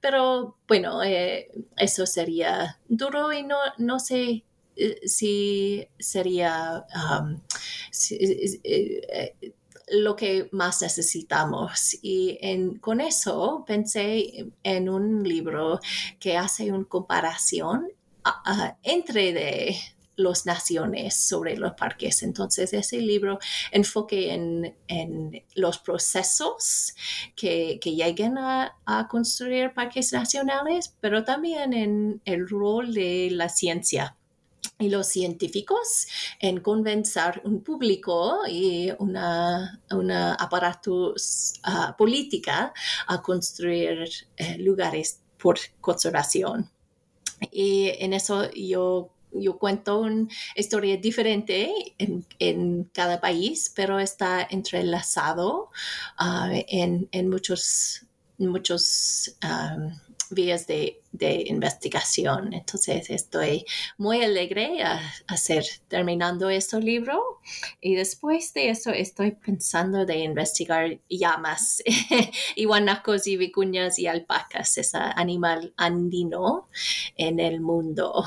Pero 0.00 0.58
bueno, 0.68 1.02
eh, 1.02 1.50
eso 1.76 2.06
sería 2.06 2.78
duro 2.88 3.32
y 3.32 3.42
no, 3.42 3.56
no 3.78 3.98
sé 3.98 4.44
eh, 4.76 5.00
si 5.06 5.86
sería 5.98 6.84
eh, 8.10 9.52
lo 9.88 10.16
que 10.16 10.48
más 10.52 10.82
necesitamos. 10.82 11.96
Y 12.02 12.38
con 12.80 13.00
eso 13.00 13.64
pensé 13.66 14.46
en 14.62 14.88
un 14.88 15.22
libro 15.22 15.80
que 16.18 16.36
hace 16.36 16.70
una 16.72 16.84
comparación 16.86 17.88
entre 18.82 19.34
de 19.34 19.76
las 20.16 20.46
naciones 20.46 21.14
sobre 21.14 21.56
los 21.56 21.74
parques. 21.74 22.22
Entonces, 22.22 22.72
ese 22.72 22.98
libro 22.98 23.38
enfoque 23.70 24.32
en, 24.32 24.74
los 25.54 25.78
procesos 25.78 26.94
que, 27.36 27.78
que 27.80 27.94
lleguen 27.94 28.38
a, 28.38 28.76
construir 29.10 29.72
parques 29.74 30.12
nacionales, 30.12 30.94
pero 31.00 31.24
también 31.24 31.72
en 31.72 32.22
el 32.24 32.48
rol 32.48 32.94
de 32.94 33.28
la 33.30 33.48
ciencia 33.48 34.16
y 34.78 34.88
los 34.88 35.06
científicos 35.06 36.06
en 36.40 36.60
convencer 36.60 37.40
un 37.44 37.62
público 37.62 38.40
y 38.48 38.90
una, 38.98 39.80
una 39.90 40.34
aparatus 40.34 41.54
ah, 41.62 41.94
política 41.96 42.72
a 43.06 43.22
construir 43.22 44.08
eh, 44.36 44.58
lugares 44.58 45.20
por 45.38 45.58
conservación. 45.80 46.70
Y 47.50 47.92
en 47.98 48.12
eso 48.12 48.50
yo 48.52 49.13
yo 49.34 49.58
cuento 49.58 50.00
una 50.00 50.28
historia 50.56 50.96
diferente 50.96 51.94
en, 51.98 52.84
cada 52.92 53.20
país, 53.20 53.72
pero 53.74 53.98
está 53.98 54.46
entrelazado 54.48 55.70
ah, 56.18 56.50
en, 56.52 57.08
muchos, 57.28 58.06
muchos 58.38 59.36
vías 60.30 60.66
de, 60.66 61.00
investigación. 61.46 62.52
Entonces 62.52 63.08
estoy 63.08 63.64
muy 63.96 64.22
alegre 64.22 64.82
a, 64.82 65.00
hacer 65.28 65.64
terminando 65.88 66.50
este 66.50 66.80
libro 66.80 67.40
y 67.80 67.94
después 67.94 68.52
de 68.52 68.70
eso 68.70 68.90
estoy 68.90 69.32
pensando 69.32 70.04
de 70.04 70.18
investigar 70.18 70.98
llamas, 71.08 71.82
iguanacos 72.56 73.26
y 73.26 73.36
vicuñas 73.36 73.98
y 73.98 74.06
alpacas, 74.06 74.76
ese 74.76 74.98
animal 74.98 75.72
andino 75.76 76.68
en 77.16 77.40
el 77.40 77.60
mundo. 77.60 78.24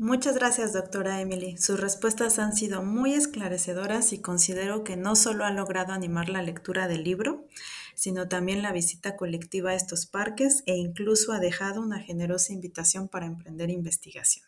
Muchas 0.00 0.36
gracias, 0.36 0.72
doctora 0.74 1.20
Emily. 1.20 1.56
Sus 1.56 1.80
respuestas 1.80 2.38
han 2.38 2.54
sido 2.54 2.84
muy 2.84 3.14
esclarecedoras 3.14 4.12
y 4.12 4.20
considero 4.20 4.84
que 4.84 4.96
no 4.96 5.16
solo 5.16 5.44
ha 5.44 5.50
logrado 5.50 5.92
animar 5.92 6.28
la 6.28 6.40
lectura 6.40 6.86
del 6.86 7.02
libro, 7.02 7.48
sino 7.96 8.28
también 8.28 8.62
la 8.62 8.70
visita 8.70 9.16
colectiva 9.16 9.70
a 9.70 9.74
estos 9.74 10.06
parques 10.06 10.62
e 10.66 10.76
incluso 10.76 11.32
ha 11.32 11.40
dejado 11.40 11.80
una 11.80 11.98
generosa 11.98 12.52
invitación 12.52 13.08
para 13.08 13.26
emprender 13.26 13.70
investigación. 13.70 14.46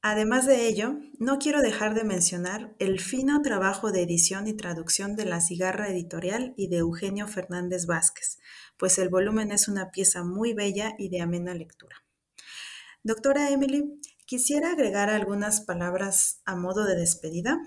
Además 0.00 0.46
de 0.46 0.68
ello, 0.68 0.96
no 1.18 1.38
quiero 1.38 1.60
dejar 1.60 1.92
de 1.92 2.04
mencionar 2.04 2.74
el 2.78 2.98
fino 2.98 3.42
trabajo 3.42 3.92
de 3.92 4.00
edición 4.00 4.48
y 4.48 4.54
traducción 4.54 5.16
de 5.16 5.26
La 5.26 5.42
Cigarra 5.42 5.90
Editorial 5.90 6.54
y 6.56 6.68
de 6.68 6.78
Eugenio 6.78 7.28
Fernández 7.28 7.84
Vázquez, 7.84 8.38
pues 8.78 8.96
el 8.96 9.10
volumen 9.10 9.52
es 9.52 9.68
una 9.68 9.90
pieza 9.90 10.24
muy 10.24 10.54
bella 10.54 10.94
y 10.98 11.10
de 11.10 11.20
amena 11.20 11.52
lectura. 11.52 12.01
Doctora 13.04 13.50
Emily, 13.50 14.00
quisiera 14.26 14.72
agregar 14.72 15.10
algunas 15.10 15.60
palabras 15.60 16.40
a 16.44 16.54
modo 16.54 16.84
de 16.84 16.94
despedida. 16.94 17.58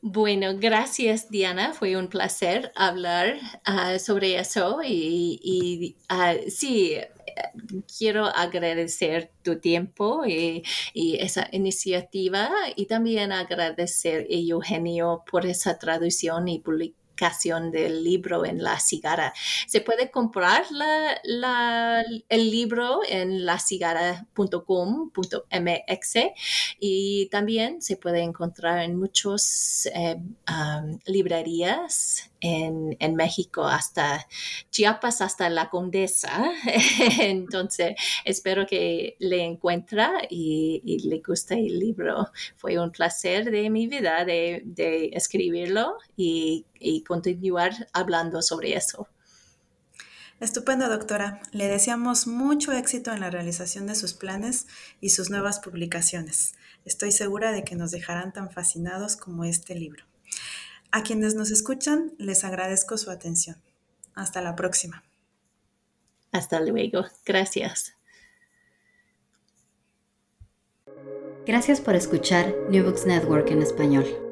Bueno, 0.00 0.56
gracias 0.56 1.28
Diana, 1.28 1.74
fue 1.74 1.96
un 1.96 2.08
placer 2.08 2.72
hablar 2.74 3.38
ah, 3.64 3.98
sobre 3.98 4.38
eso 4.38 4.80
y, 4.84 5.96
ah, 6.08 6.34
sí, 6.48 6.96
quiero 7.98 8.26
agradecer 8.26 9.30
tu 9.42 9.58
tiempo 9.58 10.24
y, 10.26 10.62
esa 10.94 11.48
iniciativa 11.52 12.50
y 12.76 12.86
también 12.86 13.32
agradecer 13.32 14.22
a 14.22 14.34
Eugenio 14.34 15.22
por 15.30 15.46
esa 15.46 15.78
traducción 15.78 16.48
y 16.48 16.60
del 17.70 18.02
libro 18.04 18.44
en 18.44 18.62
la 18.62 18.78
cigarra. 18.78 19.32
Se 19.66 19.80
puede 19.80 20.10
comprar 20.10 20.66
el 22.28 22.50
libro 22.50 23.00
en 23.08 23.44
lacigarra.com.mx 23.44 26.14
y 26.80 27.28
también 27.30 27.82
se 27.82 27.96
puede 27.96 28.20
encontrar 28.20 28.84
en 28.84 28.96
muchas 28.96 29.88
eh, 29.94 30.16
librerías 31.06 32.27
en, 32.40 33.14
México 33.16 33.64
hasta 33.64 34.26
Chiapas, 34.70 35.20
hasta 35.20 35.48
la 35.48 35.70
Condesa. 35.70 36.52
Entonces, 37.20 37.94
espero 38.24 38.66
que 38.66 39.16
le 39.18 39.44
encuentra 39.44 40.12
y, 40.30 40.98
le 41.08 41.20
guste 41.20 41.54
el 41.54 41.78
libro. 41.78 42.30
Fue 42.56 42.78
un 42.78 42.90
placer 42.90 43.50
de 43.50 43.70
mi 43.70 43.86
vida 43.86 44.24
de, 44.24 45.10
escribirlo 45.12 45.96
y, 46.16 46.66
y 46.78 47.02
continuar 47.02 47.72
hablando 47.92 48.42
sobre 48.42 48.76
eso. 48.76 49.08
Estupendo, 50.40 50.88
doctora. 50.88 51.40
Le 51.50 51.66
deseamos 51.66 52.28
mucho 52.28 52.72
éxito 52.72 53.12
en 53.12 53.20
la 53.20 53.30
realización 53.30 53.88
de 53.88 53.96
sus 53.96 54.14
planes 54.14 54.68
y 55.00 55.10
sus 55.10 55.30
nuevas 55.30 55.58
publicaciones. 55.58 56.54
Estoy 56.84 57.10
segura 57.10 57.50
de 57.50 57.64
que 57.64 57.74
nos 57.74 57.90
dejarán 57.90 58.32
tan 58.32 58.48
fascinados 58.50 59.16
como 59.16 59.44
este 59.44 59.74
libro. 59.74 60.04
A 60.90 61.02
quienes 61.02 61.34
nos 61.34 61.50
escuchan, 61.50 62.12
les 62.18 62.44
agradezco 62.44 62.96
su 62.96 63.10
atención. 63.10 63.56
Hasta 64.14 64.40
la 64.40 64.56
próxima. 64.56 65.04
Hasta 66.32 66.60
luego. 66.60 67.04
Gracias. 67.24 67.94
Gracias 71.46 71.80
por 71.80 71.94
escuchar 71.94 72.54
New 72.68 72.84
Books 72.84 73.06
Network 73.06 73.50
en 73.50 73.62
español. 73.62 74.27